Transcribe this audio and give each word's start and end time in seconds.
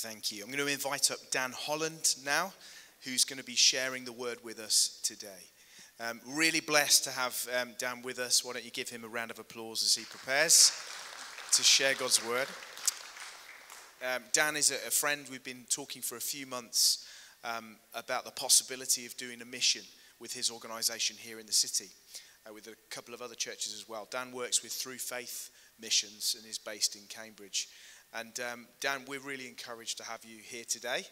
Thank 0.00 0.30
you. 0.30 0.44
I'm 0.44 0.50
going 0.50 0.62
to 0.62 0.70
invite 0.70 1.10
up 1.10 1.16
Dan 1.30 1.54
Holland 1.56 2.16
now, 2.22 2.52
who's 3.04 3.24
going 3.24 3.38
to 3.38 3.44
be 3.44 3.54
sharing 3.54 4.04
the 4.04 4.12
word 4.12 4.36
with 4.44 4.58
us 4.58 5.00
today. 5.02 5.48
Um, 5.98 6.20
really 6.28 6.60
blessed 6.60 7.04
to 7.04 7.10
have 7.12 7.48
um, 7.58 7.70
Dan 7.78 8.02
with 8.02 8.18
us. 8.18 8.44
Why 8.44 8.52
don't 8.52 8.64
you 8.66 8.70
give 8.70 8.90
him 8.90 9.04
a 9.04 9.08
round 9.08 9.30
of 9.30 9.38
applause 9.38 9.82
as 9.82 9.94
he 9.94 10.04
prepares 10.04 10.70
to 11.52 11.62
share 11.62 11.94
God's 11.94 12.22
word? 12.28 12.46
Um, 14.06 14.22
Dan 14.34 14.54
is 14.54 14.70
a, 14.70 14.74
a, 14.86 14.90
friend. 14.90 15.24
We've 15.30 15.42
been 15.42 15.64
talking 15.70 16.02
for 16.02 16.16
a 16.16 16.20
few 16.20 16.44
months 16.44 17.08
um, 17.42 17.76
about 17.94 18.26
the 18.26 18.32
possibility 18.32 19.06
of 19.06 19.16
doing 19.16 19.40
a 19.40 19.46
mission 19.46 19.82
with 20.20 20.34
his 20.34 20.50
organization 20.50 21.16
here 21.18 21.40
in 21.40 21.46
the 21.46 21.54
city, 21.54 21.88
uh, 22.46 22.52
with 22.52 22.66
a 22.66 22.76
couple 22.90 23.14
of 23.14 23.22
other 23.22 23.34
churches 23.34 23.72
as 23.72 23.88
well. 23.88 24.06
Dan 24.10 24.30
works 24.30 24.62
with 24.62 24.72
Through 24.72 24.98
Faith 24.98 25.48
Missions 25.80 26.36
and 26.38 26.46
is 26.46 26.58
based 26.58 26.96
in 26.96 27.02
Cambridge. 27.08 27.68
And 28.14 28.38
um, 28.40 28.66
Dan, 28.80 29.02
we're 29.06 29.20
really 29.20 29.48
encouraged 29.48 29.98
to 29.98 30.04
have 30.04 30.24
you 30.24 30.38
here 30.38 30.64
today. 30.68 31.04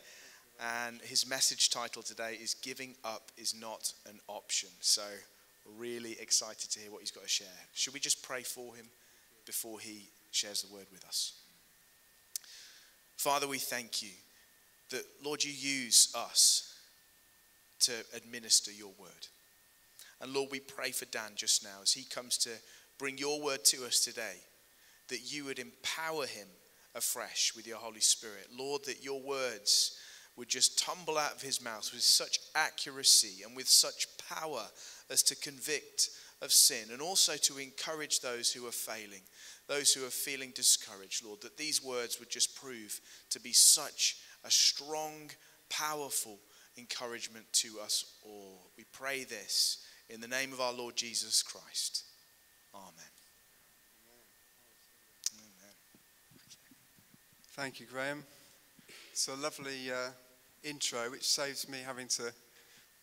And 0.60 1.00
his 1.02 1.28
message 1.28 1.70
title 1.70 2.02
today 2.02 2.38
is 2.40 2.54
Giving 2.54 2.94
Up 3.04 3.32
is 3.36 3.54
Not 3.54 3.92
an 4.08 4.20
Option. 4.28 4.70
So 4.80 5.02
really 5.78 6.16
excited 6.20 6.70
to 6.70 6.80
hear 6.80 6.90
what 6.90 7.00
he's 7.00 7.10
got 7.10 7.24
to 7.24 7.28
share. 7.28 7.48
Should 7.74 7.94
we 7.94 8.00
just 8.00 8.22
pray 8.22 8.42
for 8.42 8.74
him 8.74 8.86
before 9.46 9.80
he 9.80 10.08
shares 10.30 10.62
the 10.62 10.72
word 10.72 10.86
with 10.92 11.04
us? 11.04 11.32
Father, 13.16 13.48
we 13.48 13.58
thank 13.58 14.02
you 14.02 14.10
that, 14.90 15.04
Lord, 15.24 15.42
you 15.42 15.52
use 15.52 16.12
us 16.14 16.78
to 17.80 17.92
administer 18.14 18.70
your 18.70 18.92
word. 18.98 19.28
And 20.20 20.32
Lord, 20.32 20.50
we 20.50 20.60
pray 20.60 20.90
for 20.90 21.04
Dan 21.06 21.32
just 21.34 21.64
now 21.64 21.82
as 21.82 21.92
he 21.92 22.04
comes 22.04 22.38
to 22.38 22.50
bring 22.98 23.18
your 23.18 23.42
word 23.42 23.64
to 23.64 23.84
us 23.84 24.00
today, 24.00 24.36
that 25.08 25.32
you 25.32 25.44
would 25.44 25.58
empower 25.58 26.26
him 26.26 26.46
afresh 26.94 27.52
with 27.56 27.66
your 27.66 27.78
Holy 27.78 28.00
Spirit. 28.00 28.48
Lord, 28.56 28.84
that 28.84 29.04
your 29.04 29.20
words 29.20 29.96
would 30.36 30.48
just 30.48 30.78
tumble 30.78 31.18
out 31.18 31.34
of 31.34 31.42
his 31.42 31.62
mouth 31.62 31.90
with 31.92 32.02
such 32.02 32.38
accuracy 32.54 33.42
and 33.44 33.56
with 33.56 33.68
such 33.68 34.06
power 34.28 34.64
as 35.10 35.22
to 35.22 35.36
convict 35.36 36.10
of 36.42 36.52
sin 36.52 36.88
and 36.92 37.00
also 37.00 37.34
to 37.36 37.58
encourage 37.58 38.20
those 38.20 38.52
who 38.52 38.66
are 38.66 38.72
failing, 38.72 39.22
those 39.68 39.92
who 39.92 40.04
are 40.04 40.10
feeling 40.10 40.52
discouraged, 40.54 41.24
Lord, 41.24 41.40
that 41.42 41.56
these 41.56 41.82
words 41.82 42.18
would 42.18 42.30
just 42.30 42.56
prove 42.56 43.00
to 43.30 43.40
be 43.40 43.52
such 43.52 44.16
a 44.44 44.50
strong, 44.50 45.30
powerful 45.70 46.38
encouragement 46.76 47.46
to 47.52 47.78
us 47.82 48.16
all. 48.24 48.70
We 48.76 48.84
pray 48.92 49.24
this 49.24 49.78
in 50.10 50.20
the 50.20 50.28
name 50.28 50.52
of 50.52 50.60
our 50.60 50.72
Lord 50.72 50.96
Jesus 50.96 51.42
Christ. 51.42 52.04
Amen. 52.74 53.13
Thank 57.56 57.78
you, 57.78 57.86
Graham. 57.86 58.24
It's 59.12 59.28
a 59.28 59.36
lovely 59.36 59.88
uh, 59.88 60.08
intro, 60.64 61.08
which 61.12 61.22
saves 61.22 61.68
me 61.68 61.78
having 61.86 62.08
to, 62.08 62.32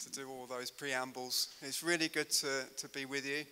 to 0.03 0.11
do 0.11 0.29
all 0.29 0.45
those 0.45 0.69
preambles. 0.69 1.47
It's 1.61 1.81
really 1.81 2.09
good 2.09 2.29
to, 2.31 2.65
to 2.75 2.89
be 2.89 3.05
with 3.05 3.25
you, 3.25 3.45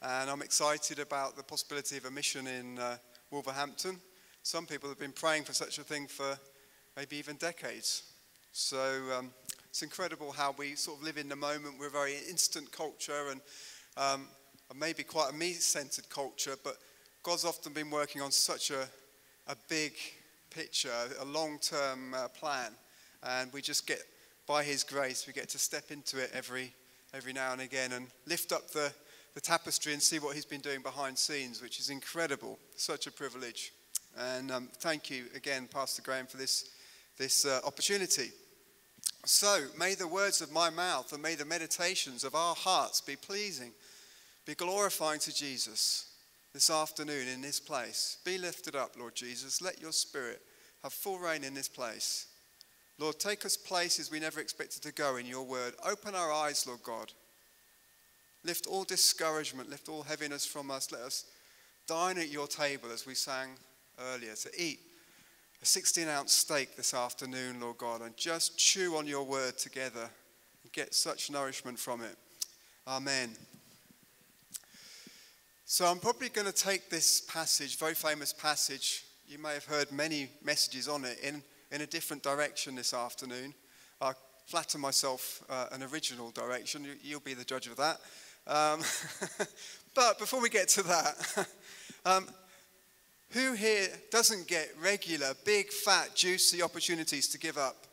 and 0.00 0.30
I'm 0.30 0.42
excited 0.42 1.00
about 1.00 1.36
the 1.36 1.42
possibility 1.42 1.96
of 1.96 2.04
a 2.04 2.10
mission 2.12 2.46
in 2.46 2.78
uh, 2.78 2.98
Wolverhampton. 3.32 3.98
Some 4.44 4.64
people 4.64 4.88
have 4.88 4.98
been 5.00 5.10
praying 5.10 5.42
for 5.42 5.52
such 5.52 5.78
a 5.78 5.82
thing 5.82 6.06
for 6.06 6.38
maybe 6.96 7.16
even 7.16 7.34
decades. 7.34 8.04
So 8.52 8.78
um, 9.18 9.32
it's 9.70 9.82
incredible 9.82 10.30
how 10.30 10.54
we 10.56 10.76
sort 10.76 10.98
of 10.98 11.04
live 11.04 11.16
in 11.16 11.28
the 11.28 11.34
moment. 11.34 11.80
We're 11.80 11.88
a 11.88 11.90
very 11.90 12.14
instant 12.30 12.70
culture 12.70 13.32
and 13.32 13.40
um, 13.96 14.28
maybe 14.78 15.02
quite 15.02 15.32
a 15.32 15.34
me 15.34 15.54
centered 15.54 16.08
culture, 16.08 16.54
but 16.62 16.76
God's 17.24 17.44
often 17.44 17.72
been 17.72 17.90
working 17.90 18.22
on 18.22 18.30
such 18.30 18.70
a, 18.70 18.86
a 19.48 19.56
big 19.68 19.94
picture, 20.54 20.90
a 21.20 21.24
long 21.24 21.58
term 21.58 22.14
uh, 22.14 22.28
plan. 22.28 22.70
And 23.22 23.52
we 23.52 23.60
just 23.60 23.86
get, 23.86 23.98
by 24.46 24.62
His 24.62 24.84
grace, 24.84 25.26
we 25.26 25.32
get 25.32 25.48
to 25.50 25.58
step 25.58 25.90
into 25.90 26.18
it 26.22 26.30
every, 26.32 26.72
every 27.12 27.32
now 27.32 27.52
and 27.52 27.60
again 27.60 27.92
and 27.92 28.06
lift 28.26 28.52
up 28.52 28.70
the, 28.70 28.92
the 29.34 29.40
tapestry 29.40 29.92
and 29.92 30.02
see 30.02 30.18
what 30.18 30.34
He's 30.34 30.44
been 30.44 30.60
doing 30.60 30.82
behind 30.82 31.18
scenes, 31.18 31.60
which 31.60 31.80
is 31.80 31.90
incredible. 31.90 32.58
Such 32.76 33.06
a 33.06 33.12
privilege. 33.12 33.72
And 34.16 34.50
um, 34.52 34.68
thank 34.78 35.10
you 35.10 35.24
again, 35.34 35.68
Pastor 35.72 36.02
Graham, 36.02 36.26
for 36.26 36.36
this, 36.36 36.70
this 37.18 37.44
uh, 37.44 37.60
opportunity. 37.64 38.30
So, 39.24 39.64
may 39.78 39.94
the 39.94 40.06
words 40.06 40.40
of 40.40 40.52
my 40.52 40.70
mouth 40.70 41.12
and 41.12 41.22
may 41.22 41.34
the 41.34 41.46
meditations 41.46 42.24
of 42.24 42.34
our 42.34 42.54
hearts 42.54 43.00
be 43.00 43.16
pleasing, 43.16 43.72
be 44.44 44.54
glorifying 44.54 45.18
to 45.20 45.34
Jesus 45.34 46.13
this 46.54 46.70
afternoon 46.70 47.26
in 47.26 47.42
this 47.42 47.58
place. 47.58 48.18
Be 48.24 48.38
lifted 48.38 48.76
up, 48.76 48.92
Lord 48.98 49.16
Jesus. 49.16 49.60
Let 49.60 49.82
your 49.82 49.92
spirit 49.92 50.40
have 50.84 50.92
full 50.92 51.18
reign 51.18 51.42
in 51.42 51.52
this 51.52 51.68
place. 51.68 52.28
Lord, 52.98 53.18
take 53.18 53.44
us 53.44 53.56
places 53.56 54.10
we 54.10 54.20
never 54.20 54.40
expected 54.40 54.80
to 54.82 54.92
go 54.92 55.16
in 55.16 55.26
your 55.26 55.42
word. 55.42 55.74
Open 55.84 56.14
our 56.14 56.32
eyes, 56.32 56.64
Lord 56.66 56.82
God. 56.84 57.12
Lift 58.44 58.68
all 58.68 58.84
discouragement, 58.84 59.68
lift 59.68 59.88
all 59.88 60.02
heaviness 60.02 60.46
from 60.46 60.70
us. 60.70 60.92
Let 60.92 61.02
us 61.02 61.24
dine 61.88 62.18
at 62.18 62.30
your 62.30 62.46
table 62.46 62.90
as 62.92 63.04
we 63.04 63.14
sang 63.14 63.50
earlier, 64.12 64.34
to 64.34 64.50
eat 64.56 64.80
a 65.60 65.66
16 65.66 66.06
ounce 66.08 66.32
steak 66.32 66.76
this 66.76 66.94
afternoon, 66.94 67.60
Lord 67.60 67.78
God, 67.78 68.02
and 68.02 68.16
just 68.16 68.58
chew 68.58 68.96
on 68.96 69.06
your 69.06 69.24
word 69.24 69.58
together 69.58 70.08
and 70.62 70.72
get 70.72 70.94
such 70.94 71.30
nourishment 71.30 71.78
from 71.78 72.02
it. 72.02 72.16
Amen. 72.86 73.30
So 75.66 75.86
I'm 75.86 75.98
probably 75.98 76.28
going 76.28 76.46
to 76.46 76.52
take 76.52 76.90
this 76.90 77.22
passage, 77.22 77.78
very 77.78 77.94
famous 77.94 78.34
passage. 78.34 79.06
You 79.26 79.38
may 79.38 79.54
have 79.54 79.64
heard 79.64 79.90
many 79.90 80.28
messages 80.44 80.88
on 80.88 81.06
it 81.06 81.18
in, 81.22 81.42
in 81.72 81.80
a 81.80 81.86
different 81.86 82.22
direction 82.22 82.74
this 82.74 82.92
afternoon. 82.92 83.54
I 83.98 84.12
flatter 84.46 84.76
myself 84.76 85.42
uh, 85.48 85.68
an 85.72 85.82
original 85.82 86.30
direction. 86.32 86.86
You, 87.02 87.16
will 87.16 87.20
be 87.20 87.32
the 87.32 87.46
judge 87.46 87.66
of 87.66 87.76
that. 87.76 87.98
Um, 88.46 88.80
but 89.94 90.18
before 90.18 90.42
we 90.42 90.50
get 90.50 90.68
to 90.68 90.82
that, 90.82 91.48
um, 92.04 92.26
who 93.30 93.54
here 93.54 93.88
doesn't 94.10 94.46
get 94.46 94.68
regular, 94.82 95.32
big, 95.46 95.70
fat, 95.70 96.14
juicy 96.14 96.62
opportunities 96.62 97.26
to 97.28 97.38
give 97.38 97.56
up? 97.56 97.86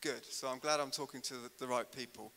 Good. 0.00 0.24
So 0.28 0.48
I'm 0.48 0.58
glad 0.58 0.80
I'm 0.80 0.90
talking 0.90 1.20
to 1.20 1.34
the, 1.34 1.50
the 1.60 1.68
right 1.68 1.86
people. 1.92 2.32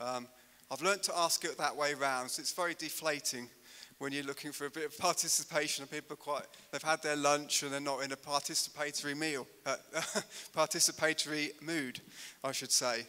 Um, 0.00 0.26
I've 0.72 0.80
learned 0.80 1.02
to 1.02 1.18
ask 1.18 1.44
it 1.44 1.58
that 1.58 1.76
way 1.76 1.92
round. 1.92 2.30
So 2.30 2.40
it's 2.40 2.54
very 2.54 2.72
deflating 2.72 3.50
when 3.98 4.10
you're 4.10 4.24
looking 4.24 4.52
for 4.52 4.64
a 4.64 4.70
bit 4.70 4.86
of 4.86 4.96
participation. 4.96 5.82
And 5.82 5.90
people 5.90 6.16
quite, 6.16 6.44
they've 6.70 6.82
had 6.82 7.02
their 7.02 7.14
lunch 7.14 7.62
and 7.62 7.70
they're 7.70 7.78
not 7.78 8.02
in 8.02 8.10
a 8.12 8.16
participatory 8.16 9.14
meal, 9.14 9.46
uh, 9.66 9.76
participatory 10.56 11.50
mood, 11.60 12.00
I 12.42 12.52
should 12.52 12.72
say. 12.72 13.02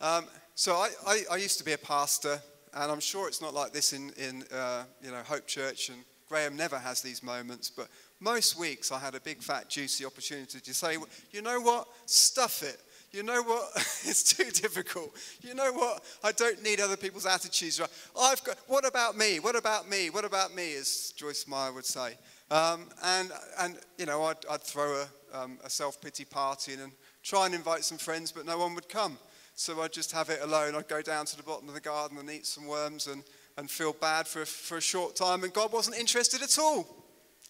Um, 0.00 0.24
so 0.56 0.74
I, 0.74 0.88
I, 1.06 1.22
I, 1.32 1.36
used 1.36 1.58
to 1.58 1.64
be 1.64 1.72
a 1.72 1.78
pastor, 1.78 2.40
and 2.74 2.90
I'm 2.90 3.00
sure 3.00 3.28
it's 3.28 3.40
not 3.40 3.54
like 3.54 3.72
this 3.72 3.92
in, 3.92 4.10
in 4.16 4.42
uh, 4.52 4.82
you 5.00 5.12
know, 5.12 5.22
Hope 5.24 5.46
Church, 5.46 5.90
and 5.90 5.98
Graham 6.28 6.56
never 6.56 6.78
has 6.78 7.00
these 7.00 7.22
moments, 7.22 7.70
but 7.70 7.88
most 8.20 8.58
weeks 8.58 8.90
I 8.90 8.98
had 8.98 9.14
a 9.14 9.20
big, 9.20 9.40
fat, 9.40 9.68
juicy 9.68 10.04
opportunity 10.04 10.60
to 10.60 10.74
say, 10.74 10.96
you 11.30 11.42
know 11.42 11.60
what, 11.60 11.86
stuff 12.06 12.62
it 12.62 12.80
you 13.12 13.22
know 13.22 13.42
what? 13.42 13.70
it's 13.76 14.22
too 14.22 14.50
difficult. 14.50 15.10
You 15.40 15.54
know 15.54 15.72
what? 15.72 16.04
I 16.22 16.32
don't 16.32 16.62
need 16.62 16.80
other 16.80 16.96
people's 16.96 17.26
attitudes. 17.26 17.80
I've 18.18 18.42
got, 18.44 18.56
what 18.66 18.86
about 18.86 19.16
me? 19.16 19.40
What 19.40 19.56
about 19.56 19.88
me? 19.88 20.10
What 20.10 20.24
about 20.24 20.54
me? 20.54 20.74
As 20.76 21.12
Joyce 21.16 21.46
Meyer 21.46 21.72
would 21.72 21.86
say. 21.86 22.16
Um, 22.50 22.88
and, 23.04 23.30
and, 23.60 23.78
you 23.98 24.06
know, 24.06 24.24
I'd, 24.24 24.36
I'd 24.50 24.62
throw 24.62 25.02
a, 25.02 25.38
um, 25.38 25.58
a 25.64 25.70
self 25.70 26.00
pity 26.00 26.24
party 26.24 26.74
and 26.74 26.92
try 27.22 27.46
and 27.46 27.54
invite 27.54 27.84
some 27.84 27.98
friends, 27.98 28.32
but 28.32 28.46
no 28.46 28.58
one 28.58 28.74
would 28.74 28.88
come. 28.88 29.18
So 29.54 29.80
I'd 29.82 29.92
just 29.92 30.12
have 30.12 30.30
it 30.30 30.40
alone. 30.42 30.74
I'd 30.74 30.88
go 30.88 31.02
down 31.02 31.26
to 31.26 31.36
the 31.36 31.42
bottom 31.42 31.68
of 31.68 31.74
the 31.74 31.80
garden 31.80 32.18
and 32.18 32.30
eat 32.30 32.46
some 32.46 32.66
worms 32.66 33.06
and, 33.06 33.24
and 33.56 33.70
feel 33.70 33.92
bad 33.92 34.26
for 34.26 34.42
a, 34.42 34.46
for 34.46 34.76
a 34.76 34.82
short 34.82 35.16
time. 35.16 35.44
And 35.44 35.52
God 35.52 35.72
wasn't 35.72 35.98
interested 35.98 36.42
at 36.42 36.58
all. 36.58 36.86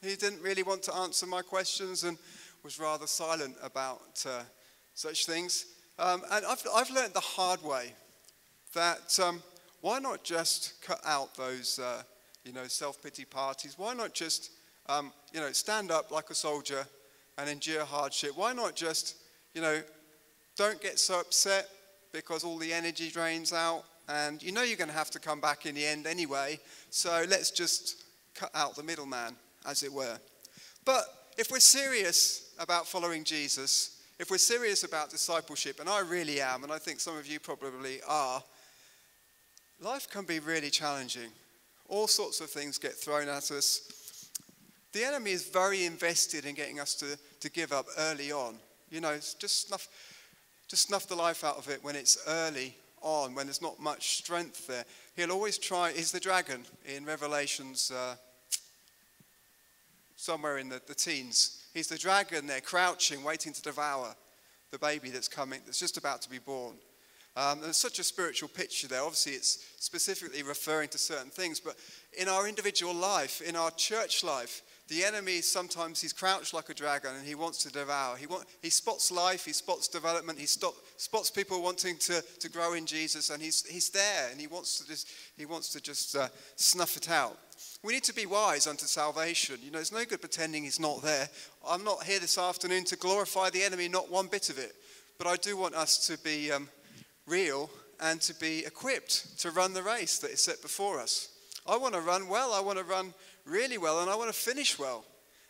He 0.03 0.17
didn't 0.17 0.41
really 0.41 0.63
want 0.63 0.83
to 0.85 0.95
answer 0.95 1.27
my 1.27 1.43
questions 1.43 2.05
and 2.05 2.17
was 2.63 2.79
rather 2.79 3.07
silent 3.07 3.57
about 3.63 4.25
uh, 4.27 4.43
such 4.99 5.27
things. 5.27 5.67
Um, 6.01 6.23
and 6.33 6.45
I've, 6.45 6.67
I've 6.75 6.91
learned 6.91 7.15
the 7.15 7.21
hard 7.21 7.63
way 7.63 7.93
that 8.75 9.17
um, 9.23 9.41
why 9.81 10.01
not 10.01 10.25
just 10.25 10.83
cut 10.83 11.01
out 11.07 11.37
those, 11.37 11.79
uh, 11.79 12.03
you 12.45 12.53
know, 12.53 12.67
self-pity 12.67 13.25
parties? 13.27 13.75
Why 13.77 13.95
not 13.95 14.13
just, 14.13 14.51
um, 14.89 15.13
you 15.33 15.39
know, 15.39 15.53
stand 15.53 15.93
up 15.93 16.11
like 16.11 16.31
a 16.31 16.35
soldier 16.35 16.85
and 17.39 17.49
endure 17.49 17.85
hardship? 17.85 18.33
Why 18.35 18.53
not 18.53 18.75
just, 18.75 19.15
you 19.55 19.63
know, 19.63 19.81
don't 20.57 20.81
get 20.83 20.99
so 20.99 21.21
upset 21.21 21.69
because 22.13 22.43
all 22.43 22.59
the 22.59 22.73
energy 22.73 23.09
drains 23.09 23.53
out 23.53 23.85
and 24.09 24.43
you 24.43 24.51
know 24.51 24.63
you're 24.63 24.77
going 24.77 24.91
to 24.91 24.97
have 24.97 25.11
to 25.11 25.21
come 25.21 25.41
back 25.41 25.65
in 25.65 25.77
the 25.77 25.87
end 25.87 26.09
anyway. 26.09 26.59
So 26.91 27.25
let's 27.29 27.53
just 27.53 28.03
cut 28.35 28.51
out 28.53 28.75
the 28.75 28.83
middleman, 28.83 29.37
as 29.65 29.85
it 29.85 29.93
were. 29.93 30.19
But 30.85 31.05
if 31.37 31.53
we're 31.53 31.61
serious 31.61 32.53
about 32.59 32.89
following 32.89 33.23
Jesus, 33.23 33.98
if 34.19 34.31
we're 34.31 34.39
serious 34.39 34.83
about 34.83 35.11
discipleship, 35.11 35.79
and 35.81 35.89
I 35.89 36.01
really 36.01 36.41
am, 36.41 36.65
and 36.65 36.73
I 36.73 36.79
think 36.79 37.01
some 37.01 37.17
of 37.17 37.27
you 37.27 37.39
probably 37.39 38.01
are, 38.07 38.43
life 39.81 40.09
can 40.11 40.25
be 40.25 40.41
really 40.41 40.71
challenging. 40.71 41.31
All 41.89 42.09
sorts 42.09 42.41
of 42.41 42.51
things 42.51 42.79
get 42.79 42.95
thrown 42.95 43.29
at 43.29 43.51
us. 43.51 44.31
The 44.93 45.05
enemy 45.05 45.31
is 45.31 45.49
very 45.49 45.85
invested 45.85 46.47
in 46.47 46.55
getting 46.55 46.81
us 46.81 46.95
to, 46.97 47.19
to 47.41 47.51
give 47.51 47.73
up 47.73 47.87
early 47.97 48.33
on. 48.33 48.57
You 48.91 49.01
know, 49.01 49.15
just 49.17 49.69
snuff, 49.69 49.87
just 50.67 50.89
snuff 50.89 51.07
the 51.07 51.15
life 51.15 51.45
out 51.45 51.57
of 51.57 51.69
it 51.69 51.83
when 51.85 51.95
it's 51.95 52.19
early 52.27 52.75
on, 53.03 53.35
when 53.35 53.47
there's 53.47 53.63
not 53.63 53.79
much 53.81 54.17
strength 54.17 54.67
there. 54.67 54.85
He'll 55.15 55.31
always 55.31 55.59
try, 55.59 55.93
he's 55.93 56.11
the 56.11 56.21
dragon 56.21 56.65
in 56.85 57.05
Revelations, 57.05 57.91
uh, 57.91 58.17
somewhere 60.19 60.59
in 60.59 60.69
the, 60.69 60.83
the 60.87 60.95
teens. 60.95 61.63
He's 61.73 61.87
the 61.87 61.97
dragon 61.97 62.47
there, 62.47 62.61
crouching, 62.61 63.23
waiting 63.23 63.53
to 63.53 63.63
devour 63.63 64.15
the 64.71 64.79
baby 64.79 65.11
that's 65.11 65.29
coming, 65.29 65.61
that's 65.65 65.79
just 65.79 65.97
about 65.97 66.21
to 66.23 66.29
be 66.31 66.39
born. 66.39 66.75
Um, 67.37 67.61
there's 67.61 67.77
such 67.77 68.01
a 68.01 68.05
spiritual 68.05 68.49
picture 68.49 68.89
there. 68.89 69.03
Obviously, 69.03 69.33
it's 69.33 69.65
specifically 69.79 70.43
referring 70.43 70.89
to 70.89 70.99
certain 70.99 71.31
things, 71.31 71.61
but 71.61 71.77
in 72.19 72.29
our 72.29 72.49
individual 72.49 72.93
life, 72.93 73.41
in 73.41 73.55
our 73.55 73.71
church 73.71 74.25
life, 74.25 74.63
the 74.89 75.05
enemy 75.05 75.41
sometimes 75.41 76.01
he's 76.01 76.13
crouched 76.13 76.53
like 76.53 76.69
a 76.69 76.75
dragon 76.75 77.15
and 77.17 77.25
he 77.25 77.37
wants 77.37 77.63
to 77.63 77.71
devour. 77.71 78.17
He, 78.17 78.27
want, 78.27 78.47
he 78.61 78.71
spots 78.71 79.13
life, 79.13 79.45
he 79.45 79.53
spots 79.53 79.87
development, 79.87 80.39
he 80.39 80.47
stop, 80.47 80.75
spots 80.97 81.31
people 81.31 81.63
wanting 81.63 81.97
to, 81.99 82.25
to 82.41 82.51
grow 82.51 82.73
in 82.73 82.87
Jesus, 82.87 83.31
and 83.31 83.41
he's, 83.41 83.65
he's 83.67 83.91
there 83.91 84.31
and 84.33 84.41
he 84.41 84.49
wants 84.49 84.79
to 84.81 84.89
just, 84.89 85.09
he 85.37 85.47
wants 85.47 85.69
to 85.75 85.81
just 85.81 86.17
uh, 86.17 86.29
snuff 86.57 86.97
it 86.97 87.09
out. 87.09 87.39
We 87.83 87.93
need 87.93 88.05
to 88.05 88.15
be 88.15 88.27
wise 88.27 88.67
unto 88.67 88.87
salvation. 88.87 89.59
You 89.63 89.71
know, 89.71 89.79
it's 89.79 89.93
no 89.93 90.05
good 90.05 90.21
pretending 90.21 90.65
he's 90.65 90.81
not 90.81 91.03
there. 91.03 91.29
I'm 91.67 91.85
not 91.85 92.05
here 92.05 92.21
this 92.21 92.39
afternoon 92.39 92.85
to 92.85 92.97
glorify 92.97 93.51
the 93.51 93.63
enemy, 93.63 93.89
not 93.89 94.11
one 94.11 94.27
bit 94.27 94.51
of 94.51 94.59
it. 94.59 94.75
But 95.19 95.27
I 95.27 95.37
do 95.37 95.57
want 95.57 95.75
us 95.75 96.07
to 96.07 96.19
be 96.19 96.53
um, 96.53 96.69
real 97.27 97.71
and 98.01 98.21
to 98.23 98.35
be 98.35 98.65
equipped 98.65 99.39
to 99.41 99.51
run 99.51 99.75
the 99.75 99.83
race 99.83 100.19
that 100.19 100.31
is 100.31 100.43
set 100.43 100.63
before 100.63 101.01
us. 101.01 101.31
I 101.67 101.77
want 101.77 101.95
to 101.95 102.01
run 102.01 102.29
well, 102.29 102.53
I 102.53 102.61
want 102.61 102.79
to 102.79 102.85
run 102.85 103.13
really 103.45 103.79
well, 103.79 104.01
and 104.01 104.11
I 104.11 104.17
want 104.17 104.33
to 104.33 104.39
finish 104.39 104.79
well. 104.79 105.05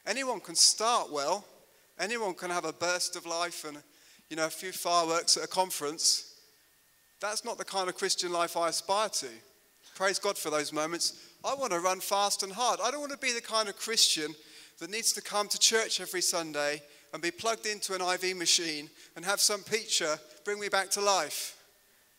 Anyone 0.07 0.41
can 0.41 0.55
start 0.55 1.13
well, 1.13 1.45
anyone 1.99 2.35
can 2.35 2.51
have 2.51 2.65
a 2.65 2.73
burst 2.73 3.17
of 3.17 3.27
life 3.27 3.65
and 3.65 3.79
you 4.31 4.37
know 4.37 4.47
a 4.47 4.51
few 4.51 4.73
fireworks 4.73 5.37
at 5.37 5.45
a 5.45 5.49
conference. 5.49 6.41
That's 7.21 7.45
not 7.45 7.59
the 7.59 7.65
kind 7.65 7.89
of 7.89 7.97
Christian 7.97 8.33
life 8.33 8.57
I 8.57 8.69
aspire 8.69 9.09
to. 9.09 9.29
Praise 9.95 10.19
God 10.19 10.39
for 10.39 10.51
those 10.51 10.73
moments. 10.73 11.28
I 11.44 11.55
want 11.55 11.73
to 11.73 11.81
run 11.81 12.00
fast 12.00 12.43
and 12.43 12.52
hard. 12.52 12.81
I 12.82 12.90
don't 12.90 13.00
want 13.00 13.12
to 13.12 13.19
be 13.19 13.32
the 13.32 13.40
kind 13.40 13.69
of 13.69 13.76
Christian 13.76 14.35
that 14.79 14.90
needs 14.90 15.12
to 15.12 15.23
come 15.23 15.49
to 15.49 15.58
church 15.58 16.00
every 16.00 16.20
Sunday 16.20 16.82
and 17.12 17.23
be 17.23 17.31
plugged 17.31 17.67
into 17.67 17.94
an 17.94 18.02
IV 18.02 18.37
machine 18.37 18.90
and 19.17 19.25
have 19.25 19.40
some 19.40 19.62
preacher 19.62 20.19
bring 20.44 20.61
me 20.61 20.69
back 20.69 20.90
to 20.90 21.00
life 21.00 21.56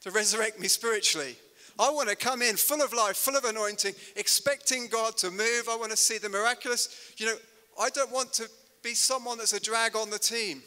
to 0.02 0.12
resurrect 0.12 0.60
me 0.60 0.68
spiritually. 0.68 1.36
I 1.80 1.90
want 1.92 2.10
to 2.10 2.16
come 2.16 2.42
in 2.42 2.58
full 2.58 2.82
of 2.82 2.94
life, 2.94 3.16
full 3.16 3.38
of 3.38 3.46
anointing, 3.46 3.94
expecting 4.16 4.88
God 4.88 5.16
to 5.18 5.32
move. 5.32 5.70
I 5.70 5.78
want 5.78 5.92
to 5.92 5.98
see 5.98 6.18
the 6.18 6.30
miraculous. 6.30 7.14
You 7.18 7.28
know, 7.28 7.36
I 7.80 7.90
don't 7.90 8.12
want 8.12 8.34
to 8.34 8.50
be 8.84 8.94
someone 8.94 9.38
that's 9.38 9.54
a 9.54 9.62
drag 9.62 9.96
on 9.96 10.10
the 10.10 10.20
team. 10.20 10.62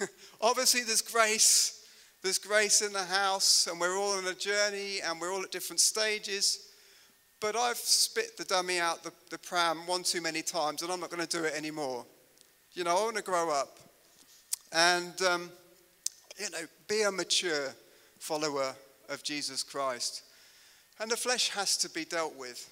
Obviously, 0.40 0.82
there's 0.82 1.02
grace. 1.02 1.84
There's 2.22 2.38
grace 2.38 2.82
in 2.82 2.92
the 2.92 3.04
house, 3.04 3.66
and 3.66 3.80
we're 3.80 3.96
all 3.96 4.12
on 4.12 4.26
a 4.26 4.34
journey, 4.34 5.00
and 5.04 5.20
we're 5.20 5.32
all 5.32 5.42
at 5.42 5.50
different 5.50 5.80
stages. 5.80 6.69
But 7.40 7.56
I've 7.56 7.78
spit 7.78 8.36
the 8.36 8.44
dummy 8.44 8.78
out 8.78 9.02
the, 9.02 9.12
the 9.30 9.38
pram 9.38 9.86
one 9.86 10.02
too 10.02 10.20
many 10.20 10.42
times, 10.42 10.82
and 10.82 10.92
I'm 10.92 11.00
not 11.00 11.10
going 11.10 11.26
to 11.26 11.38
do 11.38 11.44
it 11.44 11.54
anymore. 11.54 12.04
You 12.74 12.84
know, 12.84 12.96
I 12.96 13.04
want 13.04 13.16
to 13.16 13.22
grow 13.22 13.50
up 13.50 13.78
and, 14.72 15.20
um, 15.22 15.50
you 16.38 16.50
know, 16.50 16.66
be 16.86 17.02
a 17.02 17.10
mature 17.10 17.74
follower 18.18 18.74
of 19.08 19.22
Jesus 19.22 19.62
Christ. 19.62 20.22
And 21.00 21.10
the 21.10 21.16
flesh 21.16 21.48
has 21.50 21.78
to 21.78 21.88
be 21.88 22.04
dealt 22.04 22.36
with. 22.36 22.68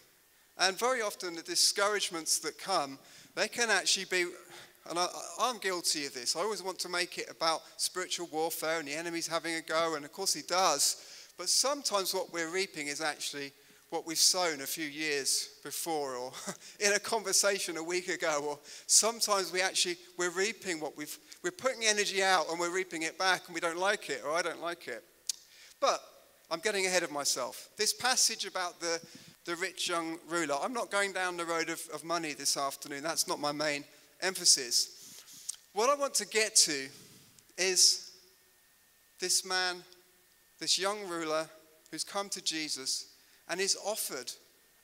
And 0.58 0.78
very 0.78 1.00
often, 1.00 1.34
the 1.34 1.42
discouragements 1.42 2.38
that 2.40 2.58
come, 2.58 2.98
they 3.34 3.48
can 3.48 3.70
actually 3.70 4.04
be, 4.04 4.30
and 4.90 4.98
I, 4.98 5.08
am 5.40 5.58
guilty 5.58 6.04
of 6.04 6.12
this. 6.12 6.36
I 6.36 6.40
always 6.40 6.62
want 6.62 6.78
to 6.80 6.88
make 6.90 7.16
it 7.16 7.30
about 7.30 7.62
spiritual 7.78 8.28
warfare 8.30 8.80
and 8.80 8.86
the 8.86 8.94
enemy's 8.94 9.28
having 9.28 9.54
a 9.54 9.62
go, 9.62 9.94
and 9.94 10.04
of 10.04 10.12
course 10.12 10.34
he 10.34 10.42
does. 10.42 11.02
But 11.38 11.48
sometimes 11.48 12.12
what 12.12 12.32
we're 12.32 12.50
reaping 12.50 12.88
is 12.88 13.00
actually 13.00 13.52
what 13.90 14.06
we've 14.06 14.18
sown 14.18 14.60
a 14.60 14.66
few 14.66 14.86
years 14.86 15.50
before 15.64 16.14
or 16.14 16.32
in 16.80 16.92
a 16.92 16.98
conversation 16.98 17.76
a 17.78 17.82
week 17.82 18.08
ago 18.08 18.44
or 18.46 18.58
sometimes 18.86 19.50
we 19.52 19.62
actually 19.62 19.96
we're 20.18 20.30
reaping 20.30 20.78
what 20.78 20.96
we've 20.96 21.18
we're 21.42 21.50
putting 21.50 21.84
energy 21.84 22.22
out 22.22 22.50
and 22.50 22.60
we're 22.60 22.74
reaping 22.74 23.02
it 23.02 23.18
back 23.18 23.42
and 23.46 23.54
we 23.54 23.60
don't 23.60 23.78
like 23.78 24.10
it 24.10 24.22
or 24.24 24.32
i 24.32 24.42
don't 24.42 24.60
like 24.60 24.88
it. 24.88 25.02
But 25.80 26.02
i'm 26.50 26.60
getting 26.60 26.86
ahead 26.86 27.02
of 27.02 27.10
myself. 27.10 27.70
This 27.76 27.92
passage 27.92 28.44
about 28.44 28.80
the 28.80 29.00
the 29.46 29.56
rich 29.56 29.88
young 29.88 30.18
ruler 30.28 30.56
i'm 30.62 30.74
not 30.74 30.90
going 30.90 31.12
down 31.12 31.36
the 31.36 31.46
road 31.46 31.70
of, 31.70 31.80
of 31.94 32.04
money 32.04 32.34
this 32.34 32.56
afternoon. 32.56 33.02
That's 33.02 33.26
not 33.26 33.40
my 33.40 33.52
main 33.52 33.84
emphasis. 34.20 35.22
What 35.72 35.88
i 35.88 35.94
want 35.94 36.14
to 36.14 36.26
get 36.26 36.56
to 36.56 36.88
is 37.56 38.10
this 39.18 39.46
man 39.46 39.76
this 40.60 40.78
young 40.78 41.08
ruler 41.08 41.48
who's 41.90 42.04
come 42.04 42.28
to 42.28 42.42
jesus 42.42 43.06
and 43.48 43.60
is 43.60 43.76
offered 43.84 44.32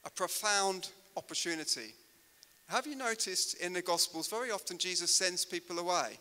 a 0.04 0.10
profound 0.10 0.90
opportunity. 1.16 1.94
Have 2.68 2.86
you 2.86 2.96
noticed 2.96 3.60
in 3.60 3.72
the 3.72 3.82
Gospels, 3.82 4.28
very 4.28 4.50
often 4.50 4.78
Jesus 4.78 5.14
sends 5.14 5.44
people 5.44 5.78
away? 5.78 6.18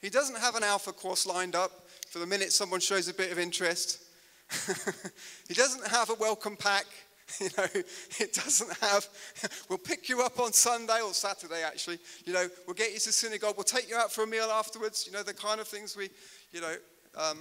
He 0.00 0.10
doesn't 0.10 0.38
have 0.38 0.54
an 0.54 0.62
alpha 0.62 0.92
course 0.92 1.26
lined 1.26 1.54
up 1.54 1.88
for 2.08 2.18
the 2.18 2.26
minute 2.26 2.52
someone 2.52 2.80
shows 2.80 3.08
a 3.08 3.14
bit 3.14 3.32
of 3.32 3.38
interest. 3.38 4.02
he 5.48 5.54
doesn't 5.54 5.86
have 5.88 6.10
a 6.10 6.14
welcome 6.14 6.56
pack. 6.56 6.84
You 7.40 7.48
know, 7.56 7.64
it 8.20 8.34
doesn't 8.34 8.70
have, 8.82 9.08
we'll 9.70 9.78
pick 9.78 10.10
you 10.10 10.20
up 10.20 10.38
on 10.38 10.52
Sunday 10.52 11.00
or 11.00 11.14
Saturday 11.14 11.62
actually. 11.62 11.98
You 12.26 12.34
know, 12.34 12.46
we'll 12.66 12.74
get 12.74 12.92
you 12.92 12.98
to 12.98 13.12
synagogue, 13.12 13.54
we'll 13.56 13.64
take 13.64 13.88
you 13.88 13.96
out 13.96 14.12
for 14.12 14.24
a 14.24 14.26
meal 14.26 14.50
afterwards. 14.52 15.06
You 15.06 15.12
know, 15.12 15.22
the 15.22 15.32
kind 15.32 15.58
of 15.58 15.66
things 15.66 15.96
we, 15.96 16.10
you 16.52 16.60
know, 16.60 16.74
um, 17.16 17.38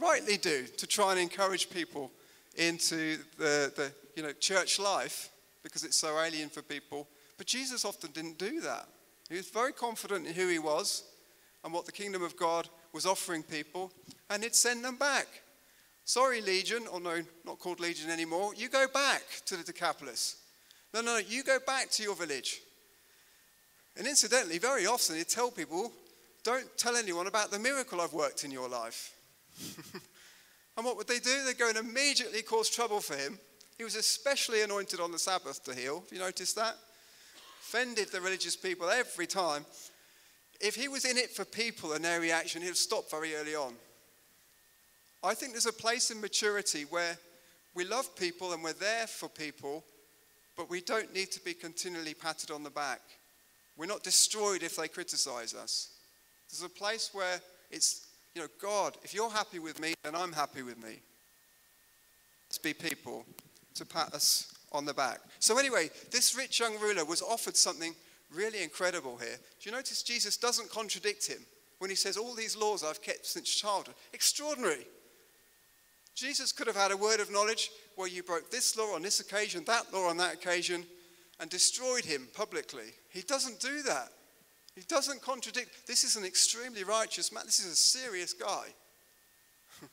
rightly 0.00 0.38
do 0.38 0.64
to 0.64 0.86
try 0.86 1.10
and 1.12 1.20
encourage 1.20 1.68
people 1.68 2.10
into 2.56 3.18
the, 3.38 3.72
the 3.76 3.92
you 4.16 4.22
know, 4.22 4.32
church 4.32 4.78
life 4.78 5.30
because 5.62 5.84
it's 5.84 5.96
so 5.96 6.18
alien 6.18 6.48
for 6.48 6.62
people. 6.62 7.06
But 7.38 7.46
Jesus 7.46 7.84
often 7.84 8.10
didn't 8.10 8.38
do 8.38 8.60
that. 8.60 8.86
He 9.28 9.36
was 9.36 9.48
very 9.48 9.72
confident 9.72 10.26
in 10.26 10.34
who 10.34 10.48
he 10.48 10.58
was 10.58 11.04
and 11.64 11.72
what 11.72 11.86
the 11.86 11.92
kingdom 11.92 12.22
of 12.22 12.36
God 12.36 12.68
was 12.92 13.06
offering 13.06 13.42
people, 13.42 13.92
and 14.28 14.42
he'd 14.42 14.54
send 14.54 14.84
them 14.84 14.96
back. 14.96 15.26
Sorry, 16.04 16.40
Legion, 16.40 16.86
or 16.90 17.00
no, 17.00 17.22
not 17.44 17.58
called 17.58 17.78
Legion 17.78 18.10
anymore. 18.10 18.52
You 18.56 18.68
go 18.68 18.86
back 18.92 19.22
to 19.46 19.56
the 19.56 19.62
Decapolis. 19.62 20.36
No, 20.92 21.00
no, 21.02 21.14
no, 21.14 21.18
you 21.18 21.44
go 21.44 21.58
back 21.64 21.90
to 21.92 22.02
your 22.02 22.16
village. 22.16 22.60
And 23.96 24.06
incidentally, 24.06 24.58
very 24.58 24.86
often 24.86 25.16
he'd 25.16 25.28
tell 25.28 25.50
people, 25.50 25.92
don't 26.42 26.66
tell 26.76 26.96
anyone 26.96 27.26
about 27.26 27.50
the 27.50 27.58
miracle 27.58 28.00
I've 28.00 28.12
worked 28.12 28.44
in 28.44 28.50
your 28.50 28.68
life. 28.68 29.14
And 30.76 30.86
what 30.86 30.96
would 30.96 31.08
they 31.08 31.18
do? 31.18 31.44
They'd 31.44 31.58
go 31.58 31.68
and 31.68 31.78
immediately 31.78 32.42
cause 32.42 32.70
trouble 32.70 33.00
for 33.00 33.16
him. 33.16 33.38
He 33.76 33.84
was 33.84 33.96
especially 33.96 34.62
anointed 34.62 35.00
on 35.00 35.12
the 35.12 35.18
Sabbath 35.18 35.62
to 35.64 35.74
heal. 35.74 36.00
Have 36.00 36.12
you 36.12 36.18
noticed 36.18 36.56
that? 36.56 36.76
Offended 37.62 38.08
the 38.08 38.20
religious 38.20 38.56
people 38.56 38.88
every 38.88 39.26
time. 39.26 39.64
If 40.60 40.74
he 40.74 40.88
was 40.88 41.04
in 41.04 41.16
it 41.16 41.30
for 41.30 41.44
people 41.44 41.92
and 41.92 42.04
their 42.04 42.20
reaction, 42.20 42.62
he'd 42.62 42.76
stop 42.76 43.10
very 43.10 43.34
early 43.34 43.54
on. 43.54 43.74
I 45.22 45.34
think 45.34 45.52
there's 45.52 45.66
a 45.66 45.72
place 45.72 46.10
in 46.10 46.20
maturity 46.20 46.84
where 46.90 47.16
we 47.74 47.84
love 47.84 48.14
people 48.16 48.52
and 48.52 48.62
we're 48.62 48.72
there 48.72 49.06
for 49.06 49.28
people, 49.28 49.84
but 50.56 50.68
we 50.68 50.80
don't 50.80 51.14
need 51.14 51.30
to 51.32 51.44
be 51.44 51.54
continually 51.54 52.14
patted 52.14 52.50
on 52.50 52.62
the 52.62 52.70
back. 52.70 53.00
We're 53.76 53.86
not 53.86 54.02
destroyed 54.02 54.62
if 54.62 54.76
they 54.76 54.88
criticize 54.88 55.54
us. 55.54 55.90
There's 56.50 56.62
a 56.62 56.68
place 56.68 57.10
where 57.12 57.40
it's 57.70 58.08
you 58.34 58.42
know, 58.42 58.48
God, 58.60 58.96
if 59.02 59.14
you're 59.14 59.30
happy 59.30 59.58
with 59.58 59.80
me, 59.80 59.94
then 60.04 60.14
I'm 60.14 60.32
happy 60.32 60.62
with 60.62 60.82
me. 60.82 61.00
Let's 62.48 62.58
be 62.58 62.74
people 62.74 63.24
to 63.74 63.84
pat 63.84 64.14
us 64.14 64.52
on 64.72 64.84
the 64.84 64.94
back. 64.94 65.20
So, 65.38 65.58
anyway, 65.58 65.90
this 66.10 66.36
rich 66.36 66.60
young 66.60 66.78
ruler 66.80 67.04
was 67.04 67.22
offered 67.22 67.56
something 67.56 67.94
really 68.34 68.62
incredible 68.62 69.16
here. 69.16 69.36
Do 69.60 69.70
you 69.70 69.74
notice 69.74 70.02
Jesus 70.02 70.36
doesn't 70.36 70.70
contradict 70.70 71.26
him 71.26 71.38
when 71.78 71.90
he 71.90 71.96
says, 71.96 72.16
All 72.16 72.34
these 72.34 72.56
laws 72.56 72.84
I've 72.84 73.02
kept 73.02 73.26
since 73.26 73.54
childhood? 73.54 73.94
Extraordinary. 74.12 74.86
Jesus 76.14 76.52
could 76.52 76.66
have 76.66 76.76
had 76.76 76.90
a 76.90 76.96
word 76.96 77.20
of 77.20 77.32
knowledge 77.32 77.70
where 77.96 78.08
you 78.08 78.22
broke 78.22 78.50
this 78.50 78.76
law 78.76 78.94
on 78.94 79.02
this 79.02 79.20
occasion, 79.20 79.64
that 79.66 79.92
law 79.92 80.08
on 80.08 80.16
that 80.18 80.34
occasion, 80.34 80.84
and 81.38 81.48
destroyed 81.48 82.04
him 82.04 82.28
publicly. 82.34 82.92
He 83.10 83.22
doesn't 83.22 83.60
do 83.60 83.82
that. 83.82 84.12
He 84.80 84.86
doesn't 84.88 85.20
contradict. 85.20 85.86
This 85.86 86.04
is 86.04 86.16
an 86.16 86.24
extremely 86.24 86.84
righteous 86.84 87.30
man. 87.30 87.42
This 87.44 87.60
is 87.60 87.70
a 87.70 87.76
serious 87.76 88.32
guy. 88.32 88.64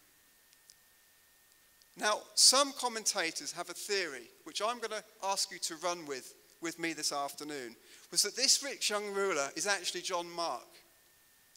now, 1.98 2.22
some 2.36 2.72
commentators 2.80 3.52
have 3.52 3.70
a 3.70 3.74
theory, 3.74 4.30
which 4.46 4.62
I'm 4.62 4.78
going 4.78 4.92
to 4.92 5.04
ask 5.26 5.52
you 5.52 5.60
to 5.60 5.76
run 5.84 6.06
with 6.06 6.34
with 6.62 6.80
me 6.80 6.94
this 6.94 7.12
afternoon, 7.12 7.76
was 8.12 8.24
that 8.24 8.38
this 8.38 8.64
rich 8.64 8.90
young 8.90 9.14
ruler 9.14 9.50
is 9.58 9.68
actually 9.68 10.02
John 10.02 10.32
Mark. 10.32 10.66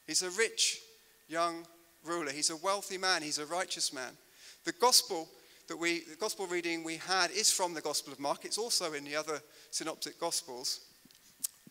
He's 0.09 0.23
a 0.23 0.31
rich 0.31 0.81
young 1.29 1.65
ruler. 2.05 2.33
He's 2.33 2.51
a 2.51 2.57
wealthy 2.57 2.99
man. 2.99 3.23
He's 3.23 3.39
a 3.39 3.47
righteous 3.47 3.93
man. 3.93 4.11
The 4.65 4.73
gospel 4.73 5.29
that 5.69 5.77
we, 5.77 6.01
the 6.01 6.17
gospel 6.17 6.49
reading 6.49 6.83
we 6.83 6.97
had 6.97 7.31
is 7.31 7.53
from 7.53 7.75
the 7.75 7.81
Gospel 7.81 8.13
of 8.13 8.19
Mark. 8.19 8.45
It's 8.45 8.59
also 8.59 8.93
in 8.93 9.05
the 9.05 9.15
other 9.15 9.41
synoptic 9.71 10.19
gospels. 10.19 10.81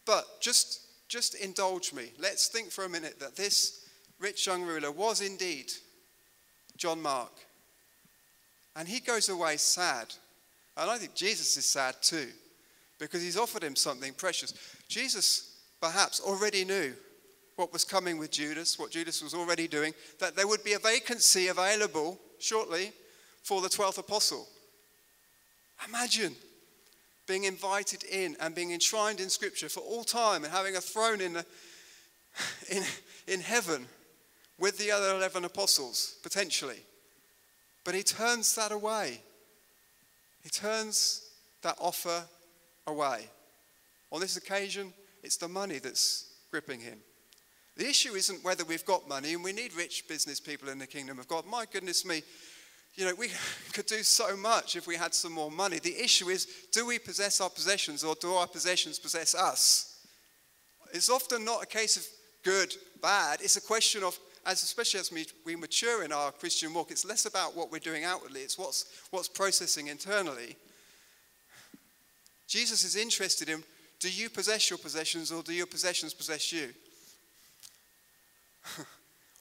But 0.06 0.26
just, 0.40 0.89
just 1.10 1.36
indulge 1.36 1.92
me. 1.92 2.12
Let's 2.20 2.48
think 2.48 2.72
for 2.72 2.86
a 2.86 2.90
minute 2.90 3.20
that 3.20 3.36
this 3.36 3.86
rich 4.20 4.48
young 4.48 4.64
ruler 4.64 4.92
was 4.92 5.22
indeed 5.22 5.72
John 6.78 7.02
Mark. 7.02 7.32
And 8.76 8.88
he 8.88 9.00
goes 9.00 9.28
away 9.28 9.58
sad. 9.58 10.14
And 10.78 10.90
I 10.90 10.98
think 10.98 11.16
Jesus 11.16 11.58
is 11.58 11.66
sad 11.66 11.96
too, 12.02 12.30
because 13.00 13.22
he's 13.22 13.38
offered 13.38 13.64
him 13.64 13.76
something 13.76 14.14
precious. 14.14 14.54
Jesus 14.88 15.58
perhaps 15.82 16.22
already 16.22 16.64
knew 16.64 16.94
what 17.56 17.74
was 17.74 17.84
coming 17.84 18.18
with 18.18 18.32
Judas, 18.32 18.80
what 18.80 18.92
Judas 18.92 19.22
was 19.22 19.34
already 19.34 19.68
doing, 19.68 19.94
that 20.20 20.36
there 20.36 20.48
would 20.48 20.64
be 20.64 20.74
a 20.74 20.80
vacancy 20.80 21.48
available 21.48 22.18
shortly 22.40 22.94
for 23.44 23.60
the 23.60 23.68
12th 23.68 23.98
apostle. 23.98 24.48
Imagine 25.88 26.36
being 27.30 27.44
invited 27.44 28.04
in 28.06 28.36
and 28.40 28.56
being 28.56 28.72
enshrined 28.72 29.20
in 29.20 29.30
Scripture 29.30 29.70
for 29.70 29.82
all 29.82 30.04
time 30.04 30.44
and 30.44 30.52
having 30.52 30.76
a 30.76 30.82
throne 30.82 31.22
in, 31.22 31.34
the, 31.34 31.46
in, 32.76 32.84
in 33.28 33.40
heaven 33.40 33.86
with 34.58 34.80
the 34.80 34.92
other 34.92 35.16
11 35.16 35.46
apostles, 35.46 36.16
potentially. 36.24 36.80
But 37.86 37.94
he 37.94 38.02
turns 38.02 38.56
that 38.56 38.72
away. 38.72 39.22
He 40.44 40.50
turns 40.50 41.30
that 41.62 41.78
offer 41.80 42.24
away. 42.88 43.30
On 44.12 44.20
this 44.20 44.36
occasion, 44.36 44.92
it's 45.22 45.38
the 45.38 45.48
money 45.48 45.78
that's 45.78 46.34
gripping 46.50 46.80
him. 46.80 46.98
The 47.78 47.88
issue 47.88 48.14
isn't 48.16 48.44
whether 48.44 48.66
we've 48.66 48.86
got 48.86 49.08
money, 49.08 49.36
and 49.36 49.44
we 49.44 49.54
need 49.54 49.74
rich 49.74 50.08
business 50.08 50.40
people 50.40 50.68
in 50.68 50.80
the 50.80 50.88
kingdom 50.88 51.20
of 51.20 51.28
God. 51.28 51.46
My 51.46 51.66
goodness 51.72 52.04
me, 52.04 52.24
you 53.00 53.06
know, 53.06 53.16
we 53.16 53.30
could 53.74 53.86
do 53.86 54.04
so 54.04 54.36
much 54.36 54.76
if 54.76 54.86
we 54.86 54.98
had 54.98 55.14
some 55.16 55.32
more 55.32 55.50
money. 55.50 55.80
The 55.80 55.98
issue 55.98 56.28
is 56.30 56.48
do 56.72 56.86
we 56.86 57.00
possess 57.00 57.40
our 57.42 57.50
possessions, 57.50 58.04
or 58.04 58.16
do 58.16 58.34
our 58.34 58.48
possessions 58.48 59.00
possess 59.00 59.34
us? 59.34 60.06
It's 60.94 61.10
often 61.10 61.46
not 61.46 61.64
a 61.64 61.68
case 61.68 61.98
of 61.98 62.06
good, 62.44 62.76
bad. 63.02 63.40
It's 63.42 63.56
a 63.56 63.62
question 63.62 64.04
of, 64.04 64.20
as 64.46 64.64
especially 64.64 65.00
as 65.00 65.12
we, 65.12 65.26
we 65.46 65.56
mature 65.56 66.04
in 66.04 66.12
our 66.12 66.32
Christian 66.32 66.74
walk, 66.74 66.92
it's 66.92 67.06
less 67.06 67.26
about 67.26 67.56
what 67.56 67.72
we're 67.72 67.80
doing 67.80 68.04
outwardly, 68.04 68.42
it's 68.42 68.58
what's, 68.58 68.86
what's 69.12 69.28
processing 69.28 69.88
internally. 69.88 70.58
Jesus 72.48 72.84
is 72.84 72.96
interested 72.96 73.48
in 73.50 73.64
do 74.00 74.10
you 74.10 74.30
possess 74.30 74.70
your 74.70 74.80
possessions, 74.80 75.30
or 75.32 75.44
do 75.44 75.54
your 75.54 75.66
possessions 75.66 76.14
possess 76.14 76.54
you? 76.54 76.70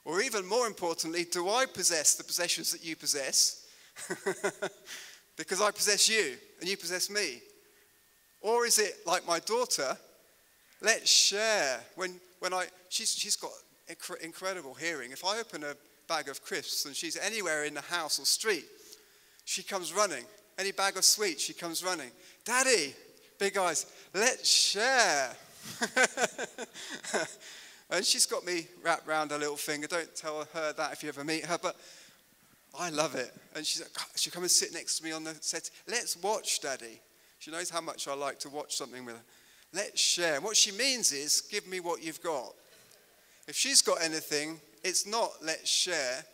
or 0.09 0.23
even 0.23 0.47
more 0.47 0.67
importantly, 0.67 1.27
do 1.31 1.50
I 1.50 1.67
possess 1.67 2.15
the 2.15 2.25
possessions 2.25 2.73
that 2.73 2.83
you 2.83 2.97
possess? 2.97 3.67
because 5.37 5.61
I 5.61 5.71
possess 5.71 6.09
you 6.09 6.35
and 6.61 6.69
you 6.69 6.79
possess 6.79 7.11
me. 7.11 7.43
Or 8.41 8.65
is 8.65 8.79
it 8.79 8.95
like 9.07 9.27
my 9.27 9.38
daughter? 9.41 9.99
Let's 10.81 11.11
share. 11.11 11.81
When, 11.95 12.19
when 12.38 12.55
I, 12.55 12.69
she's, 12.88 13.15
she's 13.15 13.37
got 13.37 13.50
incredible 14.23 14.73
hearing. 14.73 15.12
If 15.12 15.27
I 15.27 15.41
open 15.41 15.62
a 15.62 15.75
bag 16.09 16.31
of 16.31 16.43
crisps 16.43 16.87
and 16.87 16.97
she's 16.97 17.19
anywhere 17.19 17.65
in 17.65 17.75
the 17.75 17.83
house 17.83 18.19
or 18.19 18.25
street, 18.25 18.65
she 19.45 19.62
comes 19.62 19.93
running. 19.93 20.25
Any 20.59 20.73
bag 20.73 20.97
of 20.97 21.05
sweets, 21.05 21.43
she 21.43 21.53
comes 21.53 21.85
running. 21.85 22.11
Daddy, 22.47 22.95
big 23.38 23.59
eyes, 23.59 23.85
let's 24.15 24.49
share. 24.49 25.37
And 27.90 28.04
she's 28.04 28.26
got 28.26 28.45
me 28.45 28.66
wrapped 28.83 29.09
around 29.09 29.30
her 29.30 29.38
little 29.38 29.57
finger. 29.57 29.87
Don't 29.87 30.14
tell 30.14 30.47
her 30.52 30.73
that 30.75 30.92
if 30.92 31.02
you 31.02 31.09
ever 31.09 31.25
meet 31.25 31.47
her, 31.47 31.59
but 31.61 31.76
I 32.78 32.90
love 32.90 33.14
it. 33.14 33.35
And 33.54 33.64
she's 33.64 33.80
like, 33.80 33.90
she'll 34.16 34.33
come 34.33 34.42
and 34.42 34.50
sit 34.50 34.73
next 34.75 34.99
to 34.99 35.04
me 35.04 35.12
on 35.12 35.25
the 35.25 35.35
set. 35.40 35.71
Let's 35.87 36.16
watch, 36.16 36.61
Daddy. 36.61 37.00
She 37.38 37.50
knows 37.50 37.71
how 37.71 37.80
much 37.80 38.07
I 38.09 38.14
like 38.14 38.38
to 38.40 38.50
watch 38.50 38.76
something 38.76 39.04
with 39.04 39.14
her. 39.14 39.23
Let's 39.73 40.00
share. 40.00 40.37
And 40.37 40.45
what 40.45 40.57
she 40.57 40.73
means 40.73 41.12
is, 41.12 41.40
give 41.40 41.66
me 41.66 41.80
what 41.80 42.02
you've 42.02 42.23
got. 42.23 42.54
If 43.47 43.57
she's 43.57 43.80
got 43.80 44.02
anything, 44.02 44.61
it's 44.85 45.07
not 45.07 45.30
let's 45.42 45.71
share, 45.71 46.25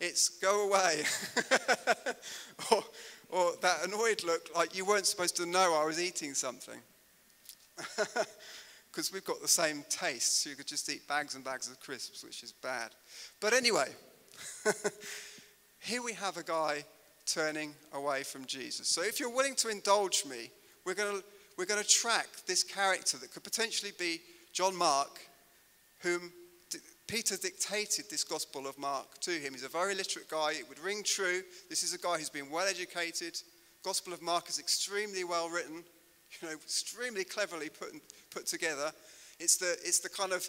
it's 0.00 0.28
go 0.28 0.68
away. 0.68 1.02
or, 2.72 2.82
or 3.28 3.52
that 3.60 3.84
annoyed 3.84 4.24
look 4.24 4.48
like 4.54 4.76
you 4.76 4.84
weren't 4.84 5.06
supposed 5.06 5.36
to 5.36 5.46
know 5.46 5.78
I 5.80 5.84
was 5.84 6.00
eating 6.00 6.34
something 6.34 6.78
because 8.92 9.12
we've 9.12 9.24
got 9.24 9.40
the 9.40 9.48
same 9.48 9.84
taste. 9.88 10.42
So 10.42 10.50
you 10.50 10.56
could 10.56 10.66
just 10.66 10.88
eat 10.90 11.08
bags 11.08 11.34
and 11.34 11.42
bags 11.42 11.68
of 11.68 11.80
crisps, 11.80 12.22
which 12.22 12.42
is 12.42 12.52
bad. 12.52 12.90
But 13.40 13.54
anyway, 13.54 13.88
here 15.80 16.02
we 16.02 16.12
have 16.12 16.36
a 16.36 16.42
guy 16.42 16.84
turning 17.24 17.74
away 17.94 18.22
from 18.22 18.44
Jesus. 18.44 18.88
So 18.88 19.02
if 19.02 19.18
you're 19.18 19.34
willing 19.34 19.54
to 19.56 19.68
indulge 19.68 20.24
me, 20.26 20.50
we're 20.84 20.94
going 20.94 21.16
to 21.16 21.24
we're 21.58 21.66
going 21.66 21.82
to 21.82 21.88
track 21.88 22.28
this 22.46 22.64
character 22.64 23.18
that 23.18 23.32
could 23.32 23.44
potentially 23.44 23.92
be 23.98 24.20
John 24.54 24.74
Mark, 24.74 25.20
whom 26.00 26.32
Peter 27.06 27.36
dictated 27.36 28.06
this 28.10 28.24
Gospel 28.24 28.66
of 28.66 28.78
Mark 28.78 29.18
to 29.20 29.32
him. 29.32 29.52
He's 29.52 29.64
a 29.64 29.68
very 29.68 29.94
literate 29.94 30.30
guy. 30.30 30.52
It 30.52 30.66
would 30.66 30.78
ring 30.78 31.02
true. 31.04 31.42
This 31.68 31.82
is 31.82 31.92
a 31.92 31.98
guy 31.98 32.16
who's 32.16 32.30
been 32.30 32.50
well 32.50 32.66
educated. 32.66 33.36
Gospel 33.82 34.14
of 34.14 34.22
Mark 34.22 34.48
is 34.48 34.58
extremely 34.58 35.24
well 35.24 35.50
written 35.50 35.84
you 36.40 36.48
know, 36.48 36.54
extremely 36.54 37.24
cleverly 37.24 37.68
put, 37.68 37.92
put 38.30 38.46
together. 38.46 38.92
It's 39.38 39.56
the, 39.56 39.72
it's 39.84 40.00
the 40.00 40.08
kind 40.08 40.32
of, 40.32 40.48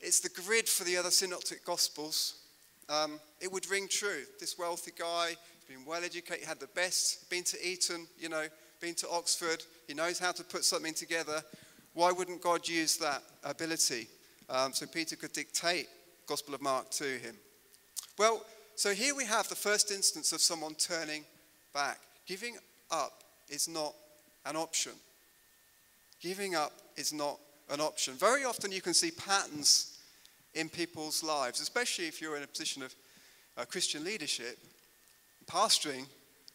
it's 0.00 0.20
the 0.20 0.28
grid 0.42 0.68
for 0.68 0.84
the 0.84 0.96
other 0.96 1.10
synoptic 1.10 1.64
gospels. 1.64 2.40
Um, 2.88 3.18
it 3.40 3.50
would 3.50 3.68
ring 3.70 3.88
true. 3.88 4.22
This 4.38 4.58
wealthy 4.58 4.92
guy, 4.96 5.36
been 5.68 5.84
well 5.84 6.04
educated, 6.04 6.46
had 6.46 6.60
the 6.60 6.68
best, 6.68 7.28
been 7.28 7.42
to 7.44 7.66
Eton, 7.66 8.06
you 8.18 8.28
know, 8.28 8.46
been 8.80 8.94
to 8.94 9.08
Oxford, 9.08 9.64
he 9.88 9.94
knows 9.94 10.18
how 10.18 10.32
to 10.32 10.44
put 10.44 10.64
something 10.64 10.94
together. 10.94 11.42
Why 11.94 12.12
wouldn't 12.12 12.42
God 12.42 12.68
use 12.68 12.96
that 12.98 13.22
ability? 13.42 14.08
Um, 14.50 14.72
so 14.72 14.86
Peter 14.86 15.16
could 15.16 15.32
dictate 15.32 15.88
Gospel 16.26 16.54
of 16.54 16.62
Mark 16.62 16.90
to 16.90 17.04
him. 17.04 17.36
Well, 18.18 18.44
so 18.74 18.92
here 18.92 19.14
we 19.14 19.24
have 19.24 19.48
the 19.48 19.54
first 19.54 19.90
instance 19.90 20.32
of 20.32 20.40
someone 20.40 20.74
turning 20.74 21.24
back. 21.72 21.98
Giving 22.26 22.56
up 22.90 23.24
is 23.48 23.68
not 23.68 23.94
an 24.44 24.56
option. 24.56 24.92
Giving 26.20 26.54
up 26.54 26.72
is 26.96 27.12
not 27.12 27.38
an 27.70 27.80
option. 27.80 28.14
Very 28.14 28.44
often 28.44 28.72
you 28.72 28.80
can 28.80 28.94
see 28.94 29.10
patterns 29.10 29.98
in 30.54 30.68
people's 30.68 31.22
lives, 31.22 31.60
especially 31.60 32.06
if 32.06 32.20
you're 32.20 32.36
in 32.36 32.42
a 32.42 32.46
position 32.46 32.82
of 32.82 32.94
uh, 33.56 33.64
Christian 33.64 34.04
leadership, 34.04 34.58
pastoring. 35.46 36.06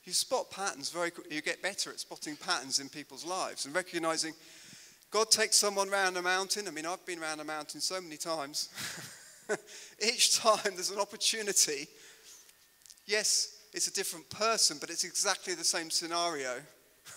You 0.03 0.13
spot 0.13 0.49
patterns 0.49 0.89
very 0.89 1.11
You 1.29 1.41
get 1.41 1.61
better 1.61 1.91
at 1.91 1.99
spotting 1.99 2.35
patterns 2.35 2.79
in 2.79 2.89
people's 2.89 3.25
lives 3.25 3.65
and 3.65 3.75
recognizing 3.75 4.33
God 5.11 5.29
takes 5.29 5.57
someone 5.57 5.89
round 5.89 6.15
a 6.17 6.21
mountain. 6.21 6.67
I 6.67 6.71
mean, 6.71 6.85
I've 6.85 7.05
been 7.05 7.19
round 7.19 7.41
a 7.41 7.43
mountain 7.43 7.81
so 7.81 7.99
many 7.99 8.15
times. 8.15 8.69
Each 10.01 10.37
time 10.37 10.73
there's 10.73 10.89
an 10.89 10.99
opportunity. 10.99 11.87
Yes, 13.05 13.57
it's 13.73 13.87
a 13.87 13.93
different 13.93 14.29
person, 14.29 14.77
but 14.79 14.89
it's 14.89 15.03
exactly 15.03 15.53
the 15.53 15.65
same 15.65 15.89
scenario. 15.89 16.55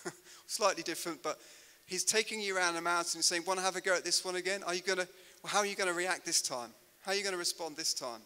Slightly 0.48 0.82
different, 0.82 1.22
but 1.22 1.38
He's 1.86 2.04
taking 2.04 2.40
you 2.40 2.56
around 2.56 2.74
the 2.74 2.80
mountain 2.80 3.18
and 3.18 3.24
saying, 3.24 3.42
Want 3.46 3.58
to 3.58 3.64
have 3.64 3.76
a 3.76 3.80
go 3.80 3.94
at 3.94 4.04
this 4.04 4.24
one 4.24 4.36
again? 4.36 4.62
Are 4.62 4.74
you 4.74 4.82
going 4.82 4.98
to, 4.98 5.08
well, 5.42 5.52
how 5.52 5.58
are 5.58 5.66
you 5.66 5.76
going 5.76 5.88
to 5.88 5.94
react 5.94 6.24
this 6.24 6.40
time? 6.40 6.70
How 7.02 7.12
are 7.12 7.14
you 7.14 7.22
going 7.22 7.34
to 7.34 7.38
respond 7.38 7.76
this 7.76 7.92
time? 7.92 8.20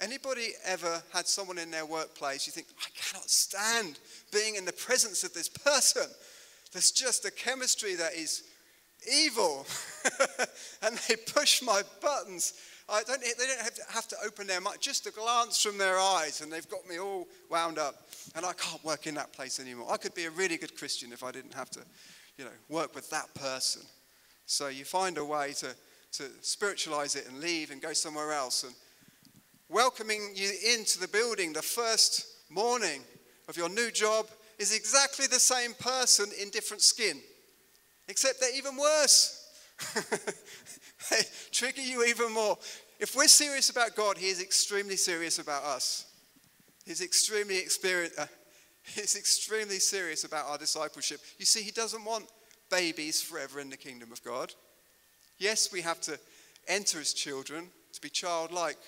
Anybody 0.00 0.52
ever 0.64 1.02
had 1.12 1.26
someone 1.26 1.58
in 1.58 1.70
their 1.70 1.84
workplace 1.84 2.46
you 2.46 2.52
think, 2.52 2.68
I 2.80 2.88
cannot 2.98 3.28
stand 3.28 3.98
being 4.32 4.54
in 4.54 4.64
the 4.64 4.72
presence 4.72 5.24
of 5.24 5.34
this 5.34 5.48
person? 5.48 6.06
There's 6.72 6.90
just 6.90 7.26
a 7.26 7.30
chemistry 7.30 7.96
that 7.96 8.14
is 8.14 8.44
evil. 9.12 9.66
and 10.82 10.96
they 11.06 11.16
push 11.16 11.60
my 11.60 11.82
buttons. 12.00 12.54
I 12.88 13.02
don't, 13.02 13.20
they 13.20 13.46
don't 13.46 13.60
have 13.60 13.74
to, 13.74 13.82
have 13.90 14.08
to 14.08 14.16
open 14.24 14.46
their 14.46 14.60
mouth, 14.60 14.80
just 14.80 15.06
a 15.06 15.10
glance 15.10 15.62
from 15.62 15.76
their 15.76 15.98
eyes, 15.98 16.40
and 16.40 16.50
they've 16.50 16.68
got 16.68 16.88
me 16.88 16.98
all 16.98 17.28
wound 17.50 17.78
up. 17.78 17.94
And 18.34 18.46
I 18.46 18.52
can't 18.54 18.82
work 18.82 19.06
in 19.06 19.14
that 19.16 19.32
place 19.32 19.60
anymore. 19.60 19.88
I 19.92 19.98
could 19.98 20.14
be 20.14 20.24
a 20.24 20.30
really 20.30 20.56
good 20.56 20.76
Christian 20.76 21.12
if 21.12 21.22
I 21.22 21.30
didn't 21.30 21.54
have 21.54 21.70
to 21.70 21.80
you 22.40 22.46
know, 22.46 22.52
work 22.70 22.94
with 22.94 23.10
that 23.10 23.32
person. 23.34 23.82
So 24.46 24.68
you 24.68 24.86
find 24.86 25.18
a 25.18 25.24
way 25.24 25.52
to, 25.58 25.74
to 26.12 26.24
spiritualize 26.40 27.14
it 27.14 27.28
and 27.28 27.38
leave 27.38 27.70
and 27.70 27.82
go 27.82 27.92
somewhere 27.92 28.32
else. 28.32 28.64
And 28.64 28.72
welcoming 29.68 30.30
you 30.34 30.50
into 30.72 30.98
the 30.98 31.06
building 31.06 31.52
the 31.52 31.60
first 31.60 32.26
morning 32.48 33.02
of 33.46 33.58
your 33.58 33.68
new 33.68 33.90
job 33.90 34.26
is 34.58 34.74
exactly 34.74 35.26
the 35.26 35.38
same 35.38 35.74
person 35.74 36.30
in 36.40 36.48
different 36.48 36.80
skin, 36.80 37.20
except 38.08 38.40
they're 38.40 38.56
even 38.56 38.74
worse. 38.78 39.46
they 41.10 41.20
trigger 41.52 41.82
you 41.82 42.06
even 42.06 42.32
more. 42.32 42.56
If 42.98 43.14
we're 43.14 43.28
serious 43.28 43.68
about 43.68 43.94
God, 43.96 44.16
He 44.16 44.28
is 44.28 44.40
extremely 44.40 44.96
serious 44.96 45.38
about 45.38 45.64
us. 45.64 46.06
He's 46.86 47.02
extremely 47.02 47.58
experienced. 47.58 48.18
Uh, 48.18 48.26
He's 48.82 49.16
extremely 49.16 49.78
serious 49.78 50.24
about 50.24 50.46
our 50.46 50.58
discipleship. 50.58 51.20
You 51.38 51.44
see, 51.44 51.62
he 51.62 51.70
doesn't 51.70 52.04
want 52.04 52.26
babies 52.70 53.20
forever 53.20 53.60
in 53.60 53.70
the 53.70 53.76
kingdom 53.76 54.12
of 54.12 54.22
God. 54.22 54.54
Yes, 55.38 55.72
we 55.72 55.80
have 55.82 56.00
to 56.02 56.18
enter 56.68 57.00
as 57.00 57.12
children, 57.12 57.68
to 57.92 58.00
be 58.00 58.10
childlike, 58.10 58.78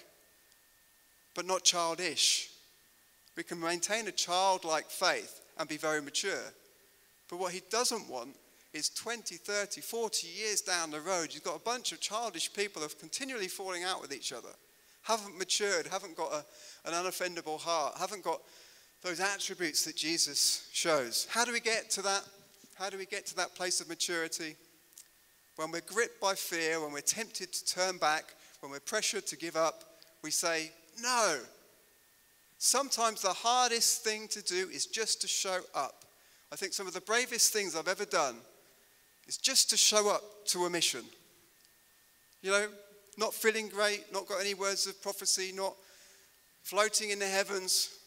but 1.35 1.47
not 1.47 1.65
childish. 1.65 2.51
We 3.37 3.43
can 3.43 3.59
maintain 3.61 4.07
a 4.07 4.13
childlike 4.13 4.87
faith 4.87 5.41
and 5.59 5.69
be 5.69 5.77
very 5.77 6.03
mature. 6.03 6.53
But 7.29 7.39
what 7.39 7.53
he 7.53 7.63
doesn't 7.71 8.09
want 8.09 8.37
is 8.73 8.89
20, 8.91 9.37
30, 9.37 9.81
40 9.81 10.27
years 10.27 10.61
down 10.61 10.91
the 10.91 11.01
road. 11.01 11.29
You've 11.33 11.43
got 11.43 11.57
a 11.57 11.61
bunch 11.61 11.93
of 11.93 12.01
childish 12.01 12.53
people 12.53 12.81
who 12.81 12.87
are 12.87 13.01
continually 13.01 13.49
falling 13.49 13.85
out 13.85 14.01
with 14.01 14.13
each 14.13 14.33
other, 14.33 14.49
haven't 15.03 15.39
matured, 15.39 15.87
haven't 15.87 16.17
got 16.17 16.33
a, 16.33 16.45
an 16.89 16.95
unoffendable 16.95 17.59
heart, 17.59 17.95
haven't 17.99 18.25
got 18.25 18.41
those 19.03 19.21
attributes 19.21 19.85
that 19.85 19.97
Jesus 19.97 20.69
shows. 20.73 21.27
How 21.31 21.45
do 21.45 21.53
we 21.53 21.61
get 21.61 21.91
to 21.91 22.03
that? 22.03 22.23
How 22.75 22.89
do 22.89 22.97
we 22.97 23.07
get 23.07 23.27
to 23.27 23.37
that 23.37 23.55
place 23.55 23.81
of 23.81 23.89
maturity? 23.89 24.57
When 25.57 25.71
we're 25.71 25.81
gripped 25.81 26.21
by 26.21 26.35
fear, 26.35 26.81
when 26.81 26.93
we're 26.93 27.01
tempted 27.01 27.53
to 27.53 27.65
turn 27.67 27.99
back, 27.99 28.35
when 28.61 28.71
we're 28.71 28.81
pressured 28.81 29.27
to 29.27 29.37
give 29.37 29.57
up, 29.57 29.85
we 30.23 30.31
say, 30.31 30.71
No. 31.03 31.39
Sometimes 32.59 33.23
the 33.23 33.29
hardest 33.29 34.05
thing 34.05 34.29
to 34.29 34.41
do 34.41 34.69
is 34.73 34.87
just 34.87 35.21
to 35.23 35.29
show 35.29 35.59
up. 35.75 36.05
I 36.53 36.57
think 36.57 36.73
some 36.73 36.87
of 36.87 36.95
the 36.95 37.01
bravest 37.01 37.53
things 37.53 37.75
I've 37.75 37.89
ever 37.89 38.05
done 38.05 38.37
is 39.27 39.37
just 39.37 39.69
to 39.71 39.77
show 39.77 40.09
up 40.09 40.23
to 40.47 40.65
a 40.67 40.71
mission. 40.71 41.03
You 42.41 42.53
know, 42.53 42.69
not 43.19 43.35
feeling 43.35 43.69
great, 43.69 44.05
not 44.13 44.29
got 44.29 44.41
any 44.41 44.55
words 44.55 44.87
of 44.87 45.03
prophecy, 45.03 45.53
not 45.53 45.75
floating 46.63 47.11
in 47.11 47.19
the 47.19 47.27
heavens, 47.27 47.99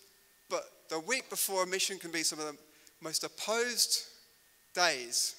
the 0.89 0.99
week 0.99 1.29
before 1.29 1.63
a 1.63 1.67
mission 1.67 1.97
can 1.99 2.11
be 2.11 2.23
some 2.23 2.39
of 2.39 2.45
the 2.45 2.57
most 3.01 3.23
opposed 3.23 4.03
days. 4.73 5.35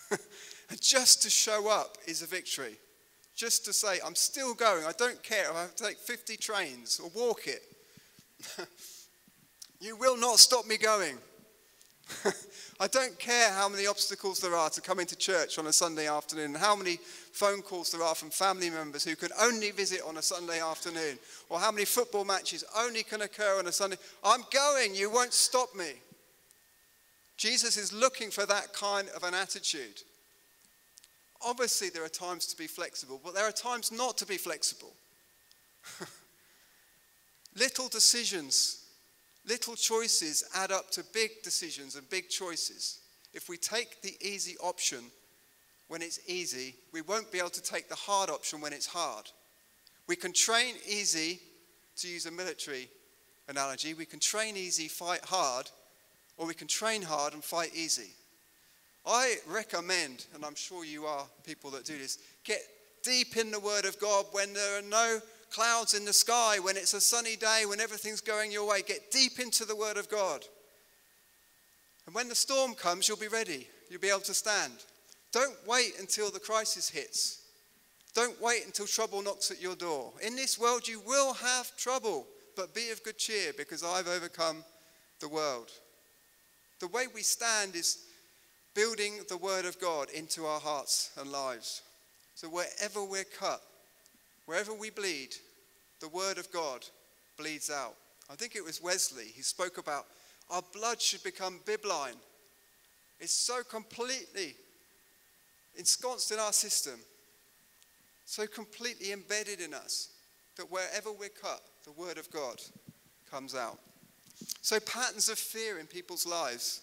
and 0.10 0.80
just 0.80 1.22
to 1.22 1.30
show 1.30 1.68
up 1.68 1.98
is 2.06 2.22
a 2.22 2.26
victory 2.26 2.76
just 3.40 3.64
to 3.64 3.72
say, 3.72 3.98
I'm 4.04 4.14
still 4.14 4.52
going. 4.52 4.84
I 4.84 4.92
don't 4.98 5.22
care 5.22 5.44
if 5.44 5.56
I 5.56 5.62
have 5.62 5.74
to 5.76 5.84
take 5.84 5.96
50 5.96 6.36
trains 6.36 7.00
or 7.00 7.10
walk 7.16 7.46
it. 7.46 7.62
you 9.80 9.96
will 9.96 10.18
not 10.18 10.38
stop 10.38 10.66
me 10.66 10.76
going. 10.76 11.16
I 12.80 12.86
don't 12.86 13.18
care 13.18 13.50
how 13.50 13.68
many 13.68 13.86
obstacles 13.86 14.40
there 14.40 14.54
are 14.54 14.70
to 14.70 14.80
coming 14.80 15.06
to 15.06 15.16
church 15.16 15.58
on 15.58 15.66
a 15.66 15.72
Sunday 15.72 16.08
afternoon, 16.08 16.54
how 16.54 16.74
many 16.74 16.98
phone 17.32 17.62
calls 17.62 17.92
there 17.92 18.02
are 18.02 18.14
from 18.14 18.30
family 18.30 18.70
members 18.70 19.04
who 19.04 19.16
can 19.16 19.30
only 19.40 19.70
visit 19.70 20.00
on 20.06 20.16
a 20.16 20.22
Sunday 20.22 20.60
afternoon, 20.60 21.18
or 21.48 21.58
how 21.58 21.70
many 21.70 21.84
football 21.84 22.24
matches 22.24 22.64
only 22.76 23.02
can 23.02 23.22
occur 23.22 23.58
on 23.58 23.66
a 23.66 23.72
Sunday. 23.72 23.96
I'm 24.24 24.42
going, 24.52 24.94
you 24.94 25.10
won't 25.10 25.32
stop 25.32 25.74
me. 25.76 25.92
Jesus 27.36 27.76
is 27.76 27.92
looking 27.92 28.30
for 28.30 28.46
that 28.46 28.72
kind 28.72 29.08
of 29.16 29.22
an 29.22 29.34
attitude. 29.34 30.02
Obviously, 31.42 31.88
there 31.88 32.04
are 32.04 32.08
times 32.08 32.46
to 32.46 32.56
be 32.56 32.66
flexible, 32.66 33.20
but 33.24 33.34
there 33.34 33.48
are 33.48 33.52
times 33.52 33.90
not 33.90 34.18
to 34.18 34.26
be 34.26 34.36
flexible. 34.36 34.92
little 37.58 37.88
decisions, 37.88 38.79
little 39.46 39.74
choices 39.74 40.44
add 40.54 40.70
up 40.70 40.90
to 40.92 41.04
big 41.12 41.42
decisions 41.42 41.96
and 41.96 42.08
big 42.10 42.28
choices. 42.28 43.00
If 43.32 43.48
we 43.48 43.56
take 43.56 44.02
the 44.02 44.16
easy 44.20 44.56
option 44.58 45.04
when 45.88 46.02
it's 46.02 46.20
easy, 46.26 46.76
we 46.92 47.02
won't 47.02 47.32
be 47.32 47.38
able 47.38 47.50
to 47.50 47.62
take 47.62 47.88
the 47.88 47.94
hard 47.94 48.30
option 48.30 48.60
when 48.60 48.72
it's 48.72 48.86
hard. 48.86 49.30
We 50.06 50.16
can 50.16 50.32
train 50.32 50.74
easy, 50.86 51.40
to 51.96 52.08
use 52.08 52.26
a 52.26 52.30
military 52.30 52.88
analogy, 53.48 53.94
we 53.94 54.06
can 54.06 54.20
train 54.20 54.56
easy, 54.56 54.88
fight 54.88 55.24
hard, 55.24 55.70
or 56.36 56.46
we 56.46 56.54
can 56.54 56.68
train 56.68 57.02
hard 57.02 57.34
and 57.34 57.44
fight 57.44 57.70
easy. 57.74 58.10
I 59.06 59.36
recommend, 59.46 60.26
and 60.34 60.44
I'm 60.44 60.54
sure 60.54 60.84
you 60.84 61.06
are 61.06 61.26
people 61.44 61.70
that 61.72 61.84
do 61.84 61.98
this, 61.98 62.18
get 62.44 62.60
deep 63.02 63.36
in 63.36 63.50
the 63.50 63.60
Word 63.60 63.84
of 63.84 63.98
God 63.98 64.26
when 64.32 64.52
there 64.52 64.78
are 64.78 64.82
no 64.82 65.20
clouds 65.50 65.94
in 65.94 66.04
the 66.04 66.12
sky, 66.12 66.58
when 66.58 66.76
it's 66.76 66.94
a 66.94 67.00
sunny 67.00 67.36
day, 67.36 67.64
when 67.66 67.80
everything's 67.80 68.20
going 68.20 68.52
your 68.52 68.68
way. 68.68 68.82
Get 68.82 69.10
deep 69.10 69.38
into 69.38 69.64
the 69.64 69.76
Word 69.76 69.96
of 69.96 70.08
God. 70.08 70.44
And 72.06 72.14
when 72.14 72.28
the 72.28 72.34
storm 72.34 72.74
comes, 72.74 73.08
you'll 73.08 73.16
be 73.16 73.28
ready. 73.28 73.68
You'll 73.88 74.00
be 74.00 74.08
able 74.08 74.20
to 74.20 74.34
stand. 74.34 74.72
Don't 75.32 75.56
wait 75.66 75.92
until 75.98 76.30
the 76.30 76.40
crisis 76.40 76.88
hits. 76.88 77.42
Don't 78.14 78.40
wait 78.42 78.66
until 78.66 78.86
trouble 78.86 79.22
knocks 79.22 79.50
at 79.50 79.62
your 79.62 79.76
door. 79.76 80.12
In 80.22 80.34
this 80.34 80.58
world, 80.58 80.88
you 80.88 81.00
will 81.06 81.34
have 81.34 81.76
trouble, 81.76 82.26
but 82.56 82.74
be 82.74 82.90
of 82.90 83.02
good 83.04 83.18
cheer 83.18 83.52
because 83.56 83.84
I've 83.84 84.08
overcome 84.08 84.64
the 85.20 85.28
world. 85.28 85.70
The 86.80 86.88
way 86.88 87.04
we 87.14 87.22
stand 87.22 87.76
is 87.76 88.04
building 88.74 89.20
the 89.28 89.36
Word 89.36 89.64
of 89.64 89.80
God 89.80 90.08
into 90.10 90.46
our 90.46 90.60
hearts 90.60 91.10
and 91.18 91.30
lives. 91.30 91.82
So 92.34 92.48
wherever 92.48 93.04
we're 93.04 93.24
cut, 93.24 93.60
wherever 94.46 94.72
we 94.72 94.90
bleed, 94.90 95.34
the 96.00 96.08
Word 96.08 96.38
of 96.38 96.50
God 96.50 96.86
bleeds 97.36 97.70
out. 97.70 97.94
I 98.30 98.34
think 98.34 98.56
it 98.56 98.64
was 98.64 98.82
Wesley, 98.82 99.32
who 99.36 99.42
spoke 99.42 99.78
about 99.78 100.06
our 100.50 100.62
blood 100.72 101.00
should 101.00 101.22
become 101.22 101.60
bibline. 101.64 102.16
It's 103.18 103.32
so 103.32 103.62
completely 103.62 104.54
ensconced 105.76 106.32
in 106.32 106.38
our 106.38 106.52
system, 106.52 106.98
so 108.24 108.46
completely 108.46 109.12
embedded 109.12 109.60
in 109.60 109.74
us, 109.74 110.08
that 110.56 110.70
wherever 110.70 111.12
we're 111.12 111.28
cut, 111.28 111.62
the 111.84 111.92
Word 111.92 112.18
of 112.18 112.30
God 112.30 112.60
comes 113.30 113.54
out. 113.54 113.78
So, 114.62 114.80
patterns 114.80 115.28
of 115.28 115.38
fear 115.38 115.78
in 115.78 115.86
people's 115.86 116.26
lives 116.26 116.82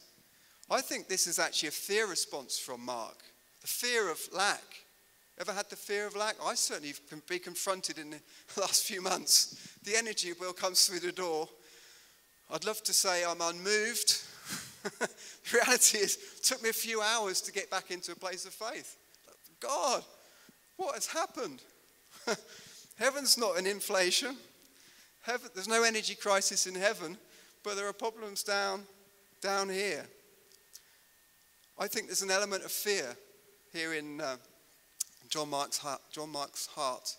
I 0.70 0.82
think 0.82 1.08
this 1.08 1.28
is 1.28 1.40
actually 1.40 1.70
a 1.70 1.72
fear 1.72 2.08
response 2.08 2.60
from 2.60 2.84
Mark. 2.84 3.18
The 3.62 3.68
fear 3.68 4.12
of 4.12 4.20
lack. 4.34 4.64
Ever 5.40 5.54
had 5.54 5.70
the 5.70 5.76
fear 5.76 6.08
of 6.08 6.16
lack? 6.16 6.36
I 6.44 6.56
certainly 6.56 6.94
can 7.10 7.22
be 7.30 7.38
confronted 7.38 8.00
in 8.00 8.10
the 8.10 8.20
last 8.62 8.86
few 8.86 9.02
months. 9.02 9.78
The 9.84 9.96
energy 9.96 10.34
will 10.40 10.54
comes 10.54 10.86
through 10.86 11.02
the 11.02 11.12
door. 11.12 11.48
I'd 12.52 12.66
love 12.66 12.82
to 12.84 12.94
say 12.94 13.24
I'm 13.24 13.42
unmoved. 13.42 14.24
the 15.00 15.10
reality 15.54 16.00
is, 16.00 16.18
it 16.38 16.44
took 16.44 16.64
me 16.64 16.70
a 16.70 16.74
few 16.74 17.02
hours 17.02 17.42
to 17.42 17.52
get 17.52 17.70
back 17.70 17.92
into 17.92 18.14
a 18.14 18.16
place 18.16 18.46
of 18.46 18.54
faith. 18.54 18.96
God, 19.60 20.04
what 20.78 20.96
has 20.96 21.08
happened? 21.08 21.62
Heaven's 22.98 23.38
not 23.38 23.60
an 23.60 23.68
inflation. 23.68 24.38
Heaven, 25.22 25.50
there's 25.54 25.68
no 25.68 25.84
energy 25.84 26.16
crisis 26.16 26.68
in 26.68 26.76
heaven, 26.76 27.18
but 27.64 27.76
there 27.76 27.88
are 27.88 27.94
problems 27.94 28.44
down, 28.44 28.84
down 29.42 29.70
here. 29.70 30.06
I 31.78 31.88
think 31.88 32.08
there's 32.08 32.22
an 32.22 32.32
element 32.32 32.64
of 32.64 32.72
fear 32.72 33.16
here 33.74 33.94
in 33.94 34.22
uh, 34.22 34.38
John, 35.30 35.50
Mark's 35.50 35.78
heart, 35.78 36.02
John 36.12 36.32
Mark's 36.32 36.68
heart. 36.68 37.16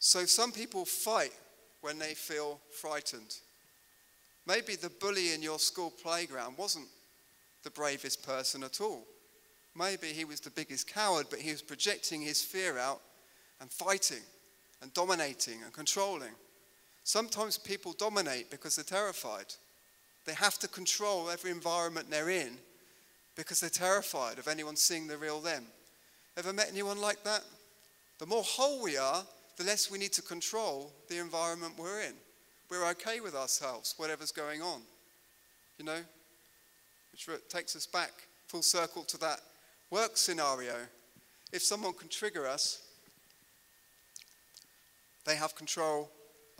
So 0.00 0.24
some 0.24 0.52
people 0.52 0.84
fight 0.84 1.32
when 1.80 1.98
they 1.98 2.14
feel 2.14 2.60
frightened. 2.70 3.36
Maybe 4.46 4.76
the 4.76 4.90
bully 4.90 5.34
in 5.34 5.42
your 5.42 5.58
school 5.58 5.90
playground 5.90 6.56
wasn't 6.56 6.88
the 7.64 7.70
bravest 7.70 8.26
person 8.26 8.62
at 8.62 8.80
all. 8.80 9.04
Maybe 9.76 10.08
he 10.08 10.24
was 10.24 10.40
the 10.40 10.50
biggest 10.50 10.92
coward, 10.92 11.26
but 11.30 11.38
he 11.38 11.50
was 11.50 11.62
projecting 11.62 12.22
his 12.22 12.42
fear 12.42 12.78
out 12.78 13.00
and 13.60 13.70
fighting 13.70 14.22
and 14.82 14.92
dominating 14.94 15.62
and 15.62 15.72
controlling. 15.72 16.32
Sometimes 17.04 17.58
people 17.58 17.92
dominate 17.92 18.50
because 18.50 18.76
they're 18.76 18.84
terrified. 18.84 19.46
They 20.24 20.34
have 20.34 20.58
to 20.58 20.68
control 20.68 21.30
every 21.30 21.50
environment 21.50 22.10
they're 22.10 22.30
in 22.30 22.58
because 23.36 23.60
they're 23.60 23.70
terrified 23.70 24.38
of 24.38 24.48
anyone 24.48 24.76
seeing 24.76 25.06
the 25.06 25.16
real 25.16 25.40
them. 25.40 25.64
Ever 26.38 26.52
met 26.52 26.68
anyone 26.70 27.00
like 27.00 27.24
that? 27.24 27.42
The 28.20 28.26
more 28.26 28.44
whole 28.44 28.80
we 28.80 28.96
are, 28.96 29.24
the 29.56 29.64
less 29.64 29.90
we 29.90 29.98
need 29.98 30.12
to 30.12 30.22
control 30.22 30.92
the 31.08 31.18
environment 31.18 31.74
we're 31.76 32.02
in. 32.02 32.14
We're 32.70 32.88
okay 32.90 33.18
with 33.18 33.34
ourselves, 33.34 33.94
whatever's 33.96 34.30
going 34.30 34.62
on. 34.62 34.82
You 35.78 35.84
know? 35.84 35.98
Which 37.10 37.28
takes 37.48 37.74
us 37.74 37.86
back 37.86 38.12
full 38.46 38.62
circle 38.62 39.02
to 39.04 39.18
that 39.18 39.40
work 39.90 40.16
scenario. 40.16 40.74
If 41.52 41.62
someone 41.62 41.92
can 41.94 42.08
trigger 42.08 42.46
us, 42.46 42.82
they 45.26 45.34
have 45.34 45.56
control 45.56 46.08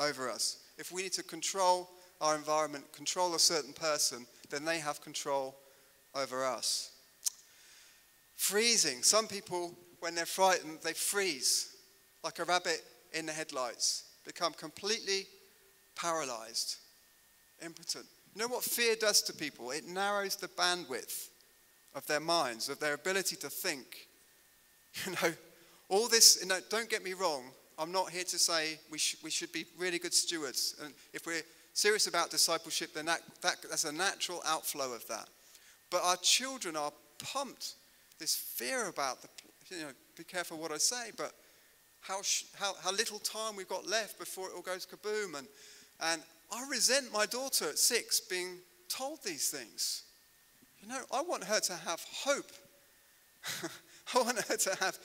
over 0.01 0.29
us. 0.29 0.59
If 0.77 0.91
we 0.91 1.03
need 1.03 1.13
to 1.13 1.23
control 1.23 1.89
our 2.21 2.35
environment, 2.35 2.93
control 2.93 3.37
a 3.37 3.39
certain 3.39 3.73
person, 3.73 4.27
then 4.51 4.65
they 4.65 4.81
have 4.81 5.01
control 5.01 5.55
over 6.17 6.45
us. 6.45 6.91
Freezing. 8.39 9.03
Some 9.03 9.27
people, 9.27 9.75
when 9.99 10.15
they're 10.15 10.25
frightened, 10.25 10.79
they 10.83 10.93
freeze 10.93 11.77
like 12.23 12.39
a 12.39 12.45
rabbit 12.45 12.83
in 13.13 13.27
the 13.27 13.33
headlights, 13.33 14.05
become 14.25 14.53
completely 14.53 15.27
paralyzed, 15.97 16.77
impotent. 17.65 18.07
You 18.35 18.43
know 18.43 18.49
what 18.49 18.63
fear 18.63 18.95
does 18.95 19.23
to 19.23 19.33
people? 19.33 19.73
It 19.73 19.89
narrows 19.89 20.37
the 20.37 20.47
bandwidth 20.47 21.29
of 21.97 22.07
their 22.07 22.21
minds, 22.21 22.69
of 22.69 22.79
their 22.79 22.95
ability 22.95 23.37
to 23.37 23.51
think. 23.51 24.07
You 25.05 25.13
know, 25.13 25.33
all 25.91 26.09
this, 26.09 26.39
you 26.41 26.49
know, 26.49 26.59
don't 26.71 26.89
get 26.89 27.05
me 27.05 27.13
wrong, 27.13 27.45
I'm 27.79 27.93
not 27.93 28.11
here 28.11 28.25
to 28.25 28.39
say 28.39 28.81
we, 28.91 28.99
sh- 28.99 29.17
we 29.23 29.31
should 29.31 29.53
be 29.53 29.67
really 29.79 29.99
good 29.99 30.15
stewards. 30.15 30.75
And 30.83 30.93
if 31.13 31.27
we're 31.27 31.43
serious 31.73 32.09
about 32.09 32.31
discipleship, 32.31 32.95
then 32.95 33.07
that, 33.07 33.21
that, 33.43 33.57
that's 33.69 33.85
a 33.85 33.93
natural 33.93 34.43
outflow 34.47 34.93
of 34.93 35.07
that. 35.09 35.29
But 35.91 36.03
our 36.03 36.17
children 36.17 36.75
are 36.75 36.93
pumped. 37.23 37.75
This 38.19 38.35
fear 38.35 38.89
about 38.89 39.23
the, 39.23 39.29
you 39.71 39.83
know, 39.83 39.91
be 40.17 40.25
careful 40.25 40.59
what 40.59 40.73
I 40.73 40.79
say, 40.79 41.11
but 41.17 41.33
how, 42.01 42.21
how, 42.59 42.75
how 42.83 42.93
little 42.93 43.19
time 43.19 43.57
we've 43.57 43.69
got 43.69 43.87
left 43.87 44.19
before 44.19 44.49
it 44.49 44.53
all 44.55 44.63
goes 44.63 44.87
kaboom. 44.87 45.39
And, 45.39 45.47
and 46.01 46.23
I 46.53 46.67
resent 46.71 47.13
my 47.13 47.27
daughter 47.27 47.69
at 47.69 47.79
six 47.79 48.21
being 48.21 48.59
told 48.89 49.23
these 49.23 49.51
things. 49.51 50.05
You 50.81 50.89
know, 50.89 51.01
I 51.13 51.23
want 51.23 51.45
her 51.45 51.61
to 51.61 51.75
have 51.75 52.05
hope 52.25 52.51
I 54.15 54.23
want 54.23 54.39
her 54.41 54.57
to 54.57 54.75
have 54.77 54.99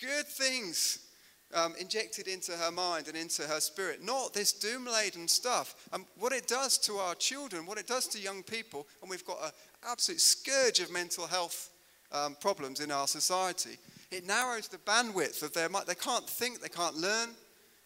good 0.00 0.26
things 0.26 1.06
um, 1.54 1.74
injected 1.80 2.28
into 2.28 2.52
her 2.52 2.70
mind 2.70 3.08
and 3.08 3.16
into 3.16 3.42
her 3.42 3.60
spirit, 3.60 4.04
not 4.04 4.34
this 4.34 4.52
doom 4.52 4.86
laden 4.86 5.28
stuff. 5.28 5.88
And 5.92 6.04
what 6.18 6.32
it 6.32 6.46
does 6.46 6.78
to 6.78 6.94
our 6.94 7.14
children, 7.14 7.66
what 7.66 7.78
it 7.78 7.86
does 7.86 8.06
to 8.08 8.20
young 8.20 8.42
people, 8.42 8.86
and 9.00 9.10
we've 9.10 9.24
got 9.24 9.42
an 9.42 9.50
absolute 9.88 10.20
scourge 10.20 10.80
of 10.80 10.92
mental 10.92 11.26
health 11.26 11.70
um, 12.12 12.36
problems 12.40 12.80
in 12.80 12.90
our 12.90 13.06
society. 13.06 13.78
It 14.10 14.26
narrows 14.26 14.68
the 14.68 14.78
bandwidth 14.78 15.42
of 15.42 15.52
their 15.52 15.68
mind. 15.68 15.86
They 15.86 15.94
can't 15.94 16.28
think, 16.28 16.60
they 16.60 16.68
can't 16.68 16.96
learn. 16.96 17.30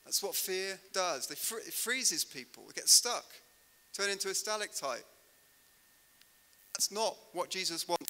That's 0.05 0.23
what 0.23 0.35
fear 0.35 0.79
does. 0.93 1.27
Fr- 1.27 1.59
it 1.59 1.73
freezes 1.73 2.25
people, 2.25 2.65
they 2.67 2.75
get 2.75 2.89
stuck, 2.89 3.25
turn 3.93 4.11
into 4.11 4.29
a 4.29 4.35
stalactite. 4.35 5.05
That's 6.75 6.91
not 6.91 7.17
what 7.33 7.51
Jesus 7.51 7.87
wants. 7.87 8.07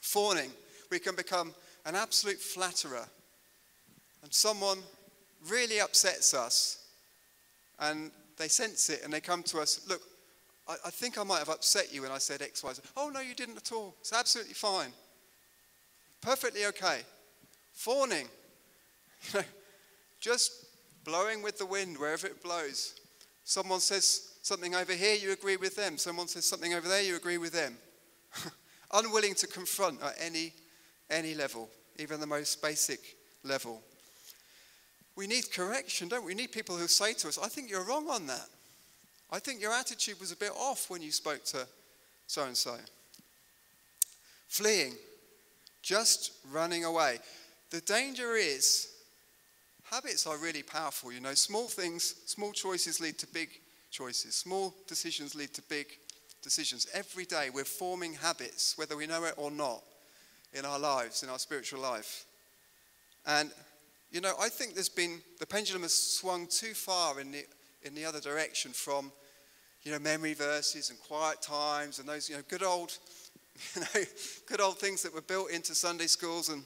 Fawning, 0.00 0.50
we 0.90 0.98
can 0.98 1.14
become 1.16 1.54
an 1.86 1.94
absolute 1.94 2.38
flatterer. 2.38 3.06
And 4.22 4.32
someone 4.32 4.78
really 5.48 5.80
upsets 5.80 6.34
us, 6.34 6.84
and 7.80 8.10
they 8.36 8.48
sense 8.48 8.90
it 8.90 9.02
and 9.04 9.12
they 9.12 9.20
come 9.20 9.42
to 9.44 9.60
us, 9.60 9.80
look, 9.88 10.02
I, 10.68 10.76
I 10.86 10.90
think 10.90 11.18
I 11.18 11.22
might 11.24 11.38
have 11.38 11.48
upset 11.48 11.92
you 11.92 12.02
when 12.02 12.10
I 12.10 12.18
said 12.18 12.42
X, 12.42 12.62
Y, 12.62 12.72
Z. 12.72 12.82
Oh, 12.96 13.10
no, 13.12 13.20
you 13.20 13.34
didn't 13.34 13.56
at 13.56 13.72
all. 13.72 13.94
It's 14.00 14.12
absolutely 14.12 14.54
fine. 14.54 14.92
Perfectly 16.20 16.66
okay. 16.66 17.00
Fawning, 17.72 18.28
just 20.20 20.66
blowing 21.04 21.42
with 21.42 21.58
the 21.58 21.66
wind 21.66 21.98
wherever 21.98 22.26
it 22.26 22.42
blows. 22.42 22.94
Someone 23.44 23.80
says 23.80 24.34
something 24.42 24.74
over 24.74 24.92
here, 24.92 25.16
you 25.16 25.32
agree 25.32 25.56
with 25.56 25.74
them. 25.74 25.98
Someone 25.98 26.28
says 26.28 26.44
something 26.44 26.74
over 26.74 26.86
there, 26.86 27.02
you 27.02 27.16
agree 27.16 27.38
with 27.38 27.52
them. 27.52 27.76
Unwilling 28.92 29.34
to 29.36 29.46
confront 29.46 30.02
at 30.02 30.14
any 30.20 30.52
any 31.10 31.34
level, 31.34 31.68
even 31.98 32.20
the 32.20 32.26
most 32.26 32.62
basic 32.62 33.16
level. 33.44 33.82
We 35.14 35.26
need 35.26 35.52
correction, 35.52 36.08
don't 36.08 36.24
we? 36.24 36.34
We 36.34 36.40
need 36.40 36.52
people 36.52 36.76
who 36.76 36.88
say 36.88 37.12
to 37.14 37.28
us, 37.28 37.38
I 37.38 37.48
think 37.48 37.70
you're 37.70 37.84
wrong 37.84 38.08
on 38.08 38.26
that. 38.28 38.48
I 39.32 39.38
think 39.38 39.62
your 39.62 39.72
attitude 39.72 40.20
was 40.20 40.30
a 40.30 40.36
bit 40.36 40.52
off 40.52 40.90
when 40.90 41.00
you 41.00 41.10
spoke 41.10 41.42
to 41.46 41.66
so 42.26 42.44
and 42.44 42.56
so. 42.56 42.76
Fleeing, 44.48 44.92
just 45.80 46.32
running 46.52 46.84
away. 46.84 47.18
The 47.70 47.80
danger 47.80 48.34
is 48.34 48.88
habits 49.90 50.26
are 50.26 50.36
really 50.36 50.62
powerful. 50.62 51.12
You 51.12 51.20
know, 51.20 51.32
small 51.32 51.66
things, 51.66 52.14
small 52.26 52.52
choices 52.52 53.00
lead 53.00 53.18
to 53.18 53.26
big 53.26 53.48
choices, 53.90 54.34
small 54.34 54.74
decisions 54.86 55.34
lead 55.34 55.54
to 55.54 55.62
big 55.62 55.86
decisions. 56.42 56.86
Every 56.92 57.24
day 57.24 57.48
we're 57.52 57.64
forming 57.64 58.12
habits, 58.12 58.76
whether 58.76 58.96
we 58.96 59.06
know 59.06 59.24
it 59.24 59.34
or 59.38 59.50
not 59.50 59.82
in 60.52 60.66
our 60.66 60.78
lives, 60.78 61.22
in 61.22 61.30
our 61.30 61.38
spiritual 61.38 61.80
life. 61.80 62.26
And, 63.26 63.50
you 64.10 64.20
know, 64.20 64.34
I 64.38 64.50
think 64.50 64.74
there's 64.74 64.88
been, 64.90 65.20
the 65.38 65.46
pendulum 65.46 65.82
has 65.82 65.94
swung 65.94 66.46
too 66.46 66.74
far 66.74 67.20
in 67.20 67.32
the, 67.32 67.44
in 67.82 67.94
the 67.94 68.04
other 68.04 68.20
direction 68.20 68.72
from, 68.72 69.10
you 69.82 69.90
know, 69.90 69.98
memory 69.98 70.34
verses 70.34 70.90
and 70.90 71.00
quiet 71.00 71.42
times 71.42 71.98
and 71.98 72.08
those, 72.08 72.28
you 72.28 72.36
know, 72.36 72.42
good 72.48 72.62
old, 72.62 72.96
you 73.74 73.80
know, 73.80 74.02
good 74.46 74.60
old 74.60 74.78
things 74.78 75.02
that 75.02 75.12
were 75.12 75.22
built 75.22 75.50
into 75.50 75.74
Sunday 75.74 76.06
schools 76.06 76.48
and, 76.48 76.62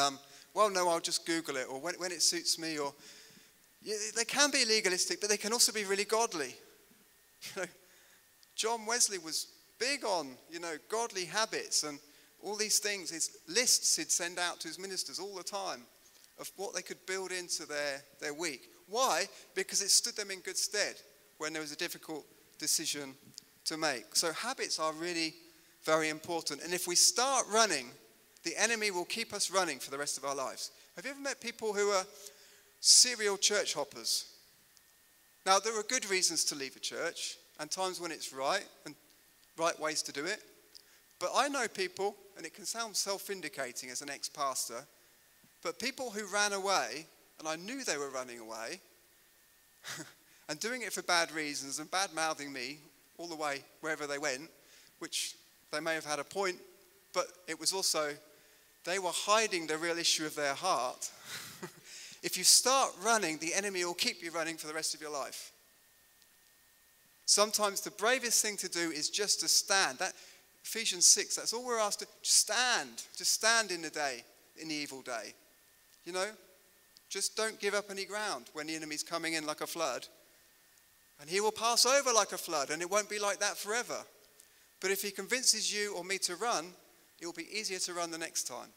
um, 0.00 0.18
well, 0.54 0.70
no, 0.70 0.88
I'll 0.88 1.00
just 1.00 1.26
Google 1.26 1.56
it 1.56 1.66
or 1.70 1.80
when, 1.80 1.94
when 1.94 2.10
it 2.10 2.22
suits 2.22 2.58
me 2.58 2.78
or, 2.78 2.92
yeah, 3.82 3.94
they 4.16 4.24
can 4.24 4.50
be 4.50 4.64
legalistic, 4.64 5.20
but 5.20 5.30
they 5.30 5.36
can 5.36 5.52
also 5.52 5.72
be 5.72 5.84
really 5.84 6.04
godly. 6.04 6.54
You 7.54 7.62
know, 7.62 7.68
John 8.56 8.86
Wesley 8.86 9.18
was 9.18 9.48
big 9.78 10.04
on, 10.04 10.36
you 10.50 10.58
know, 10.58 10.76
godly 10.88 11.26
habits 11.26 11.84
and 11.84 12.00
all 12.42 12.56
these 12.56 12.78
things, 12.78 13.10
his 13.10 13.38
lists 13.46 13.96
he'd 13.96 14.10
send 14.10 14.38
out 14.38 14.58
to 14.60 14.68
his 14.68 14.78
ministers 14.78 15.18
all 15.20 15.36
the 15.36 15.44
time 15.44 15.82
of 16.40 16.50
what 16.56 16.74
they 16.74 16.82
could 16.82 17.04
build 17.06 17.30
into 17.30 17.66
their, 17.66 18.02
their 18.20 18.34
week. 18.34 18.70
Why? 18.88 19.26
Because 19.54 19.82
it 19.82 19.90
stood 19.90 20.16
them 20.16 20.30
in 20.30 20.40
good 20.40 20.56
stead 20.56 20.96
when 21.38 21.52
there 21.52 21.62
was 21.62 21.72
a 21.72 21.76
difficult 21.76 22.24
decision 22.58 23.14
to 23.64 23.76
make. 23.76 24.14
So 24.14 24.32
habits 24.32 24.78
are 24.78 24.92
really 24.92 25.34
very 25.84 26.08
important. 26.08 26.62
And 26.62 26.72
if 26.72 26.86
we 26.86 26.94
start 26.94 27.46
running, 27.52 27.88
the 28.42 28.56
enemy 28.56 28.90
will 28.90 29.04
keep 29.04 29.32
us 29.32 29.50
running 29.50 29.78
for 29.78 29.90
the 29.90 29.98
rest 29.98 30.18
of 30.18 30.24
our 30.24 30.34
lives. 30.34 30.70
Have 30.96 31.04
you 31.04 31.10
ever 31.10 31.20
met 31.20 31.40
people 31.40 31.72
who 31.72 31.90
are 31.90 32.04
serial 32.80 33.36
church 33.36 33.74
hoppers? 33.74 34.32
Now, 35.44 35.58
there 35.58 35.78
are 35.78 35.82
good 35.84 36.08
reasons 36.10 36.44
to 36.46 36.54
leave 36.54 36.76
a 36.76 36.80
church 36.80 37.36
and 37.60 37.70
times 37.70 38.00
when 38.00 38.10
it's 38.10 38.32
right 38.32 38.64
and 38.84 38.94
right 39.56 39.78
ways 39.80 40.02
to 40.02 40.12
do 40.12 40.24
it. 40.24 40.42
But 41.18 41.30
I 41.34 41.48
know 41.48 41.66
people, 41.68 42.16
and 42.36 42.44
it 42.44 42.54
can 42.54 42.66
sound 42.66 42.96
self 42.96 43.26
vindicating 43.26 43.90
as 43.90 44.02
an 44.02 44.10
ex 44.10 44.28
pastor, 44.28 44.86
but 45.62 45.78
people 45.78 46.10
who 46.10 46.26
ran 46.26 46.52
away, 46.52 47.06
and 47.38 47.48
I 47.48 47.56
knew 47.56 47.84
they 47.84 47.96
were 47.96 48.10
running 48.10 48.38
away, 48.38 48.80
and 50.48 50.60
doing 50.60 50.82
it 50.82 50.92
for 50.92 51.02
bad 51.02 51.32
reasons 51.32 51.78
and 51.78 51.90
bad 51.90 52.12
mouthing 52.14 52.52
me 52.52 52.78
all 53.18 53.26
the 53.26 53.36
way 53.36 53.62
wherever 53.80 54.06
they 54.06 54.18
went, 54.18 54.50
which 54.98 55.34
they 55.72 55.80
may 55.80 55.94
have 55.94 56.04
had 56.04 56.18
a 56.18 56.24
point, 56.24 56.56
but 57.12 57.26
it 57.48 57.58
was 57.58 57.72
also, 57.72 58.12
they 58.84 58.98
were 58.98 59.10
hiding 59.12 59.66
the 59.66 59.78
real 59.78 59.98
issue 59.98 60.26
of 60.26 60.34
their 60.34 60.54
heart. 60.54 61.10
if 62.22 62.36
you 62.36 62.44
start 62.44 62.92
running, 63.02 63.38
the 63.38 63.54
enemy 63.54 63.84
will 63.84 63.94
keep 63.94 64.22
you 64.22 64.30
running 64.30 64.56
for 64.56 64.66
the 64.66 64.74
rest 64.74 64.94
of 64.94 65.00
your 65.00 65.12
life. 65.12 65.52
Sometimes 67.24 67.80
the 67.80 67.90
bravest 67.90 68.40
thing 68.40 68.56
to 68.58 68.68
do 68.68 68.90
is 68.90 69.10
just 69.10 69.40
to 69.40 69.48
stand. 69.48 69.98
That, 69.98 70.12
Ephesians 70.62 71.06
6, 71.06 71.36
that's 71.36 71.52
all 71.52 71.64
we're 71.64 71.80
asked 71.80 72.00
to 72.00 72.06
stand. 72.22 73.02
Just 73.16 73.32
stand 73.32 73.72
in 73.72 73.82
the 73.82 73.90
day, 73.90 74.22
in 74.60 74.68
the 74.68 74.74
evil 74.74 75.02
day. 75.02 75.34
You 76.04 76.12
know? 76.12 76.28
Just 77.08 77.36
don't 77.36 77.58
give 77.60 77.74
up 77.74 77.86
any 77.90 78.04
ground 78.04 78.46
when 78.52 78.66
the 78.66 78.76
enemy's 78.76 79.02
coming 79.02 79.34
in 79.34 79.46
like 79.46 79.60
a 79.60 79.66
flood. 79.66 80.06
And 81.20 81.30
he 81.30 81.40
will 81.40 81.52
pass 81.52 81.86
over 81.86 82.12
like 82.12 82.32
a 82.32 82.38
flood, 82.38 82.70
and 82.70 82.82
it 82.82 82.90
won't 82.90 83.08
be 83.08 83.18
like 83.18 83.40
that 83.40 83.56
forever. 83.56 83.98
But 84.80 84.90
if 84.90 85.02
he 85.02 85.10
convinces 85.10 85.72
you 85.74 85.94
or 85.96 86.04
me 86.04 86.18
to 86.18 86.36
run, 86.36 86.66
it 87.20 87.26
will 87.26 87.32
be 87.32 87.48
easier 87.50 87.78
to 87.78 87.94
run 87.94 88.10
the 88.10 88.18
next 88.18 88.44
time. 88.44 88.68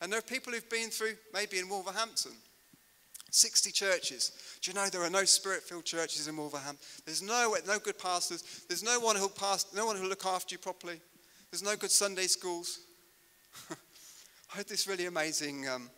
And 0.00 0.12
there 0.12 0.18
are 0.18 0.22
people 0.22 0.52
who've 0.52 0.68
been 0.68 0.90
through, 0.90 1.14
maybe 1.32 1.58
in 1.58 1.68
Wolverhampton, 1.68 2.32
60 3.30 3.70
churches. 3.70 4.32
Do 4.60 4.70
you 4.70 4.74
know 4.74 4.88
there 4.88 5.02
are 5.02 5.10
no 5.10 5.24
spirit-filled 5.24 5.84
churches 5.84 6.28
in 6.28 6.36
Wolverhampton? 6.36 6.84
There's 7.04 7.22
no, 7.22 7.54
no 7.66 7.78
good 7.78 7.98
pastors. 7.98 8.64
There's 8.68 8.82
no 8.82 8.98
one 9.00 9.16
who'll 9.16 9.28
pass, 9.28 9.66
no 9.74 9.86
one 9.86 9.96
who'll 9.96 10.08
look 10.08 10.26
after 10.26 10.54
you 10.54 10.58
properly. 10.58 11.00
There's 11.50 11.62
no 11.62 11.76
good 11.76 11.90
Sunday 11.90 12.26
schools. 12.26 12.80
I 13.70 14.56
heard 14.56 14.68
this 14.68 14.86
really 14.86 15.06
amazing 15.06 15.68
um, 15.68 15.90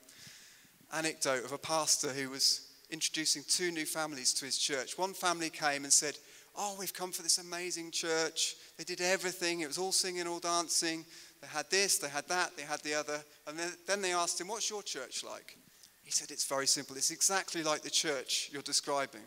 anecdote 0.92 1.44
of 1.44 1.52
a 1.52 1.58
pastor 1.58 2.08
who 2.08 2.30
was 2.30 2.71
introducing 2.92 3.42
two 3.48 3.72
new 3.72 3.86
families 3.86 4.32
to 4.34 4.44
his 4.44 4.58
church. 4.58 4.98
One 4.98 5.14
family 5.14 5.50
came 5.50 5.84
and 5.84 5.92
said, 5.92 6.16
Oh, 6.54 6.76
we've 6.78 6.92
come 6.92 7.12
for 7.12 7.22
this 7.22 7.38
amazing 7.38 7.90
church. 7.90 8.56
They 8.76 8.84
did 8.84 9.00
everything, 9.00 9.60
it 9.60 9.66
was 9.66 9.78
all 9.78 9.92
singing, 9.92 10.26
all 10.28 10.38
dancing. 10.38 11.04
They 11.40 11.48
had 11.48 11.70
this, 11.70 11.98
they 11.98 12.08
had 12.08 12.28
that, 12.28 12.56
they 12.56 12.62
had 12.62 12.80
the 12.82 12.94
other. 12.94 13.20
And 13.46 13.58
then, 13.86 14.02
they 14.02 14.12
asked 14.12 14.40
him, 14.40 14.48
What's 14.48 14.68
your 14.68 14.82
church 14.82 15.24
like? 15.24 15.56
He 16.02 16.10
said, 16.10 16.30
It's 16.30 16.44
very 16.44 16.66
simple. 16.66 16.96
It's 16.96 17.10
exactly 17.10 17.62
like 17.62 17.82
the 17.82 17.90
church 17.90 18.50
you're 18.52 18.62
describing. 18.62 19.22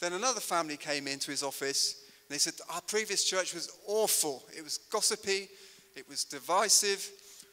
Then 0.00 0.14
another 0.14 0.40
family 0.40 0.76
came 0.76 1.06
into 1.06 1.30
his 1.30 1.42
office 1.42 2.02
and 2.28 2.34
they 2.34 2.38
said, 2.38 2.54
Our 2.72 2.80
previous 2.80 3.24
church 3.24 3.54
was 3.54 3.70
awful. 3.86 4.42
It 4.56 4.64
was 4.64 4.78
gossipy, 4.78 5.48
it 5.94 6.08
was 6.08 6.24
divisive, 6.24 7.08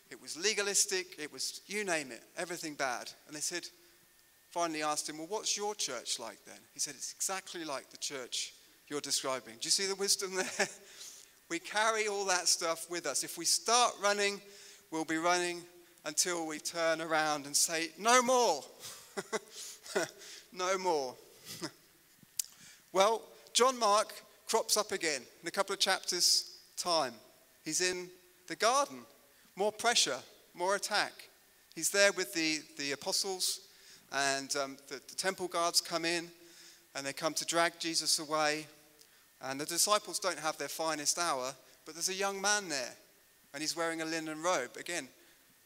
it 0.09 0.21
was 0.21 0.37
legalistic, 0.37 1.19
it 1.19 1.31
was 1.31 1.61
you 1.67 1.83
name 1.83 2.11
it, 2.11 2.23
everything 2.37 2.75
bad. 2.75 3.11
And 3.27 3.35
they 3.35 3.41
said, 3.41 3.67
finally 4.51 4.83
asked 4.83 5.09
him, 5.09 5.17
Well, 5.17 5.27
what's 5.27 5.55
your 5.55 5.75
church 5.75 6.19
like 6.19 6.43
then? 6.45 6.59
He 6.73 6.79
said, 6.79 6.95
It's 6.95 7.13
exactly 7.13 7.63
like 7.65 7.89
the 7.89 7.97
church 7.97 8.53
you're 8.87 9.01
describing. 9.01 9.53
Do 9.59 9.65
you 9.65 9.71
see 9.71 9.85
the 9.85 9.95
wisdom 9.95 10.35
there? 10.35 10.67
we 11.49 11.59
carry 11.59 12.07
all 12.07 12.25
that 12.25 12.47
stuff 12.47 12.89
with 12.89 13.05
us. 13.05 13.23
If 13.23 13.37
we 13.37 13.45
start 13.45 13.93
running, 14.01 14.41
we'll 14.91 15.05
be 15.05 15.17
running 15.17 15.61
until 16.05 16.47
we 16.47 16.59
turn 16.59 17.01
around 17.01 17.45
and 17.45 17.55
say, 17.55 17.89
No 17.97 18.21
more. 18.21 18.63
no 20.53 20.77
more. 20.77 21.15
well, 22.93 23.21
John 23.53 23.77
Mark 23.77 24.13
crops 24.47 24.77
up 24.77 24.91
again 24.91 25.21
in 25.41 25.47
a 25.47 25.51
couple 25.51 25.73
of 25.73 25.79
chapters' 25.79 26.57
time. 26.77 27.13
He's 27.63 27.81
in 27.81 28.09
the 28.47 28.55
garden. 28.55 28.99
More 29.55 29.71
pressure, 29.71 30.17
more 30.53 30.75
attack. 30.75 31.11
He's 31.75 31.91
there 31.91 32.11
with 32.13 32.33
the, 32.33 32.59
the 32.77 32.93
apostles, 32.93 33.59
and 34.11 34.55
um, 34.55 34.77
the, 34.87 35.01
the 35.07 35.15
temple 35.15 35.47
guards 35.47 35.81
come 35.81 36.05
in 36.05 36.27
and 36.95 37.05
they 37.05 37.13
come 37.13 37.33
to 37.35 37.45
drag 37.45 37.79
Jesus 37.79 38.19
away. 38.19 38.65
And 39.41 39.59
the 39.59 39.65
disciples 39.65 40.19
don't 40.19 40.39
have 40.39 40.57
their 40.57 40.67
finest 40.67 41.17
hour, 41.17 41.53
but 41.85 41.95
there's 41.95 42.09
a 42.09 42.13
young 42.13 42.41
man 42.41 42.67
there, 42.67 42.93
and 43.53 43.61
he's 43.61 43.75
wearing 43.75 44.01
a 44.01 44.05
linen 44.05 44.41
robe, 44.41 44.75
again, 44.77 45.07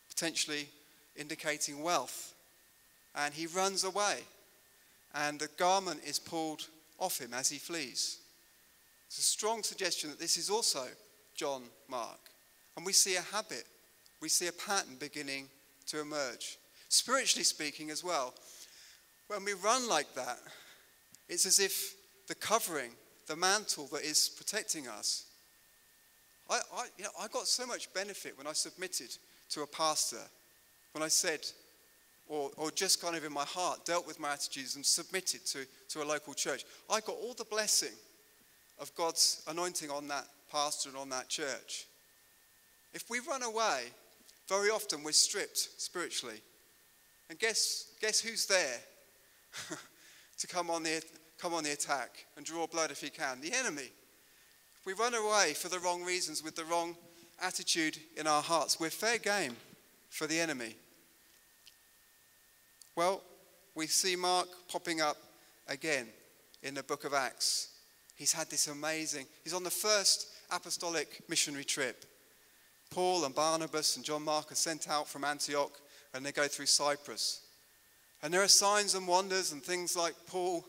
potentially 0.10 0.68
indicating 1.16 1.82
wealth. 1.82 2.36
And 3.16 3.34
he 3.34 3.48
runs 3.48 3.84
away, 3.84 4.20
and 5.16 5.40
the 5.40 5.50
garment 5.58 6.02
is 6.06 6.20
pulled 6.20 6.68
off 7.00 7.20
him 7.20 7.34
as 7.34 7.50
he 7.50 7.58
flees. 7.58 8.20
It's 9.08 9.18
a 9.18 9.24
strong 9.24 9.64
suggestion 9.64 10.12
that 10.12 10.20
this 10.20 10.38
is 10.38 10.50
also 10.50 10.86
John 11.36 11.64
Mark. 11.88 12.20
And 12.78 12.86
we 12.86 12.94
see 12.94 13.16
a 13.16 13.22
habit, 13.22 13.66
we 14.22 14.30
see 14.30 14.48
a 14.48 14.52
pattern 14.52 14.98
beginning 15.00 15.50
to 15.88 16.00
emerge. 16.00 16.58
Spiritually 16.94 17.44
speaking, 17.44 17.90
as 17.90 18.04
well, 18.04 18.36
when 19.26 19.44
we 19.44 19.54
run 19.54 19.90
like 19.90 20.14
that, 20.14 20.38
it's 21.28 21.48
as 21.48 21.60
if 21.60 21.96
the 22.28 22.36
covering, 22.36 22.92
the 23.26 23.36
mantle 23.36 23.88
that 23.92 24.04
is 24.04 24.30
protecting 24.30 24.88
us. 24.88 25.26
I, 26.52 26.60
I, 26.72 26.86
you 27.00 27.06
know, 27.06 27.10
I 27.20 27.28
got 27.30 27.48
so 27.48 27.66
much 27.66 27.92
benefit 27.96 28.38
when 28.38 28.46
I 28.46 28.54
submitted 28.54 29.18
to 29.50 29.64
a 29.64 29.68
pastor, 29.68 30.20
when 30.92 31.02
I 31.02 31.08
said, 31.08 31.40
or, 32.28 32.52
or 32.58 32.70
just 32.70 33.02
kind 33.02 33.16
of 33.16 33.26
in 33.26 33.34
my 33.34 33.46
heart, 33.46 33.88
dealt 33.88 34.06
with 34.06 34.20
my 34.20 34.34
attitudes 34.34 34.76
and 34.76 34.86
submitted 34.86 35.48
to, 35.48 35.66
to 35.90 36.04
a 36.04 36.06
local 36.06 36.36
church. 36.36 36.64
I 36.92 37.00
got 37.00 37.16
all 37.16 37.34
the 37.34 37.44
blessing 37.44 37.98
of 38.78 38.94
God's 38.94 39.42
anointing 39.48 39.90
on 39.90 40.08
that 40.10 40.28
pastor 40.52 40.90
and 40.90 40.98
on 41.00 41.10
that 41.10 41.28
church. 41.28 41.88
If 42.94 43.10
we 43.10 43.20
run 43.28 43.42
away, 43.42 43.86
very 44.48 44.70
often 44.70 45.04
we're 45.04 45.12
stripped 45.14 45.58
spiritually. 45.82 46.40
And 47.30 47.40
guess, 47.40 47.88
guess 48.02 48.20
who's 48.20 48.46
there 48.46 48.80
to 50.38 50.48
come 50.48 50.70
on, 50.70 50.84
the, 50.84 51.04
come 51.38 51.54
on 51.54 51.64
the 51.64 51.72
attack 51.72 52.26
and 52.38 52.46
draw 52.46 52.68
blood 52.68 52.92
if 52.92 53.02
he 53.02 53.10
can? 53.10 53.42
The 53.42 53.54
enemy. 53.54 53.90
We 54.86 54.94
run 54.94 55.14
away 55.14 55.54
for 55.54 55.70
the 55.70 55.80
wrong 55.80 56.04
reasons 56.04 56.44
with 56.44 56.56
the 56.56 56.66
wrong 56.66 56.96
attitude 57.42 57.98
in 58.18 58.28
our 58.28 58.42
hearts, 58.42 58.80
we're 58.80 58.90
fair 58.90 59.18
game 59.18 59.56
for 60.10 60.28
the 60.28 60.40
enemy. 60.40 60.76
Well, 62.96 63.22
we 63.76 63.88
see 63.88 64.16
Mark 64.16 64.48
popping 64.70 65.02
up 65.02 65.18
again 65.68 66.08
in 66.62 66.76
the 66.76 66.84
book 66.84 67.06
of 67.06 67.14
Acts. 67.14 67.70
He's 68.16 68.34
had 68.34 68.50
this 68.50 68.68
amazing, 68.68 69.26
he's 69.44 69.54
on 69.54 69.64
the 69.64 69.72
first 69.72 70.28
apostolic 70.52 71.22
missionary 71.28 71.64
trip. 71.64 72.06
Paul 72.92 73.26
and 73.26 73.34
Barnabas 73.34 73.96
and 73.96 74.06
John 74.06 74.24
Mark 74.24 74.52
are 74.52 74.56
sent 74.56 74.88
out 74.88 75.08
from 75.08 75.24
Antioch 75.24 75.72
and 76.13 76.26
they 76.26 76.32
go 76.32 76.47
through 76.47 76.67
Cyprus. 76.67 77.41
And 78.21 78.34
there 78.34 78.41
are 78.41 78.47
signs 78.47 78.95
and 78.95 79.08
wonders 79.08 79.52
and 79.52 79.62
things 79.62 79.97
like 79.97 80.13
Paul 80.28 80.65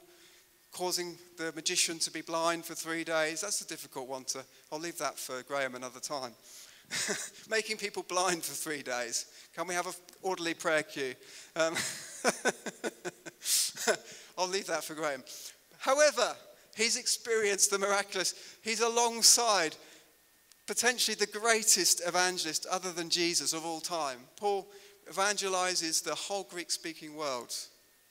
causing 0.72 1.16
the 1.38 1.52
magician 1.54 1.98
to 2.00 2.10
be 2.10 2.20
blind 2.20 2.64
for 2.64 2.74
three 2.74 3.04
days. 3.04 3.42
That's 3.42 3.60
a 3.60 3.66
difficult 3.66 4.08
one 4.08 4.24
to, 4.24 4.44
I'll 4.72 4.80
leave 4.80 4.98
that 4.98 5.18
for 5.18 5.42
Graham 5.44 5.76
another 5.76 6.00
time. 6.00 6.32
Making 7.48 7.76
people 7.76 8.02
blind 8.02 8.42
for 8.42 8.54
three 8.54 8.82
days. 8.82 9.26
Can 9.54 9.68
we 9.68 9.74
have 9.74 9.86
an 9.86 9.92
orderly 10.22 10.54
prayer 10.54 10.82
queue? 10.82 11.14
Um, 11.54 11.74
I'll 14.36 14.48
leave 14.48 14.66
that 14.66 14.82
for 14.82 14.94
Graham. 14.94 15.22
However, 15.78 16.34
he's 16.76 16.96
experienced 16.96 17.70
the 17.70 17.78
miraculous. 17.78 18.34
He's 18.62 18.80
alongside 18.80 19.76
potentially 20.66 21.14
the 21.14 21.26
greatest 21.26 22.02
evangelist 22.06 22.66
other 22.66 22.92
than 22.92 23.10
Jesus 23.10 23.52
of 23.52 23.64
all 23.64 23.80
time. 23.80 24.18
Paul 24.36 24.66
evangelizes 25.10 26.02
the 26.02 26.14
whole 26.14 26.44
Greek 26.44 26.70
speaking 26.70 27.16
world. 27.16 27.54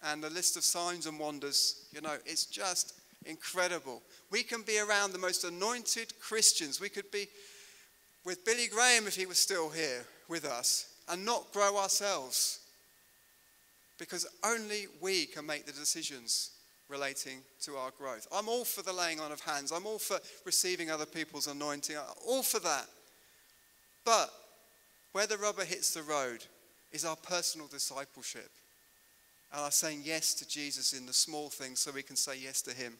And 0.05 0.21
the 0.21 0.29
list 0.29 0.57
of 0.57 0.63
signs 0.63 1.05
and 1.05 1.17
wonders, 1.17 1.85
you 1.93 2.01
know, 2.01 2.17
it's 2.25 2.45
just 2.45 2.93
incredible. 3.25 4.01
We 4.31 4.43
can 4.43 4.61
be 4.63 4.79
around 4.79 5.13
the 5.13 5.19
most 5.19 5.43
anointed 5.43 6.19
Christians. 6.19 6.81
We 6.81 6.89
could 6.89 7.09
be 7.09 7.27
with 8.25 8.45
Billy 8.45 8.67
Graham 8.67 9.07
if 9.07 9.15
he 9.15 9.25
was 9.25 9.37
still 9.37 9.69
here 9.69 10.05
with 10.27 10.45
us 10.45 10.93
and 11.09 11.25
not 11.25 11.51
grow 11.53 11.77
ourselves. 11.77 12.59
Because 13.97 14.27
only 14.43 14.87
we 15.01 15.25
can 15.25 15.45
make 15.45 15.65
the 15.65 15.71
decisions 15.71 16.51
relating 16.89 17.39
to 17.61 17.75
our 17.75 17.91
growth. 17.91 18.27
I'm 18.31 18.49
all 18.49 18.65
for 18.65 18.81
the 18.81 18.93
laying 18.93 19.19
on 19.19 19.31
of 19.31 19.39
hands. 19.39 19.71
I'm 19.71 19.85
all 19.85 19.99
for 19.99 20.19
receiving 20.45 20.91
other 20.91 21.05
people's 21.05 21.47
anointing. 21.47 21.95
I'm 21.95 22.03
all 22.27 22.43
for 22.43 22.59
that. 22.59 22.87
But 24.03 24.31
where 25.13 25.27
the 25.27 25.37
rubber 25.37 25.63
hits 25.63 25.93
the 25.93 26.03
road 26.03 26.43
is 26.93 27.03
our 27.03 27.15
personal 27.15 27.67
discipleship. 27.67 28.49
And 29.51 29.61
our 29.61 29.71
saying 29.71 30.01
yes 30.03 30.33
to 30.35 30.47
Jesus 30.47 30.93
in 30.93 31.05
the 31.05 31.13
small 31.13 31.49
things 31.49 31.79
so 31.79 31.91
we 31.91 32.03
can 32.03 32.15
say 32.15 32.37
yes 32.41 32.61
to 32.63 32.73
him 32.73 32.93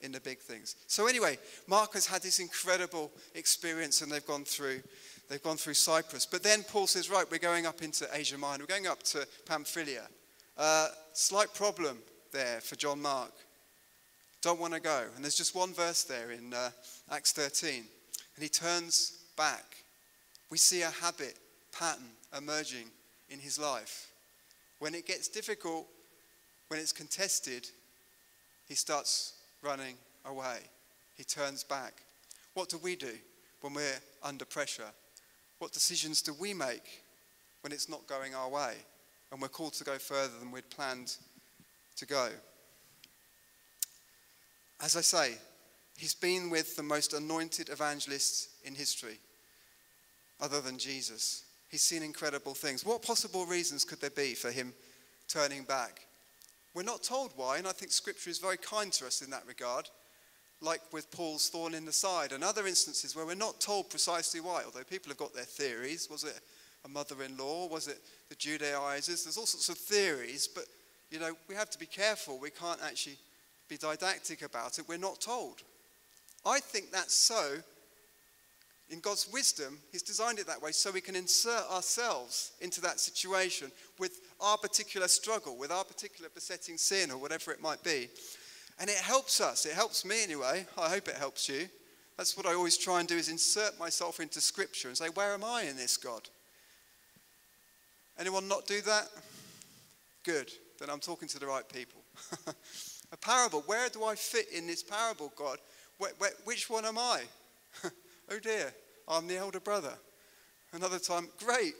in 0.00 0.12
the 0.12 0.20
big 0.20 0.38
things. 0.38 0.76
So 0.88 1.06
anyway, 1.06 1.38
Mark 1.66 1.94
has 1.94 2.06
had 2.06 2.22
this 2.22 2.38
incredible 2.38 3.10
experience 3.34 4.02
and 4.02 4.10
they've 4.10 4.26
gone 4.26 4.44
through 4.44 4.80
they've 5.28 5.42
gone 5.42 5.56
through 5.56 5.74
Cyprus. 5.74 6.24
But 6.24 6.42
then 6.44 6.62
Paul 6.62 6.86
says, 6.86 7.10
right, 7.10 7.28
we're 7.28 7.38
going 7.38 7.66
up 7.66 7.82
into 7.82 8.06
Asia 8.12 8.38
Minor. 8.38 8.62
We're 8.62 8.74
going 8.74 8.86
up 8.86 9.02
to 9.04 9.26
Pamphylia. 9.44 10.06
Uh, 10.56 10.88
slight 11.14 11.52
problem 11.52 11.98
there 12.32 12.60
for 12.60 12.76
John 12.76 13.02
Mark. 13.02 13.32
Don't 14.40 14.60
want 14.60 14.74
to 14.74 14.80
go. 14.80 15.04
And 15.16 15.24
there's 15.24 15.34
just 15.34 15.56
one 15.56 15.74
verse 15.74 16.04
there 16.04 16.30
in 16.30 16.54
uh, 16.54 16.70
Acts 17.10 17.32
13. 17.32 17.82
And 18.36 18.42
he 18.42 18.48
turns 18.48 19.18
back. 19.36 19.78
We 20.48 20.58
see 20.58 20.82
a 20.82 20.90
habit, 20.90 21.34
pattern 21.76 22.10
emerging 22.36 22.86
in 23.30 23.38
his 23.38 23.58
life. 23.58 24.08
When 24.78 24.94
it 24.94 25.06
gets 25.06 25.28
difficult, 25.28 25.86
when 26.68 26.80
it's 26.80 26.92
contested, 26.92 27.68
he 28.68 28.74
starts 28.74 29.34
running 29.62 29.96
away. 30.24 30.58
He 31.16 31.24
turns 31.24 31.64
back. 31.64 32.02
What 32.54 32.68
do 32.68 32.78
we 32.78 32.96
do 32.96 33.12
when 33.60 33.74
we're 33.74 34.00
under 34.22 34.44
pressure? 34.44 34.90
What 35.58 35.72
decisions 35.72 36.20
do 36.22 36.34
we 36.34 36.52
make 36.52 37.02
when 37.62 37.72
it's 37.72 37.88
not 37.88 38.06
going 38.06 38.34
our 38.34 38.48
way 38.48 38.74
and 39.32 39.40
we're 39.40 39.48
called 39.48 39.72
to 39.74 39.84
go 39.84 39.98
further 39.98 40.38
than 40.38 40.50
we'd 40.52 40.68
planned 40.70 41.16
to 41.96 42.06
go? 42.06 42.28
As 44.82 44.94
I 44.96 45.00
say, 45.00 45.34
he's 45.96 46.14
been 46.14 46.50
with 46.50 46.76
the 46.76 46.82
most 46.82 47.14
anointed 47.14 47.70
evangelists 47.70 48.48
in 48.64 48.74
history, 48.74 49.18
other 50.40 50.60
than 50.60 50.76
Jesus. 50.76 51.45
He's 51.68 51.82
seen 51.82 52.02
incredible 52.02 52.54
things. 52.54 52.84
What 52.84 53.02
possible 53.02 53.44
reasons 53.46 53.84
could 53.84 54.00
there 54.00 54.10
be 54.10 54.34
for 54.34 54.50
him 54.50 54.72
turning 55.28 55.64
back? 55.64 56.06
We're 56.74 56.82
not 56.82 57.02
told 57.02 57.32
why, 57.36 57.58
and 57.58 57.66
I 57.66 57.72
think 57.72 57.90
Scripture 57.90 58.30
is 58.30 58.38
very 58.38 58.58
kind 58.58 58.92
to 58.94 59.06
us 59.06 59.22
in 59.22 59.30
that 59.30 59.46
regard, 59.46 59.88
like 60.60 60.80
with 60.92 61.10
Paul's 61.10 61.48
thorn 61.48 61.74
in 61.74 61.84
the 61.84 61.92
side 61.92 62.32
and 62.32 62.44
other 62.44 62.66
instances 62.66 63.16
where 63.16 63.26
we're 63.26 63.34
not 63.34 63.60
told 63.60 63.90
precisely 63.90 64.40
why, 64.40 64.62
although 64.64 64.84
people 64.84 65.10
have 65.10 65.18
got 65.18 65.34
their 65.34 65.44
theories. 65.44 66.08
Was 66.10 66.24
it 66.24 66.38
a 66.84 66.88
mother 66.88 67.22
in 67.22 67.36
law? 67.36 67.66
Was 67.66 67.88
it 67.88 67.98
the 68.28 68.34
Judaizers? 68.34 69.24
There's 69.24 69.36
all 69.36 69.46
sorts 69.46 69.68
of 69.68 69.78
theories, 69.78 70.48
but 70.48 70.64
you 71.10 71.18
know, 71.18 71.32
we 71.48 71.54
have 71.54 71.70
to 71.70 71.78
be 71.78 71.86
careful. 71.86 72.38
We 72.38 72.50
can't 72.50 72.80
actually 72.84 73.16
be 73.68 73.76
didactic 73.76 74.42
about 74.42 74.78
it. 74.78 74.88
We're 74.88 74.98
not 74.98 75.20
told. 75.20 75.62
I 76.44 76.60
think 76.60 76.90
that's 76.92 77.16
so. 77.16 77.56
In 78.88 79.00
God's 79.00 79.28
wisdom, 79.32 79.78
He's 79.90 80.02
designed 80.02 80.38
it 80.38 80.46
that 80.46 80.62
way 80.62 80.72
so 80.72 80.90
we 80.90 81.00
can 81.00 81.16
insert 81.16 81.68
ourselves 81.70 82.52
into 82.60 82.80
that 82.82 83.00
situation 83.00 83.72
with 83.98 84.20
our 84.40 84.56
particular 84.56 85.08
struggle, 85.08 85.56
with 85.56 85.72
our 85.72 85.84
particular 85.84 86.30
besetting 86.32 86.78
sin, 86.78 87.10
or 87.10 87.18
whatever 87.18 87.50
it 87.50 87.60
might 87.60 87.82
be. 87.82 88.08
And 88.78 88.90
it 88.90 88.96
helps 88.96 89.40
us. 89.40 89.66
It 89.66 89.72
helps 89.72 90.04
me 90.04 90.22
anyway. 90.22 90.66
I 90.78 90.88
hope 90.88 91.08
it 91.08 91.16
helps 91.16 91.48
you. 91.48 91.68
That's 92.16 92.36
what 92.36 92.46
I 92.46 92.54
always 92.54 92.78
try 92.78 93.00
and 93.00 93.08
do 93.08 93.16
is 93.16 93.28
insert 93.28 93.78
myself 93.78 94.20
into 94.20 94.40
scripture 94.40 94.88
and 94.88 94.96
say, 94.96 95.08
where 95.08 95.34
am 95.34 95.44
I 95.44 95.62
in 95.62 95.76
this, 95.76 95.96
God? 95.96 96.28
Anyone 98.18 98.48
not 98.48 98.66
do 98.66 98.80
that? 98.82 99.08
Good. 100.24 100.50
Then 100.78 100.88
I'm 100.90 101.00
talking 101.00 101.28
to 101.28 101.38
the 101.38 101.46
right 101.46 101.68
people. 101.68 102.00
a 103.12 103.16
parable. 103.16 103.62
Where 103.66 103.88
do 103.88 104.04
I 104.04 104.14
fit 104.14 104.46
in 104.52 104.66
this 104.66 104.82
parable, 104.82 105.32
God? 105.36 105.58
Which 106.44 106.70
one 106.70 106.84
am 106.84 106.98
I? 106.98 107.22
oh 108.30 108.38
dear, 108.38 108.72
I'm 109.08 109.26
the 109.26 109.36
elder 109.36 109.60
brother. 109.60 109.94
Another 110.72 110.98
time, 110.98 111.28
great. 111.44 111.74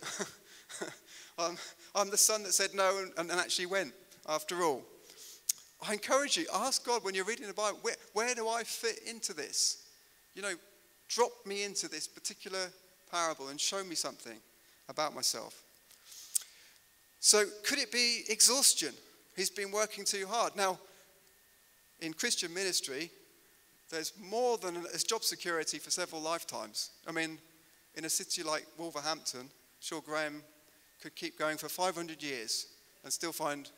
I'm, 1.39 1.57
I'm 1.95 2.11
the 2.11 2.17
son 2.17 2.43
that 2.45 2.55
said 2.55 2.71
no 2.75 3.05
and, 3.17 3.31
and 3.31 3.39
actually 3.39 3.67
went 3.67 3.93
after 4.29 4.63
all. 4.63 4.83
I 5.87 5.93
encourage 5.93 6.37
you, 6.37 6.47
ask 6.55 6.85
God 6.85 7.05
when 7.05 7.15
you're 7.15 7.25
reading 7.25 7.47
the 7.47 7.53
Bible, 7.53 7.79
where, 7.83 7.97
where 8.15 8.35
do 8.35 8.49
I 8.49 8.63
fit 8.65 9.01
into 9.07 9.35
this? 9.35 9.85
You 10.35 10.43
know, 10.43 10.55
drop 11.09 11.31
me 11.45 11.65
into 11.65 11.89
this 11.89 12.09
particular 12.09 12.71
parable 13.11 13.49
and 13.49 13.61
show 13.61 13.85
me 13.85 13.95
something 13.95 14.39
about 14.89 15.15
myself. 15.15 15.63
So, 17.21 17.45
could 17.65 17.79
it 17.79 17.93
be 17.93 18.23
exhaustion? 18.29 18.95
He's 19.37 19.51
been 19.51 19.71
working 19.71 20.05
too 20.05 20.27
hard. 20.27 20.57
Now, 20.57 20.79
in 22.01 22.13
Christian 22.13 22.53
ministry, 22.55 23.11
there's 23.91 24.13
more 24.21 24.59
than 24.59 24.75
there's 24.75 25.05
job 25.05 25.23
security 25.23 25.79
for 25.79 25.91
several 25.91 26.21
lifetimes. 26.21 26.91
I 27.07 27.13
mean, 27.13 27.39
in 27.95 28.05
a 28.05 28.11
city 28.11 28.43
like 28.43 28.67
Wolverhampton, 28.79 29.51
sure 29.81 30.01
Graham 30.01 30.43
could 31.01 31.15
keep 31.15 31.39
going 31.39 31.57
for 31.57 31.69
500 31.69 32.23
years 32.23 32.67
and 33.05 33.13
still 33.13 33.33
find 33.33 33.71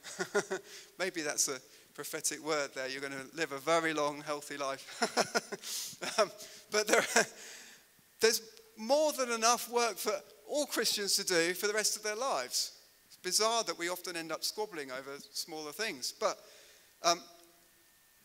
maybe 0.98 1.20
that's 1.20 1.48
a 1.48 1.58
prophetic 1.94 2.44
word 2.44 2.70
there. 2.74 2.88
You're 2.88 3.00
going 3.00 3.12
to 3.12 3.36
live 3.36 3.52
a 3.52 3.58
very 3.58 3.92
long, 3.92 4.22
healthy 4.24 4.56
life. 4.56 5.02
um, 6.18 6.30
but 6.70 6.86
there, 6.86 7.04
there's 8.20 8.40
more 8.76 9.12
than 9.12 9.30
enough 9.30 9.70
work 9.70 9.96
for 9.96 10.12
all 10.48 10.64
Christians 10.66 11.16
to 11.16 11.24
do 11.24 11.54
for 11.54 11.66
the 11.66 11.74
rest 11.74 11.96
of 11.96 12.02
their 12.02 12.16
lives. 12.16 12.72
It's 13.08 13.16
bizarre 13.16 13.64
that 13.64 13.78
we 13.78 13.88
often 13.88 14.16
end 14.16 14.32
up 14.32 14.44
squabbling 14.44 14.90
over 14.90 15.10
smaller 15.32 15.72
things. 15.72 16.14
But 16.18 16.38
um, 17.02 17.20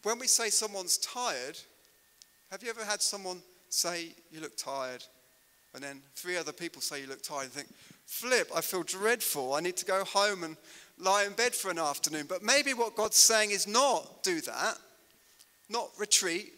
when 0.03 0.19
we 0.19 0.27
say 0.27 0.49
someone's 0.49 0.97
tired, 0.97 1.57
have 2.53 2.61
you 2.61 2.69
ever 2.69 2.85
had 2.85 3.01
someone 3.01 3.41
say, 3.69 4.09
You 4.31 4.39
look 4.39 4.55
tired? 4.55 5.03
And 5.73 5.83
then 5.83 6.03
three 6.13 6.37
other 6.37 6.51
people 6.51 6.83
say 6.83 7.01
you 7.01 7.07
look 7.07 7.23
tired. 7.23 7.45
You 7.45 7.49
think, 7.49 7.67
flip, 8.05 8.51
I 8.55 8.61
feel 8.61 8.83
dreadful. 8.83 9.55
I 9.55 9.59
need 9.59 9.75
to 9.77 9.85
go 9.85 10.03
home 10.03 10.43
and 10.43 10.55
lie 10.99 11.23
in 11.23 11.33
bed 11.33 11.55
for 11.55 11.71
an 11.71 11.79
afternoon. 11.79 12.27
But 12.29 12.43
maybe 12.43 12.75
what 12.75 12.95
God's 12.95 13.17
saying 13.17 13.49
is 13.49 13.65
not 13.65 14.21
do 14.21 14.39
that, 14.41 14.77
not 15.67 15.89
retreat 15.97 16.53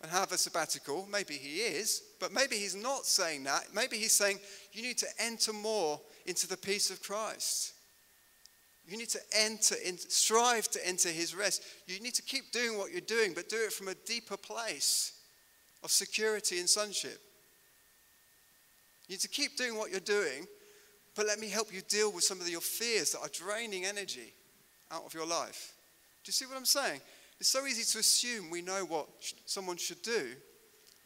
and 0.00 0.12
have 0.12 0.30
a 0.30 0.38
sabbatical. 0.38 1.08
Maybe 1.10 1.34
He 1.34 1.56
is, 1.56 2.04
but 2.20 2.32
maybe 2.32 2.54
He's 2.54 2.76
not 2.76 3.04
saying 3.04 3.42
that. 3.42 3.64
Maybe 3.74 3.96
He's 3.96 4.12
saying 4.12 4.38
you 4.72 4.82
need 4.82 4.98
to 4.98 5.08
enter 5.18 5.52
more 5.52 6.00
into 6.24 6.46
the 6.46 6.56
peace 6.56 6.88
of 6.88 7.02
Christ. 7.02 7.72
You 8.86 8.96
need 8.96 9.08
to 9.08 9.20
enter, 9.36 9.74
in, 9.84 9.98
strive 9.98 10.70
to 10.70 10.86
enter 10.86 11.08
His 11.08 11.34
rest. 11.34 11.64
You 11.88 11.98
need 11.98 12.14
to 12.14 12.22
keep 12.22 12.52
doing 12.52 12.78
what 12.78 12.92
you're 12.92 13.00
doing, 13.00 13.32
but 13.34 13.48
do 13.48 13.56
it 13.56 13.72
from 13.72 13.88
a 13.88 13.94
deeper 14.06 14.36
place 14.36 15.14
of 15.82 15.90
security 15.90 16.58
and 16.58 16.68
sonship. 16.68 17.20
You 19.08 19.14
need 19.14 19.20
to 19.20 19.28
keep 19.28 19.56
doing 19.56 19.76
what 19.76 19.90
you're 19.90 20.00
doing, 20.00 20.46
but 21.14 21.26
let 21.26 21.38
me 21.38 21.48
help 21.48 21.72
you 21.72 21.82
deal 21.88 22.12
with 22.12 22.24
some 22.24 22.40
of 22.40 22.48
your 22.48 22.60
fears 22.60 23.12
that 23.12 23.20
are 23.20 23.28
draining 23.28 23.84
energy 23.84 24.32
out 24.90 25.04
of 25.04 25.14
your 25.14 25.26
life. 25.26 25.74
Do 26.24 26.28
you 26.28 26.32
see 26.32 26.46
what 26.46 26.56
I'm 26.56 26.64
saying? 26.64 27.00
It's 27.40 27.48
so 27.48 27.66
easy 27.66 27.82
to 27.92 27.98
assume 27.98 28.50
we 28.50 28.62
know 28.62 28.84
what 28.84 29.08
someone 29.46 29.76
should 29.76 30.02
do, 30.02 30.28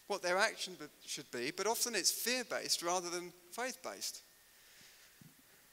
what 0.06 0.22
their 0.22 0.36
action 0.36 0.74
should 1.04 1.30
be, 1.30 1.50
but 1.56 1.66
often 1.66 1.94
it's 1.94 2.10
fear 2.10 2.44
based 2.44 2.82
rather 2.82 3.08
than 3.08 3.32
faith 3.52 3.78
based. 3.82 4.20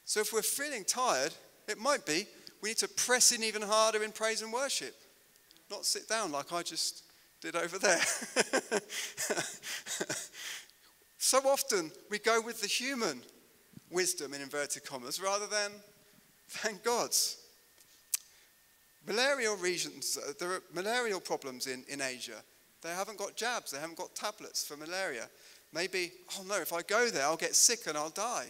So 0.05 0.21
if 0.21 0.31
we're 0.33 0.41
feeling 0.41 0.85
tired, 0.85 1.33
it 1.67 1.79
might 1.79 2.05
be 2.05 2.25
we 2.61 2.69
need 2.69 2.77
to 2.77 2.87
press 2.87 3.33
in 3.33 3.43
even 3.43 3.61
harder 3.61 4.03
in 4.03 4.13
praise 4.13 4.41
and 4.41 4.53
worship, 4.53 4.95
not 5.69 5.85
sit 5.85 6.07
down 6.07 6.31
like 6.31 6.53
I 6.53 6.63
just 6.63 7.02
did 7.43 7.56
over 7.58 7.77
there. 7.77 7.99
so 11.17 11.39
often 11.39 11.91
we 12.10 12.17
go 12.17 12.39
with 12.41 12.62
the 12.62 12.67
human 12.67 13.21
wisdom 13.91 14.34
in 14.34 14.41
inverted 14.41 14.86
commas 14.86 15.21
rather 15.21 15.45
than 15.47 15.71
thank 16.47 16.84
God's. 16.84 17.38
Malarial 19.06 19.58
regions, 19.58 20.17
uh, 20.17 20.32
there 20.39 20.53
are 20.53 20.63
malarial 20.73 21.19
problems 21.19 21.67
in, 21.67 21.84
in 21.89 21.99
Asia. 21.99 22.41
They 22.82 22.91
haven't 22.91 23.17
got 23.17 23.36
jabs, 23.36 23.71
they 23.71 23.79
haven't 23.79 23.97
got 23.97 24.15
tablets 24.15 24.65
for 24.65 24.77
malaria. 24.77 25.27
Maybe, 25.73 26.13
oh 26.39 26.45
no, 26.47 26.62
if 26.62 26.71
I 26.71 26.82
go 26.82 27.10
there, 27.10 27.23
I'll 27.23 27.36
get 27.36 27.56
sick 27.56 27.88
and 27.88 27.97
I'll 27.97 28.10
die. 28.10 28.45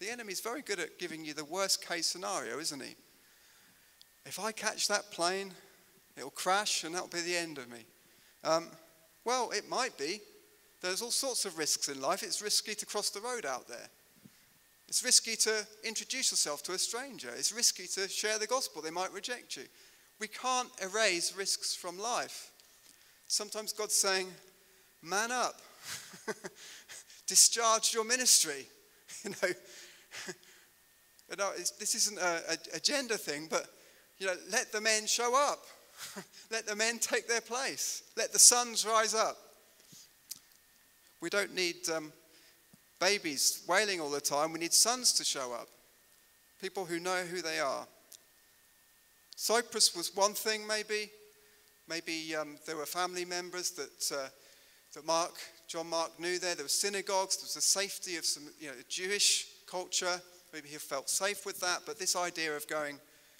The 0.00 0.08
enemy's 0.08 0.40
very 0.40 0.62
good 0.62 0.80
at 0.80 0.98
giving 0.98 1.26
you 1.26 1.34
the 1.34 1.44
worst 1.44 1.86
case 1.86 2.06
scenario, 2.06 2.58
isn't 2.58 2.82
he? 2.82 2.94
If 4.24 4.40
I 4.40 4.50
catch 4.50 4.88
that 4.88 5.10
plane, 5.10 5.52
it'll 6.16 6.30
crash 6.30 6.84
and 6.84 6.94
that'll 6.94 7.08
be 7.08 7.20
the 7.20 7.36
end 7.36 7.58
of 7.58 7.70
me. 7.70 7.84
Um, 8.44 8.68
well, 9.24 9.50
it 9.50 9.68
might 9.68 9.96
be. 9.98 10.20
There's 10.82 11.00
all 11.00 11.10
sorts 11.10 11.46
of 11.46 11.56
risks 11.56 11.88
in 11.88 12.00
life. 12.00 12.22
It's 12.22 12.42
risky 12.42 12.74
to 12.74 12.86
cross 12.86 13.08
the 13.10 13.20
road 13.20 13.46
out 13.46 13.66
there. 13.66 13.88
It's 14.86 15.02
risky 15.02 15.34
to 15.36 15.66
introduce 15.82 16.30
yourself 16.30 16.62
to 16.64 16.72
a 16.72 16.78
stranger. 16.78 17.30
It's 17.34 17.52
risky 17.52 17.86
to 17.94 18.08
share 18.08 18.38
the 18.38 18.46
gospel. 18.46 18.82
They 18.82 18.90
might 18.90 19.12
reject 19.12 19.56
you. 19.56 19.64
We 20.20 20.28
can't 20.28 20.68
erase 20.82 21.34
risks 21.34 21.74
from 21.74 21.98
life. 21.98 22.50
Sometimes 23.26 23.72
God's 23.72 23.94
saying, 23.94 24.28
man 25.02 25.32
up, 25.32 25.60
discharge 27.26 27.94
your 27.94 28.04
ministry. 28.04 28.66
You 29.24 29.30
know, 29.30 29.48
you 31.30 31.36
know 31.38 31.50
this 31.56 31.94
isn't 31.94 32.18
a, 32.18 32.42
a, 32.52 32.76
a 32.76 32.80
gender 32.80 33.16
thing, 33.16 33.46
but 33.48 33.66
you 34.18 34.26
know, 34.26 34.34
let 34.52 34.70
the 34.70 34.82
men 34.82 35.06
show 35.06 35.34
up. 35.34 35.64
let 36.50 36.66
the 36.66 36.76
men 36.76 36.98
take 36.98 37.28
their 37.28 37.40
place. 37.40 38.02
Let 38.16 38.32
the 38.32 38.38
sons 38.38 38.86
rise 38.86 39.14
up. 39.14 39.36
We 41.20 41.30
don't 41.30 41.54
need 41.54 41.76
um, 41.94 42.12
babies 43.00 43.62
wailing 43.68 44.00
all 44.00 44.10
the 44.10 44.20
time. 44.20 44.52
We 44.52 44.58
need 44.58 44.72
sons 44.72 45.12
to 45.14 45.24
show 45.24 45.52
up, 45.52 45.68
people 46.60 46.84
who 46.84 47.00
know 47.00 47.22
who 47.22 47.42
they 47.42 47.60
are. 47.60 47.86
Cyprus 49.36 49.96
was 49.96 50.14
one 50.14 50.34
thing, 50.34 50.66
maybe. 50.66 51.10
Maybe 51.88 52.34
um, 52.34 52.56
there 52.66 52.76
were 52.76 52.86
family 52.86 53.24
members 53.24 53.70
that, 53.72 54.16
uh, 54.16 54.28
that 54.94 55.04
Mark, 55.04 55.34
John 55.68 55.90
Mark 55.90 56.18
knew 56.18 56.38
there. 56.38 56.54
There 56.54 56.64
were 56.64 56.68
synagogues. 56.68 57.36
There 57.36 57.44
was 57.44 57.54
the 57.54 57.60
safety 57.60 58.16
of 58.16 58.24
some 58.24 58.44
you 58.58 58.68
know, 58.68 58.74
Jewish 58.88 59.48
culture. 59.66 60.20
Maybe 60.52 60.68
he 60.68 60.76
felt 60.76 61.10
safe 61.10 61.44
with 61.44 61.60
that. 61.60 61.80
But 61.84 61.98
this 61.98 62.16
idea 62.16 62.56
of 62.56 62.66
going 62.68 62.98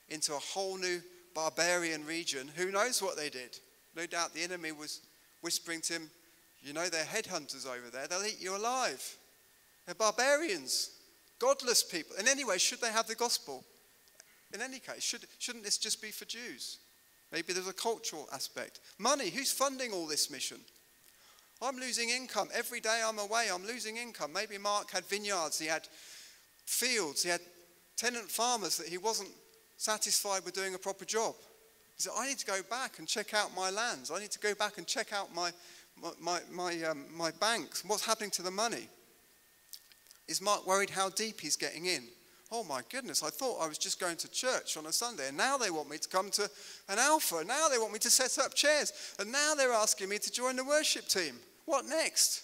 into 0.09 0.35
a 0.35 0.38
whole 0.38 0.77
new 0.77 1.00
barbarian 1.35 2.05
region, 2.07 2.51
who 2.57 2.70
knows 2.70 3.03
what 3.03 3.16
they 3.16 3.29
did? 3.29 3.59
No 3.97 4.07
doubt 4.07 4.35
the 4.35 4.42
enemy 4.42 4.73
was 4.73 5.01
whispering 5.42 5.81
to 5.83 5.94
him, 5.94 6.11
You 6.62 6.73
know, 6.73 6.88
they're 6.88 7.05
headhunters 7.05 7.66
over 7.66 7.90
there. 7.92 8.07
They'll 8.07 8.25
eat 8.25 8.40
you 8.40 8.57
alive. 8.57 9.16
They're 9.85 9.94
barbarians, 9.94 10.90
godless 11.38 11.83
people. 11.83 12.16
And 12.18 12.27
anyway, 12.27 12.59
should 12.59 12.81
they 12.81 12.90
have 12.90 13.07
the 13.07 13.14
gospel? 13.14 13.62
In 14.55 14.62
any 14.62 14.79
case, 14.79 15.03
should, 15.03 15.27
shouldn't 15.38 15.64
this 15.64 15.77
just 15.77 16.01
be 16.01 16.11
for 16.11 16.25
Jews? 16.25 16.79
Maybe 17.33 17.53
there's 17.53 17.68
a 17.68 17.73
cultural 17.73 18.29
aspect. 18.33 18.81
Money, 18.99 19.29
who's 19.29 19.53
funding 19.53 19.92
all 19.92 20.07
this 20.07 20.31
mission? 20.31 20.59
I'm 21.61 21.77
losing 21.77 22.11
income. 22.11 22.49
Every 22.55 22.81
day 22.81 23.03
I'm 23.05 23.18
away, 23.18 23.49
I'm 23.53 23.66
losing 23.66 23.97
income. 23.97 24.33
Maybe 24.33 24.57
Mark 24.59 24.90
had 24.90 25.05
vineyards, 25.05 25.59
he 25.59 25.66
had 25.66 25.87
fields, 26.64 27.23
he 27.23 27.31
had 27.31 27.40
tenant 27.97 28.31
farmers 28.31 28.77
that 28.79 28.88
he 28.88 28.99
wasn't 28.99 29.31
satisfied 29.77 30.45
with 30.45 30.55
doing 30.55 30.75
a 30.75 30.79
proper 30.79 31.05
job. 31.05 31.35
He 31.97 32.03
said, 32.03 32.13
I 32.17 32.27
need 32.27 32.39
to 32.39 32.47
go 32.47 32.61
back 32.69 32.99
and 32.99 33.07
check 33.07 33.35
out 33.35 33.55
my 33.55 33.71
lands. 33.71 34.11
I 34.11 34.19
need 34.19 34.31
to 34.33 34.39
go 34.39 34.55
back 34.55 34.79
and 34.79 34.87
check 34.87 35.13
out 35.13 35.35
my, 35.35 35.51
my, 36.01 36.11
my, 36.21 36.41
my, 36.53 36.83
um, 36.83 37.05
my 37.17 37.31
banks. 37.33 37.85
What's 37.85 38.05
happening 38.05 38.31
to 38.33 38.43
the 38.43 38.51
money? 38.51 38.89
Is 40.27 40.41
Mark 40.41 40.67
worried 40.67 40.91
how 40.91 41.11
deep 41.11 41.41
he's 41.41 41.57
getting 41.57 41.87
in? 41.87 42.05
Oh 42.51 42.65
my 42.65 42.83
goodness, 42.91 43.23
I 43.23 43.31
thought 43.31 43.61
I 43.61 43.67
was 43.67 43.79
just 43.79 43.99
going 43.99 44.17
to 44.19 44.31
church 44.31 44.77
on 44.77 44.87
a 44.87 44.93
Sunday, 44.93 45.29
and 45.29 45.37
now 45.37 45.57
they 45.57 45.71
want 45.71 45.91
me 45.91 45.99
to 45.99 46.09
come 46.09 46.31
to 46.33 46.49
an 46.89 46.99
alpha. 46.99 47.43
Now 47.45 47.69
they 47.69 47.79
want 47.79 47.93
me 47.93 47.99
to 48.01 48.11
set 48.11 48.43
up 48.45 48.55
chairs, 48.55 48.93
and 49.19 49.33
now 49.33 49.55
they're 49.55 49.73
asking 49.73 50.09
me 50.09 50.19
to 50.19 50.31
join 50.31 50.57
the 50.57 50.65
worship 50.65 51.09
team. 51.09 51.35
What 51.65 51.87
next? 51.87 52.43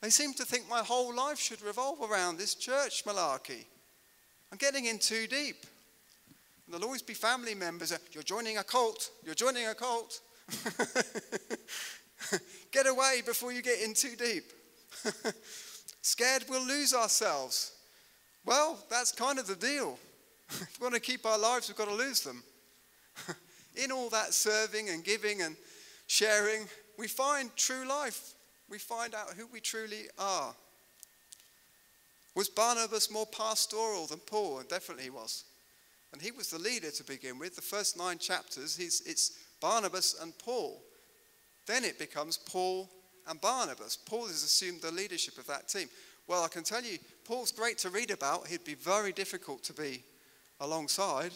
They 0.00 0.10
seem 0.10 0.34
to 0.34 0.44
think 0.44 0.68
my 0.68 0.80
whole 0.80 1.14
life 1.14 1.38
should 1.38 1.62
revolve 1.62 2.02
around 2.02 2.36
this 2.36 2.54
church 2.54 3.04
malarkey. 3.04 3.64
I'm 4.50 4.58
getting 4.58 4.86
in 4.86 4.98
too 4.98 5.26
deep. 5.26 5.64
There'll 6.72 6.86
always 6.86 7.02
be 7.02 7.12
family 7.12 7.54
members. 7.54 7.92
You're 8.12 8.22
joining 8.22 8.56
a 8.56 8.64
cult. 8.64 9.10
You're 9.26 9.34
joining 9.34 9.66
a 9.66 9.74
cult. 9.74 10.22
get 12.72 12.86
away 12.86 13.20
before 13.26 13.52
you 13.52 13.60
get 13.60 13.82
in 13.82 13.92
too 13.92 14.16
deep. 14.16 14.44
Scared 16.00 16.46
we'll 16.48 16.66
lose 16.66 16.94
ourselves. 16.94 17.72
Well, 18.46 18.78
that's 18.88 19.12
kind 19.12 19.38
of 19.38 19.46
the 19.46 19.54
deal. 19.54 19.98
if 20.48 20.80
we 20.80 20.84
want 20.84 20.94
to 20.94 21.00
keep 21.00 21.26
our 21.26 21.38
lives, 21.38 21.68
we've 21.68 21.76
got 21.76 21.88
to 21.88 21.94
lose 21.94 22.22
them. 22.22 22.42
In 23.76 23.92
all 23.92 24.08
that 24.08 24.32
serving 24.32 24.88
and 24.88 25.04
giving 25.04 25.42
and 25.42 25.56
sharing, 26.06 26.62
we 26.98 27.06
find 27.06 27.54
true 27.54 27.86
life. 27.86 28.32
We 28.70 28.78
find 28.78 29.14
out 29.14 29.34
who 29.36 29.46
we 29.52 29.60
truly 29.60 30.04
are. 30.18 30.54
Was 32.34 32.48
Barnabas 32.48 33.10
more 33.10 33.26
pastoral 33.26 34.06
than 34.06 34.20
Paul? 34.20 34.62
Definitely 34.66 35.04
he 35.04 35.10
was. 35.10 35.44
And 36.12 36.20
he 36.20 36.30
was 36.30 36.50
the 36.50 36.58
leader 36.58 36.90
to 36.90 37.04
begin 37.04 37.38
with. 37.38 37.56
The 37.56 37.62
first 37.62 37.96
nine 37.96 38.18
chapters, 38.18 38.78
it's 38.78 39.38
Barnabas 39.60 40.16
and 40.20 40.36
Paul. 40.38 40.82
Then 41.66 41.84
it 41.84 41.98
becomes 41.98 42.36
Paul 42.36 42.90
and 43.28 43.40
Barnabas. 43.40 43.96
Paul 43.96 44.26
has 44.26 44.42
assumed 44.42 44.82
the 44.82 44.90
leadership 44.90 45.38
of 45.38 45.46
that 45.46 45.68
team. 45.68 45.88
Well, 46.26 46.44
I 46.44 46.48
can 46.48 46.64
tell 46.64 46.82
you, 46.82 46.98
Paul's 47.24 47.52
great 47.52 47.78
to 47.78 47.90
read 47.90 48.10
about. 48.10 48.46
He'd 48.46 48.64
be 48.64 48.74
very 48.74 49.12
difficult 49.12 49.62
to 49.64 49.72
be 49.72 50.02
alongside. 50.60 51.32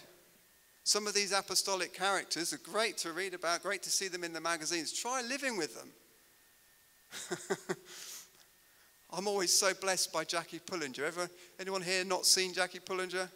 Some 0.85 1.07
of 1.07 1.15
these 1.15 1.33
apostolic 1.33 1.93
characters 1.93 2.53
are 2.53 2.59
great 2.59 2.97
to 2.99 3.13
read 3.13 3.35
about, 3.35 3.63
great 3.63 3.83
to 3.85 3.91
see 3.91 4.09
them 4.09 4.25
in 4.25 4.33
the 4.33 4.41
magazines. 4.41 4.93
Try 4.93 5.23
living 5.23 5.57
with 5.57 5.75
them. 5.77 5.89
I'm 9.13 9.27
always 9.27 9.53
so 9.53 9.73
blessed 9.75 10.13
by 10.13 10.25
Jackie 10.25 10.61
Pullinger. 10.61 11.05
Ever, 11.05 11.29
anyone 11.59 11.83
here 11.83 12.05
not 12.05 12.27
seen 12.27 12.53
Jackie 12.53 12.81
Pullinger? 12.81 13.29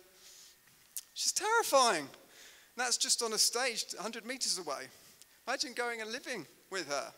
She's 1.21 1.33
terrifying. 1.33 2.05
And 2.05 2.79
that's 2.79 2.97
just 2.97 3.23
on 3.23 3.35
a 3.35 3.39
stage 3.39 3.85
100 3.95 4.25
meters 4.25 4.57
away. 4.57 4.85
Imagine 5.47 5.75
going 5.75 6.01
and 6.01 6.11
living 6.11 6.47
with 6.71 6.89
her. 6.89 7.13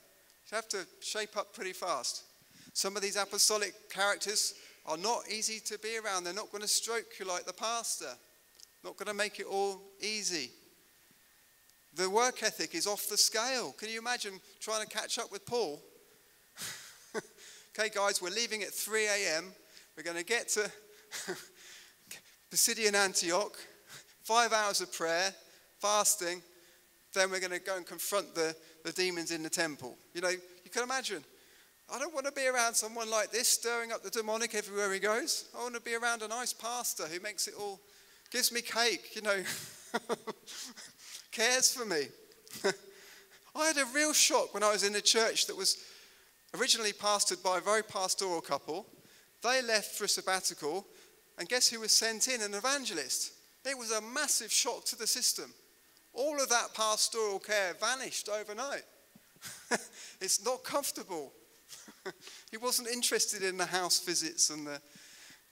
You'd 0.50 0.56
have 0.56 0.68
to 0.70 0.84
shape 0.98 1.36
up 1.36 1.54
pretty 1.54 1.72
fast. 1.72 2.24
Some 2.72 2.96
of 2.96 3.02
these 3.02 3.14
apostolic 3.14 3.88
characters 3.90 4.54
are 4.86 4.96
not 4.96 5.30
easy 5.30 5.60
to 5.66 5.78
be 5.78 5.98
around. 5.98 6.24
They're 6.24 6.34
not 6.34 6.50
going 6.50 6.62
to 6.62 6.68
stroke 6.68 7.12
you 7.20 7.26
like 7.26 7.46
the 7.46 7.52
pastor, 7.52 8.12
not 8.82 8.96
going 8.96 9.06
to 9.06 9.14
make 9.14 9.38
it 9.38 9.46
all 9.46 9.80
easy. 10.00 10.50
The 11.94 12.10
work 12.10 12.42
ethic 12.42 12.74
is 12.74 12.88
off 12.88 13.08
the 13.08 13.16
scale. 13.16 13.70
Can 13.78 13.88
you 13.88 14.00
imagine 14.00 14.40
trying 14.58 14.84
to 14.84 14.92
catch 14.92 15.20
up 15.20 15.30
with 15.30 15.46
Paul? 15.46 15.80
okay, 17.78 17.88
guys, 17.88 18.20
we're 18.20 18.30
leaving 18.30 18.64
at 18.64 18.70
3 18.70 19.06
a.m. 19.06 19.52
We're 19.96 20.02
going 20.02 20.16
to 20.16 20.24
get 20.24 20.48
to 20.48 20.68
Pisidian 22.50 22.94
Antioch, 22.94 23.56
five 24.22 24.52
hours 24.52 24.80
of 24.80 24.92
prayer, 24.92 25.32
fasting, 25.80 26.42
then 27.14 27.30
we're 27.30 27.40
going 27.40 27.52
to 27.52 27.60
go 27.60 27.76
and 27.76 27.86
confront 27.86 28.34
the, 28.34 28.54
the 28.84 28.92
demons 28.92 29.30
in 29.30 29.42
the 29.42 29.50
temple. 29.50 29.96
You 30.14 30.20
know, 30.20 30.30
you 30.30 30.70
can 30.72 30.82
imagine. 30.82 31.22
I 31.92 31.98
don't 31.98 32.14
want 32.14 32.26
to 32.26 32.32
be 32.32 32.46
around 32.46 32.74
someone 32.74 33.10
like 33.10 33.30
this 33.32 33.48
stirring 33.48 33.92
up 33.92 34.02
the 34.02 34.10
demonic 34.10 34.54
everywhere 34.54 34.92
he 34.92 34.98
goes. 34.98 35.48
I 35.58 35.62
want 35.62 35.74
to 35.74 35.80
be 35.80 35.94
around 35.94 36.22
a 36.22 36.28
nice 36.28 36.52
pastor 36.52 37.04
who 37.04 37.20
makes 37.20 37.48
it 37.48 37.54
all, 37.58 37.80
gives 38.30 38.52
me 38.52 38.62
cake, 38.62 39.14
you 39.14 39.22
know, 39.22 39.42
cares 41.32 41.74
for 41.74 41.84
me. 41.84 42.04
I 43.54 43.66
had 43.66 43.76
a 43.76 43.84
real 43.94 44.14
shock 44.14 44.54
when 44.54 44.62
I 44.62 44.72
was 44.72 44.84
in 44.84 44.94
a 44.94 45.00
church 45.00 45.46
that 45.46 45.56
was 45.56 45.84
originally 46.58 46.92
pastored 46.92 47.42
by 47.42 47.58
a 47.58 47.60
very 47.60 47.82
pastoral 47.82 48.40
couple. 48.40 48.86
They 49.42 49.60
left 49.60 49.96
for 49.96 50.04
a 50.04 50.08
sabbatical, 50.08 50.86
and 51.38 51.48
guess 51.48 51.68
who 51.68 51.80
was 51.80 51.92
sent 51.92 52.28
in? 52.28 52.40
An 52.40 52.54
evangelist. 52.54 53.32
It 53.64 53.78
was 53.78 53.92
a 53.92 54.00
massive 54.00 54.52
shock 54.52 54.84
to 54.86 54.96
the 54.96 55.06
system. 55.06 55.52
All 56.12 56.40
of 56.40 56.48
that 56.48 56.74
pastoral 56.74 57.38
care 57.38 57.74
vanished 57.80 58.28
overnight. 58.28 58.82
it's 60.20 60.44
not 60.44 60.62
comfortable. 60.64 61.32
he 62.50 62.56
wasn't 62.56 62.88
interested 62.88 63.42
in 63.42 63.56
the 63.56 63.66
house 63.66 64.00
visits 64.00 64.50
and 64.50 64.66
the 64.66 64.80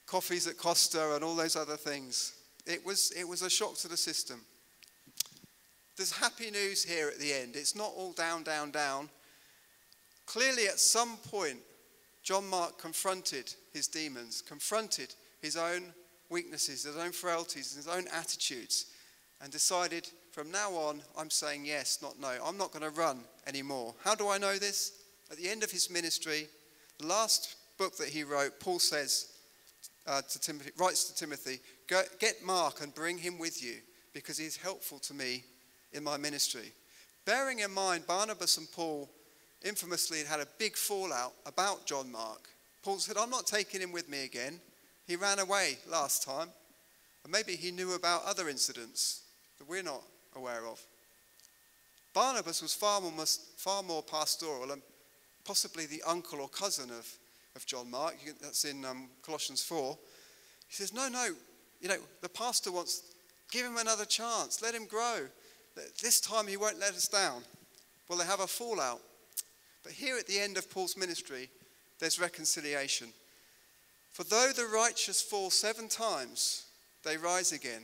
coffees 0.05 0.47
at 0.47 0.57
Costa 0.57 1.15
and 1.15 1.23
all 1.23 1.35
those 1.35 1.55
other 1.55 1.77
things. 1.77 2.33
It 2.65 2.85
was, 2.85 3.11
it 3.17 3.27
was 3.27 3.41
a 3.41 3.49
shock 3.49 3.75
to 3.77 3.87
the 3.87 3.97
system. 3.97 4.41
There's 5.97 6.11
happy 6.11 6.51
news 6.51 6.83
here 6.83 7.07
at 7.07 7.19
the 7.19 7.33
end. 7.33 7.55
It's 7.55 7.75
not 7.75 7.91
all 7.95 8.11
down, 8.11 8.43
down, 8.43 8.71
down. 8.71 9.09
Clearly, 10.25 10.67
at 10.67 10.79
some 10.79 11.17
point, 11.17 11.59
John 12.23 12.47
Mark 12.47 12.77
confronted 12.77 13.53
his 13.73 13.87
demons, 13.87 14.41
confronted 14.41 15.13
his 15.41 15.57
own 15.57 15.93
weaknesses, 16.31 16.83
his 16.83 16.97
own 16.97 17.11
frailties, 17.11 17.75
his 17.75 17.87
own 17.87 18.05
attitudes, 18.13 18.87
and 19.41 19.51
decided 19.51 20.07
from 20.31 20.49
now 20.49 20.71
on, 20.71 21.01
I'm 21.17 21.29
saying 21.29 21.65
yes, 21.65 21.99
not 22.01 22.19
no. 22.19 22.33
I'm 22.43 22.57
not 22.57 22.71
going 22.71 22.83
to 22.83 22.97
run 22.97 23.19
anymore. 23.47 23.93
How 24.03 24.15
do 24.15 24.29
I 24.29 24.37
know 24.37 24.57
this? 24.57 24.93
At 25.29 25.37
the 25.37 25.49
end 25.49 25.63
of 25.63 25.71
his 25.71 25.89
ministry, 25.89 26.47
the 26.99 27.07
last 27.07 27.55
book 27.77 27.97
that 27.97 28.09
he 28.09 28.23
wrote, 28.23 28.59
Paul 28.59 28.79
says 28.79 29.33
uh, 30.07 30.21
to 30.21 30.39
Timothy, 30.39 30.71
writes 30.77 31.03
to 31.05 31.15
Timothy, 31.15 31.59
get 31.87 32.43
Mark 32.43 32.81
and 32.81 32.95
bring 32.95 33.17
him 33.17 33.37
with 33.37 33.63
you 33.63 33.75
because 34.13 34.37
he's 34.37 34.57
helpful 34.57 34.99
to 34.99 35.13
me 35.13 35.43
in 35.93 36.03
my 36.03 36.17
ministry. 36.17 36.71
Bearing 37.25 37.59
in 37.59 37.71
mind, 37.71 38.07
Barnabas 38.07 38.57
and 38.57 38.71
Paul 38.71 39.09
infamously 39.63 40.19
had 40.19 40.27
had 40.27 40.39
a 40.39 40.47
big 40.57 40.75
fallout 40.75 41.33
about 41.45 41.85
John 41.85 42.11
Mark. 42.11 42.49
Paul 42.83 42.97
said, 42.97 43.17
I'm 43.17 43.29
not 43.29 43.45
taking 43.45 43.81
him 43.81 43.91
with 43.91 44.09
me 44.09 44.25
again. 44.25 44.59
He 45.11 45.17
ran 45.17 45.39
away 45.39 45.77
last 45.89 46.23
time. 46.23 46.47
And 47.25 47.33
maybe 47.33 47.57
he 47.57 47.71
knew 47.71 47.95
about 47.95 48.23
other 48.25 48.47
incidents 48.47 49.23
that 49.57 49.67
we're 49.67 49.83
not 49.83 50.03
aware 50.37 50.65
of. 50.65 50.81
Barnabas 52.13 52.61
was 52.61 52.73
far 52.73 53.01
more, 53.01 53.11
far 53.57 53.83
more 53.83 54.03
pastoral 54.03 54.71
and 54.71 54.81
possibly 55.43 55.85
the 55.85 56.01
uncle 56.07 56.39
or 56.39 56.47
cousin 56.47 56.89
of, 56.91 57.13
of 57.57 57.65
John 57.65 57.91
Mark. 57.91 58.15
That's 58.41 58.63
in 58.63 58.85
um, 58.85 59.09
Colossians 59.21 59.61
4. 59.61 59.97
He 60.69 60.75
says, 60.75 60.93
No, 60.93 61.09
no, 61.09 61.27
you 61.81 61.89
know, 61.89 61.99
the 62.21 62.29
pastor 62.29 62.71
wants, 62.71 63.03
give 63.51 63.65
him 63.65 63.75
another 63.75 64.05
chance, 64.05 64.61
let 64.61 64.73
him 64.73 64.85
grow. 64.85 65.27
This 66.01 66.21
time 66.21 66.47
he 66.47 66.55
won't 66.55 66.79
let 66.79 66.91
us 66.91 67.09
down. 67.09 67.43
Well, 68.07 68.17
they 68.17 68.25
have 68.25 68.39
a 68.39 68.47
fallout. 68.47 69.01
But 69.83 69.91
here 69.91 70.15
at 70.17 70.27
the 70.27 70.39
end 70.39 70.55
of 70.55 70.71
Paul's 70.71 70.95
ministry, 70.95 71.49
there's 71.99 72.17
reconciliation. 72.17 73.09
For 74.11 74.23
though 74.23 74.51
the 74.55 74.65
righteous 74.65 75.21
fall 75.21 75.49
seven 75.49 75.87
times, 75.87 76.65
they 77.03 77.17
rise 77.17 77.51
again. 77.51 77.83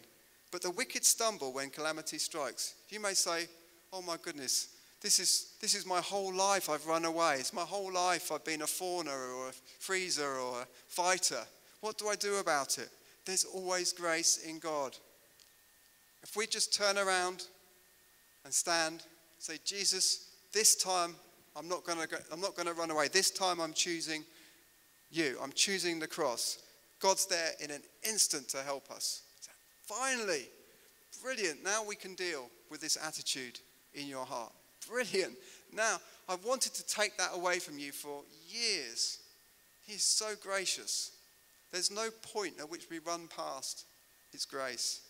But 0.52 0.62
the 0.62 0.72
wicked 0.72 1.06
stumble 1.06 1.54
when 1.54 1.70
calamity 1.70 2.18
strikes. 2.18 2.76
You 2.90 3.00
may 3.00 3.14
say, 3.14 3.48
Oh 3.94 4.02
my 4.02 4.18
goodness, 4.22 4.70
this 5.02 5.20
is, 5.20 5.54
this 5.62 5.76
is 5.76 5.86
my 5.86 6.02
whole 6.02 6.34
life 6.34 6.70
I've 6.70 6.86
run 6.88 7.06
away. 7.06 7.36
It's 7.40 7.54
my 7.54 7.62
whole 7.62 7.92
life 7.92 8.32
I've 8.32 8.44
been 8.44 8.64
a 8.64 8.66
fawner 8.66 9.36
or 9.36 9.50
a 9.50 9.54
freezer 9.80 10.38
or 10.38 10.62
a 10.62 10.68
fighter. 10.88 11.44
What 11.82 11.98
do 11.98 12.08
I 12.08 12.16
do 12.16 12.38
about 12.38 12.78
it? 12.78 12.90
There's 13.26 13.46
always 13.46 13.94
grace 13.94 14.38
in 14.38 14.60
God. 14.60 14.98
If 16.24 16.36
we 16.36 16.48
just 16.48 16.74
turn 16.74 16.98
around 16.98 17.46
and 18.44 18.54
stand, 18.54 19.04
say, 19.40 19.58
Jesus, 19.64 20.30
this 20.52 20.76
time 20.76 21.16
I'm 21.56 21.68
not 21.68 21.84
going 21.84 22.06
to 22.08 22.20
I'm 22.32 22.42
not 22.42 22.56
going 22.56 22.68
to 22.68 22.74
run 22.74 22.92
away. 22.92 23.08
This 23.08 23.32
time 23.32 23.60
I'm 23.60 23.74
choosing 23.74 24.24
you. 25.12 25.38
I'm 25.42 25.52
choosing 25.52 26.00
the 26.00 26.08
cross. 26.08 26.60
God's 27.00 27.26
there 27.28 27.52
in 27.60 27.72
an 27.72 27.82
instant 28.08 28.50
to 28.50 28.58
help 28.58 28.90
us. 28.92 29.24
Finally, 29.84 30.46
brilliant. 31.22 31.64
Now 31.64 31.84
we 31.84 31.96
can 31.96 32.16
deal 32.16 32.50
with 32.70 32.82
this 32.82 32.98
attitude 33.02 33.60
in 33.94 34.08
your 34.08 34.26
heart. 34.26 34.52
Brilliant. 34.90 35.36
Now, 35.74 35.98
I've 36.30 36.46
wanted 36.46 36.74
to 36.76 36.86
take 36.86 37.18
that 37.18 37.32
away 37.34 37.60
from 37.60 37.78
you 37.78 37.92
for 37.92 38.24
years. 38.48 39.20
He's 39.86 40.04
so 40.04 40.34
gracious. 40.42 41.12
There's 41.72 41.92
no 41.92 42.10
point 42.34 42.56
at 42.60 42.70
which 42.70 42.90
we 42.90 43.00
run 43.00 43.28
past 43.28 43.86
His 44.32 44.46
grace 44.46 45.02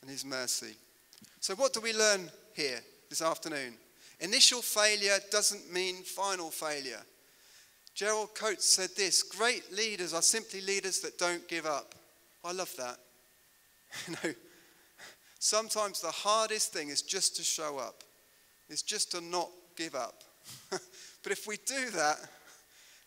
and 0.00 0.10
His 0.10 0.24
mercy. 0.24 0.74
So, 1.40 1.54
what 1.54 1.72
do 1.72 1.80
we 1.80 1.92
learn 1.92 2.30
here 2.54 2.80
this 3.08 3.22
afternoon? 3.22 3.74
Initial 4.20 4.62
failure 4.62 5.18
doesn't 5.30 5.72
mean 5.72 5.96
final 6.02 6.50
failure. 6.50 7.02
Gerald 7.96 8.34
Coates 8.34 8.66
said 8.66 8.90
this 8.94 9.22
Great 9.22 9.72
leaders 9.72 10.12
are 10.12 10.22
simply 10.22 10.60
leaders 10.60 11.00
that 11.00 11.18
don't 11.18 11.48
give 11.48 11.64
up. 11.66 11.94
I 12.44 12.52
love 12.52 12.72
that. 12.76 12.98
You 14.06 14.14
know, 14.22 14.34
sometimes 15.38 16.02
the 16.02 16.10
hardest 16.10 16.72
thing 16.72 16.90
is 16.90 17.00
just 17.00 17.36
to 17.36 17.42
show 17.42 17.78
up, 17.78 18.04
is 18.68 18.82
just 18.82 19.12
to 19.12 19.22
not 19.22 19.48
give 19.74 19.94
up. 19.94 20.22
but 20.70 21.32
if 21.32 21.46
we 21.46 21.56
do 21.64 21.88
that, 21.90 22.18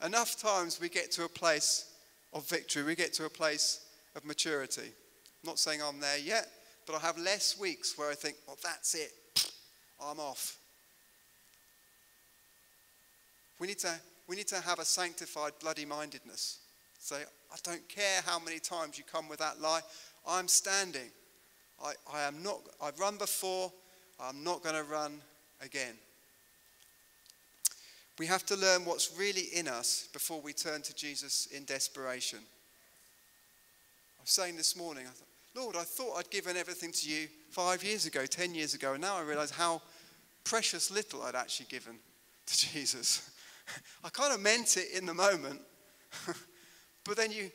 enough 0.04 0.42
times 0.42 0.82
we 0.82 0.90
get 0.90 1.12
to 1.12 1.26
a 1.26 1.30
place 1.30 1.92
of 2.34 2.50
victory, 2.50 2.82
we 2.82 2.96
get 2.96 3.14
to 3.14 3.26
a 3.26 3.30
place 3.30 3.86
of 4.16 4.26
maturity. 4.26 4.82
I'm 4.82 5.48
not 5.48 5.60
saying 5.60 5.82
I'm 5.84 6.00
there 6.00 6.18
yet, 6.18 6.48
but 6.88 6.96
I 6.96 7.00
have 7.00 7.20
less 7.20 7.60
weeks 7.60 7.96
where 7.98 8.10
I 8.10 8.16
think, 8.16 8.38
well, 8.48 8.58
that's 8.64 8.96
it, 8.96 9.12
I'm 10.04 10.20
off. 10.20 10.58
We 13.60 13.68
need 13.68 13.80
to, 13.80 13.94
we 14.30 14.36
need 14.36 14.48
to 14.48 14.62
have 14.62 14.78
a 14.78 14.86
sanctified 14.86 15.54
bloody 15.60 15.86
mindedness. 15.86 16.60
Say, 17.00 17.24
I 17.52 17.56
don't 17.64 17.88
care 17.90 18.22
how 18.26 18.40
many 18.40 18.60
times 18.60 18.98
you 18.98 19.04
come 19.04 19.28
with 19.28 19.40
that 19.40 19.60
lie. 19.60 19.82
I'm 20.28 20.48
standing. 20.48 21.10
I, 21.84 21.94
I 22.14 22.22
am 22.22 22.44
not, 22.44 22.60
I've 22.82 23.00
run 23.00 23.18
before. 23.18 23.72
I'm 24.20 24.44
not 24.44 24.62
going 24.62 24.76
to 24.76 24.84
run 24.84 25.20
again. 25.64 25.96
We 28.20 28.28
have 28.28 28.46
to 28.48 28.56
learn 28.56 28.86
what's 28.86 29.18
really 29.18 29.48
in 29.56 29.68
us 29.68 30.10
before 30.14 30.42
we 30.42 30.54
turn 30.54 30.84
to 30.84 30.94
Jesus 30.94 31.48
in 31.48 31.64
desperation. 31.64 32.40
I 34.20 34.22
was 34.22 34.30
saying 34.30 34.58
this 34.58 34.76
morning, 34.76 35.06
I 35.08 35.12
thought, 35.12 35.28
Lord, 35.56 35.76
I 35.76 35.84
thought 35.84 36.18
I'd 36.18 36.30
given 36.30 36.56
everything 36.56 36.92
to 36.92 37.10
you 37.10 37.28
five 37.50 37.84
years 37.84 38.06
ago, 38.06 38.26
ten 38.28 38.54
years 38.54 38.76
ago, 38.76 38.94
and 38.94 39.02
now 39.02 39.18
I 39.18 39.22
realize 39.22 39.52
how 39.52 39.82
precious 40.44 40.92
little 40.92 41.24
I'd 41.24 41.34
actually 41.34 41.68
given 41.70 41.96
to 42.46 42.58
Jesus. 42.74 43.32
I 44.04 44.10
kind 44.10 44.34
of 44.34 44.42
meant 44.42 44.78
it 44.78 44.98
in 44.98 45.06
the 45.06 45.14
moment, 45.14 45.62
but 47.04 47.18
then 47.18 47.32
you, 47.32 47.52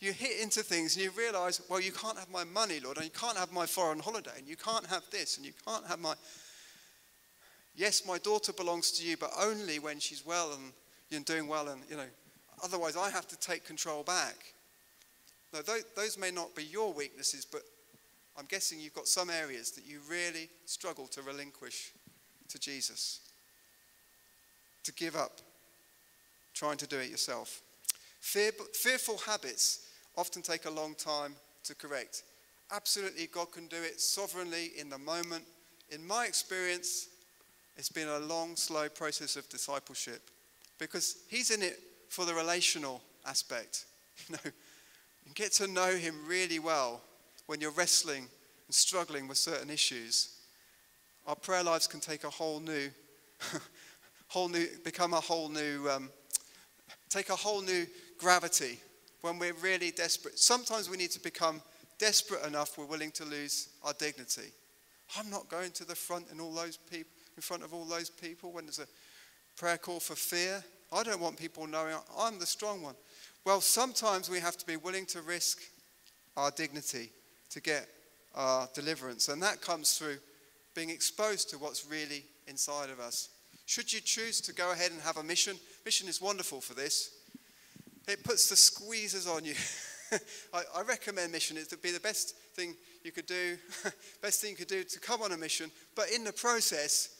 you 0.00 0.12
hit 0.12 0.40
into 0.42 0.62
things 0.62 0.96
and 0.96 1.04
you 1.04 1.10
realize, 1.12 1.60
well, 1.68 1.80
you 1.80 1.92
can't 1.92 2.18
have 2.18 2.30
my 2.30 2.44
money, 2.44 2.80
Lord, 2.80 2.96
and 2.96 3.06
you 3.06 3.12
can't 3.12 3.36
have 3.36 3.52
my 3.52 3.66
foreign 3.66 3.98
holiday, 3.98 4.32
and 4.38 4.46
you 4.46 4.56
can't 4.56 4.86
have 4.86 5.02
this, 5.10 5.36
and 5.36 5.46
you 5.46 5.52
can't 5.66 5.86
have 5.86 5.98
my. 5.98 6.14
Yes, 7.76 8.06
my 8.06 8.18
daughter 8.18 8.52
belongs 8.52 8.92
to 8.92 9.06
you, 9.06 9.16
but 9.16 9.30
only 9.40 9.78
when 9.78 9.98
she's 9.98 10.24
well 10.24 10.52
and 10.52 10.72
you're 11.10 11.20
doing 11.20 11.48
well, 11.48 11.68
and 11.68 11.80
you 11.90 11.96
know, 11.96 12.06
otherwise 12.62 12.96
I 12.96 13.10
have 13.10 13.26
to 13.28 13.38
take 13.38 13.64
control 13.64 14.02
back. 14.02 14.36
Now, 15.52 15.60
those 15.96 16.18
may 16.18 16.30
not 16.30 16.54
be 16.54 16.64
your 16.64 16.92
weaknesses, 16.92 17.44
but 17.44 17.62
I'm 18.36 18.46
guessing 18.46 18.80
you've 18.80 18.94
got 18.94 19.06
some 19.06 19.30
areas 19.30 19.70
that 19.72 19.86
you 19.86 20.00
really 20.08 20.48
struggle 20.66 21.06
to 21.08 21.22
relinquish 21.22 21.92
to 22.48 22.58
Jesus, 22.58 23.20
to 24.82 24.92
give 24.92 25.14
up 25.14 25.40
trying 26.54 26.76
to 26.78 26.86
do 26.86 26.98
it 26.98 27.10
yourself. 27.10 27.60
Fear, 28.20 28.52
fearful 28.72 29.18
habits 29.18 29.88
often 30.16 30.42
take 30.42 30.64
a 30.64 30.70
long 30.70 30.94
time 30.94 31.34
to 31.64 31.74
correct. 31.74 32.22
Absolutely, 32.72 33.26
God 33.26 33.52
can 33.52 33.66
do 33.66 33.76
it 33.76 34.00
sovereignly 34.00 34.72
in 34.78 34.88
the 34.88 34.98
moment. 34.98 35.44
In 35.90 36.06
my 36.06 36.26
experience, 36.26 37.08
it's 37.76 37.90
been 37.90 38.08
a 38.08 38.20
long, 38.20 38.56
slow 38.56 38.88
process 38.88 39.36
of 39.36 39.48
discipleship 39.48 40.30
because 40.78 41.18
He's 41.28 41.50
in 41.50 41.62
it 41.62 41.78
for 42.08 42.24
the 42.24 42.34
relational 42.34 43.02
aspect. 43.26 43.86
You 44.28 44.36
know, 44.36 44.50
you 45.26 45.34
get 45.34 45.52
to 45.54 45.66
know 45.66 45.90
Him 45.90 46.14
really 46.24 46.60
well 46.60 47.00
when 47.46 47.60
you're 47.60 47.72
wrestling 47.72 48.28
and 48.66 48.74
struggling 48.74 49.26
with 49.26 49.38
certain 49.38 49.70
issues. 49.70 50.38
Our 51.26 51.34
prayer 51.34 51.64
lives 51.64 51.88
can 51.88 51.98
take 51.98 52.22
a 52.22 52.30
whole 52.30 52.60
new, 52.60 52.90
whole 54.28 54.48
new, 54.48 54.68
become 54.84 55.14
a 55.14 55.20
whole 55.20 55.48
new, 55.48 55.90
um, 55.90 56.10
take 57.14 57.30
a 57.30 57.36
whole 57.36 57.62
new 57.62 57.86
gravity 58.18 58.78
when 59.20 59.38
we're 59.38 59.54
really 59.54 59.92
desperate. 59.92 60.36
Sometimes 60.38 60.90
we 60.90 60.96
need 60.96 61.12
to 61.12 61.20
become 61.20 61.62
desperate 61.98 62.44
enough 62.44 62.76
we're 62.76 62.86
willing 62.86 63.12
to 63.12 63.24
lose 63.24 63.68
our 63.84 63.92
dignity. 63.92 64.50
I'm 65.16 65.30
not 65.30 65.48
going 65.48 65.70
to 65.72 65.84
the 65.84 65.94
front 65.94 66.26
in 66.32 66.40
all 66.40 66.52
those 66.52 66.76
people 66.76 67.10
in 67.36 67.42
front 67.42 67.64
of 67.64 67.74
all 67.74 67.84
those 67.84 68.10
people 68.10 68.52
when 68.52 68.64
there's 68.64 68.78
a 68.78 68.86
prayer 69.56 69.78
call 69.78 69.98
for 69.98 70.14
fear. 70.14 70.62
I 70.92 71.02
don't 71.02 71.20
want 71.20 71.36
people 71.36 71.66
knowing 71.66 71.96
I'm 72.16 72.38
the 72.38 72.46
strong 72.46 72.82
one. 72.82 72.94
Well, 73.44 73.60
sometimes 73.60 74.30
we 74.30 74.38
have 74.40 74.56
to 74.56 74.66
be 74.66 74.76
willing 74.76 75.06
to 75.06 75.20
risk 75.20 75.60
our 76.36 76.50
dignity 76.52 77.10
to 77.50 77.60
get 77.60 77.88
our 78.34 78.68
deliverance. 78.74 79.28
And 79.28 79.42
that 79.42 79.60
comes 79.60 79.98
through 79.98 80.18
being 80.74 80.90
exposed 80.90 81.50
to 81.50 81.58
what's 81.58 81.86
really 81.88 82.24
inside 82.46 82.90
of 82.90 83.00
us. 83.00 83.30
Should 83.66 83.92
you 83.92 84.00
choose 84.00 84.40
to 84.42 84.52
go 84.52 84.72
ahead 84.72 84.90
and 84.90 85.00
have 85.02 85.16
a 85.16 85.22
mission, 85.22 85.56
mission 85.84 86.08
is 86.08 86.20
wonderful 86.20 86.60
for 86.60 86.74
this. 86.74 87.10
It 88.06 88.22
puts 88.22 88.48
the 88.48 88.56
squeezes 88.56 89.26
on 89.26 89.44
you. 89.44 89.54
I, 90.52 90.62
I, 90.76 90.82
recommend 90.82 91.32
mission. 91.32 91.56
It 91.56 91.68
would 91.70 91.80
be 91.80 91.90
the 91.90 92.00
best 92.00 92.36
thing 92.54 92.74
you 93.02 93.10
could 93.10 93.26
do, 93.26 93.56
best 94.22 94.40
thing 94.42 94.50
you 94.50 94.56
could 94.56 94.68
do 94.68 94.84
to 94.84 95.00
come 95.00 95.22
on 95.22 95.32
a 95.32 95.36
mission. 95.36 95.70
But 95.96 96.10
in 96.10 96.24
the 96.24 96.32
process, 96.32 97.16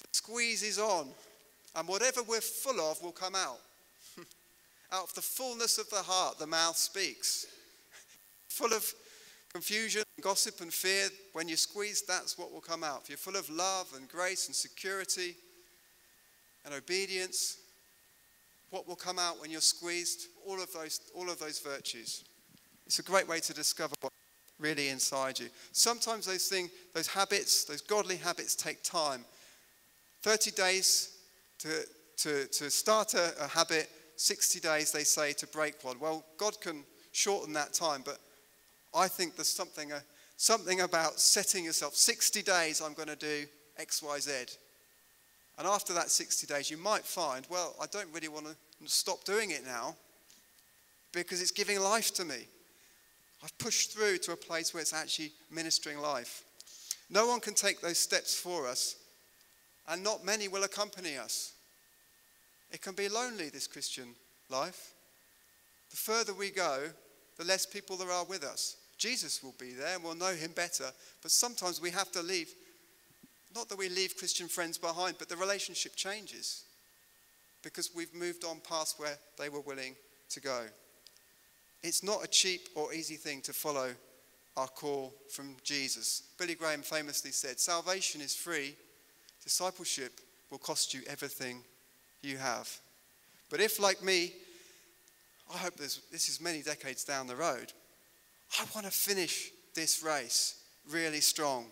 the 0.00 0.08
squeeze 0.12 0.62
is 0.62 0.78
on. 0.78 1.08
And 1.76 1.86
whatever 1.86 2.22
we're 2.22 2.40
full 2.40 2.80
of 2.80 3.02
will 3.02 3.12
come 3.12 3.34
out. 3.34 3.58
out 4.92 5.04
of 5.04 5.14
the 5.14 5.20
fullness 5.20 5.76
of 5.76 5.90
the 5.90 5.96
heart, 6.02 6.38
the 6.38 6.46
mouth 6.46 6.76
speaks. 6.76 7.46
full 8.48 8.72
of 8.72 8.92
confusion, 9.54 10.02
gossip, 10.20 10.60
and 10.60 10.72
fear, 10.72 11.06
when 11.32 11.48
you 11.48 11.54
squeeze, 11.54 12.02
that's 12.02 12.36
what 12.36 12.52
will 12.52 12.60
come 12.60 12.82
out. 12.82 13.02
If 13.04 13.08
you're 13.08 13.18
full 13.18 13.36
of 13.36 13.48
love 13.48 13.92
and 13.94 14.08
grace 14.08 14.48
and 14.48 14.54
security 14.54 15.36
and 16.64 16.74
obedience, 16.74 17.58
what 18.70 18.88
will 18.88 18.96
come 18.96 19.20
out 19.20 19.40
when 19.40 19.52
you're 19.52 19.60
squeezed? 19.60 20.26
All 20.44 20.60
of 20.60 20.72
those, 20.72 21.00
all 21.14 21.30
of 21.30 21.38
those 21.38 21.60
virtues. 21.60 22.24
It's 22.86 22.98
a 22.98 23.04
great 23.04 23.28
way 23.28 23.38
to 23.38 23.54
discover 23.54 23.94
what's 24.00 24.16
really 24.58 24.88
inside 24.88 25.38
you. 25.38 25.46
Sometimes 25.70 26.26
those 26.26 26.48
things, 26.48 26.70
those 26.92 27.06
habits, 27.06 27.64
those 27.64 27.80
godly 27.80 28.16
habits 28.16 28.56
take 28.56 28.82
time. 28.82 29.24
30 30.22 30.50
days 30.50 31.16
to, 31.60 31.84
to, 32.16 32.46
to 32.48 32.70
start 32.70 33.14
a, 33.14 33.32
a 33.40 33.46
habit, 33.46 33.88
60 34.16 34.58
days, 34.58 34.90
they 34.90 35.04
say, 35.04 35.32
to 35.34 35.46
break 35.46 35.84
one. 35.84 36.00
Well, 36.00 36.24
God 36.38 36.60
can 36.60 36.82
shorten 37.12 37.52
that 37.52 37.72
time, 37.72 38.02
but 38.04 38.18
I 38.94 39.08
think 39.08 39.36
there's 39.36 39.48
something, 39.48 39.92
uh, 39.92 40.00
something 40.36 40.80
about 40.80 41.18
setting 41.18 41.64
yourself 41.64 41.96
60 41.96 42.42
days, 42.42 42.80
I'm 42.80 42.94
going 42.94 43.08
to 43.08 43.16
do 43.16 43.46
X, 43.76 44.02
Y, 44.02 44.18
Z. 44.20 44.32
And 45.58 45.66
after 45.66 45.92
that 45.94 46.10
60 46.10 46.46
days, 46.46 46.70
you 46.70 46.76
might 46.76 47.04
find, 47.04 47.46
well, 47.48 47.74
I 47.80 47.86
don't 47.86 48.12
really 48.12 48.28
want 48.28 48.46
to 48.46 48.56
stop 48.86 49.24
doing 49.24 49.50
it 49.50 49.64
now 49.64 49.94
because 51.12 51.40
it's 51.40 51.50
giving 51.50 51.80
life 51.80 52.12
to 52.14 52.24
me. 52.24 52.46
I've 53.42 53.56
pushed 53.58 53.92
through 53.92 54.18
to 54.18 54.32
a 54.32 54.36
place 54.36 54.72
where 54.72 54.80
it's 54.80 54.94
actually 54.94 55.32
ministering 55.50 56.00
life. 56.00 56.44
No 57.10 57.26
one 57.26 57.40
can 57.40 57.54
take 57.54 57.80
those 57.80 57.98
steps 57.98 58.34
for 58.34 58.66
us, 58.66 58.96
and 59.88 60.02
not 60.02 60.24
many 60.24 60.48
will 60.48 60.64
accompany 60.64 61.16
us. 61.16 61.52
It 62.72 62.80
can 62.80 62.94
be 62.94 63.08
lonely, 63.08 63.50
this 63.50 63.66
Christian 63.66 64.14
life. 64.50 64.94
The 65.90 65.96
further 65.96 66.32
we 66.32 66.50
go, 66.50 66.88
the 67.36 67.44
less 67.44 67.66
people 67.66 67.96
there 67.96 68.10
are 68.10 68.24
with 68.24 68.42
us. 68.42 68.76
Jesus 68.98 69.42
will 69.42 69.54
be 69.58 69.72
there 69.72 69.94
and 69.94 70.04
we'll 70.04 70.14
know 70.14 70.34
him 70.34 70.52
better. 70.52 70.90
But 71.22 71.30
sometimes 71.30 71.80
we 71.80 71.90
have 71.90 72.10
to 72.12 72.22
leave. 72.22 72.48
Not 73.54 73.68
that 73.68 73.78
we 73.78 73.88
leave 73.88 74.16
Christian 74.16 74.48
friends 74.48 74.78
behind, 74.78 75.16
but 75.18 75.28
the 75.28 75.36
relationship 75.36 75.94
changes 75.94 76.64
because 77.62 77.90
we've 77.94 78.14
moved 78.14 78.44
on 78.44 78.60
past 78.68 78.98
where 79.00 79.16
they 79.38 79.48
were 79.48 79.60
willing 79.60 79.96
to 80.30 80.40
go. 80.40 80.64
It's 81.82 82.02
not 82.02 82.24
a 82.24 82.28
cheap 82.28 82.68
or 82.74 82.94
easy 82.94 83.16
thing 83.16 83.40
to 83.42 83.52
follow 83.52 83.90
our 84.56 84.68
call 84.68 85.12
from 85.30 85.56
Jesus. 85.64 86.22
Billy 86.38 86.54
Graham 86.54 86.82
famously 86.82 87.30
said, 87.30 87.58
Salvation 87.58 88.20
is 88.20 88.34
free, 88.34 88.74
discipleship 89.42 90.20
will 90.50 90.58
cost 90.58 90.94
you 90.94 91.00
everything 91.08 91.58
you 92.22 92.36
have. 92.36 92.70
But 93.50 93.60
if, 93.60 93.80
like 93.80 94.02
me, 94.02 94.32
I 95.52 95.58
hope 95.58 95.76
this 95.76 96.00
is 96.12 96.40
many 96.40 96.62
decades 96.62 97.04
down 97.04 97.26
the 97.26 97.36
road, 97.36 97.72
I 98.58 98.64
want 98.74 98.86
to 98.86 98.92
finish 98.92 99.50
this 99.74 100.02
race 100.02 100.62
really 100.90 101.20
strong. 101.20 101.66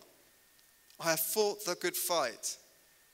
I 1.01 1.11
have 1.11 1.21
fought 1.21 1.65
the 1.65 1.75
good 1.75 1.97
fight. 1.97 2.57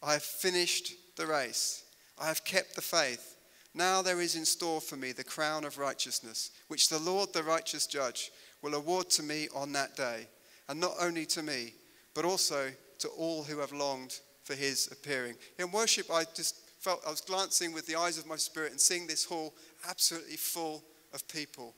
I 0.02 0.14
have 0.14 0.22
finished 0.22 0.92
the 1.16 1.26
race. 1.26 1.84
I 2.20 2.26
have 2.26 2.44
kept 2.44 2.74
the 2.74 2.82
faith. 2.82 3.36
Now 3.74 4.02
there 4.02 4.20
is 4.20 4.34
in 4.34 4.44
store 4.44 4.80
for 4.80 4.96
me 4.96 5.12
the 5.12 5.24
crown 5.24 5.64
of 5.64 5.78
righteousness, 5.78 6.50
which 6.68 6.88
the 6.88 6.98
Lord, 6.98 7.32
the 7.32 7.42
righteous 7.42 7.86
judge, 7.86 8.30
will 8.62 8.74
award 8.74 9.10
to 9.10 9.22
me 9.22 9.48
on 9.54 9.72
that 9.72 9.96
day. 9.96 10.26
And 10.68 10.80
not 10.80 10.94
only 11.00 11.26
to 11.26 11.42
me, 11.42 11.74
but 12.14 12.24
also 12.24 12.70
to 12.98 13.08
all 13.08 13.44
who 13.44 13.58
have 13.58 13.72
longed 13.72 14.18
for 14.42 14.54
his 14.54 14.88
appearing. 14.90 15.34
In 15.58 15.70
worship, 15.70 16.10
I 16.10 16.24
just 16.34 16.56
felt 16.80 17.02
I 17.06 17.10
was 17.10 17.20
glancing 17.20 17.72
with 17.72 17.86
the 17.86 17.96
eyes 17.96 18.18
of 18.18 18.26
my 18.26 18.36
spirit 18.36 18.72
and 18.72 18.80
seeing 18.80 19.06
this 19.06 19.24
hall 19.24 19.54
absolutely 19.88 20.36
full 20.36 20.82
of 21.12 21.26
people. 21.28 21.74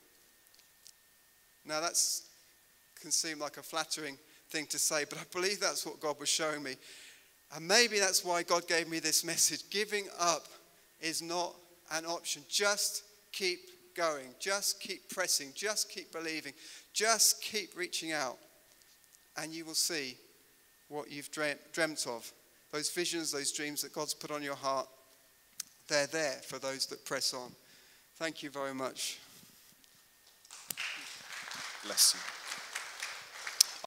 Now, 1.64 1.80
that 1.80 2.00
can 3.00 3.10
seem 3.10 3.38
like 3.38 3.56
a 3.56 3.62
flattering 3.62 4.18
thing 4.50 4.66
to 4.66 4.78
say, 4.78 5.04
but 5.08 5.18
I 5.18 5.22
believe 5.32 5.60
that's 5.60 5.86
what 5.86 6.00
God 6.00 6.18
was 6.18 6.28
showing 6.28 6.62
me. 6.62 6.76
And 7.54 7.66
maybe 7.66 7.98
that's 7.98 8.24
why 8.24 8.42
God 8.42 8.66
gave 8.68 8.88
me 8.88 8.98
this 8.98 9.24
message. 9.24 9.68
Giving 9.70 10.06
up 10.18 10.46
is 11.00 11.22
not 11.22 11.54
an 11.92 12.06
option. 12.06 12.42
Just 12.48 13.04
keep 13.32 13.60
going. 13.96 14.28
Just 14.38 14.80
keep 14.80 15.08
pressing. 15.08 15.48
Just 15.54 15.90
keep 15.90 16.12
believing. 16.12 16.52
Just 16.92 17.42
keep 17.42 17.76
reaching 17.76 18.12
out. 18.12 18.38
And 19.36 19.52
you 19.52 19.64
will 19.64 19.74
see 19.74 20.16
what 20.88 21.10
you've 21.10 21.30
dreamt 21.30 22.06
of. 22.06 22.32
Those 22.72 22.90
visions, 22.90 23.32
those 23.32 23.52
dreams 23.52 23.82
that 23.82 23.92
God's 23.92 24.14
put 24.14 24.30
on 24.30 24.42
your 24.42 24.54
heart, 24.54 24.86
they're 25.88 26.06
there 26.06 26.38
for 26.46 26.58
those 26.58 26.86
that 26.86 27.04
press 27.04 27.34
on. 27.34 27.50
Thank 28.16 28.42
you 28.42 28.50
very 28.50 28.74
much. 28.74 29.18
Bless 31.82 32.14
you. 32.14 32.39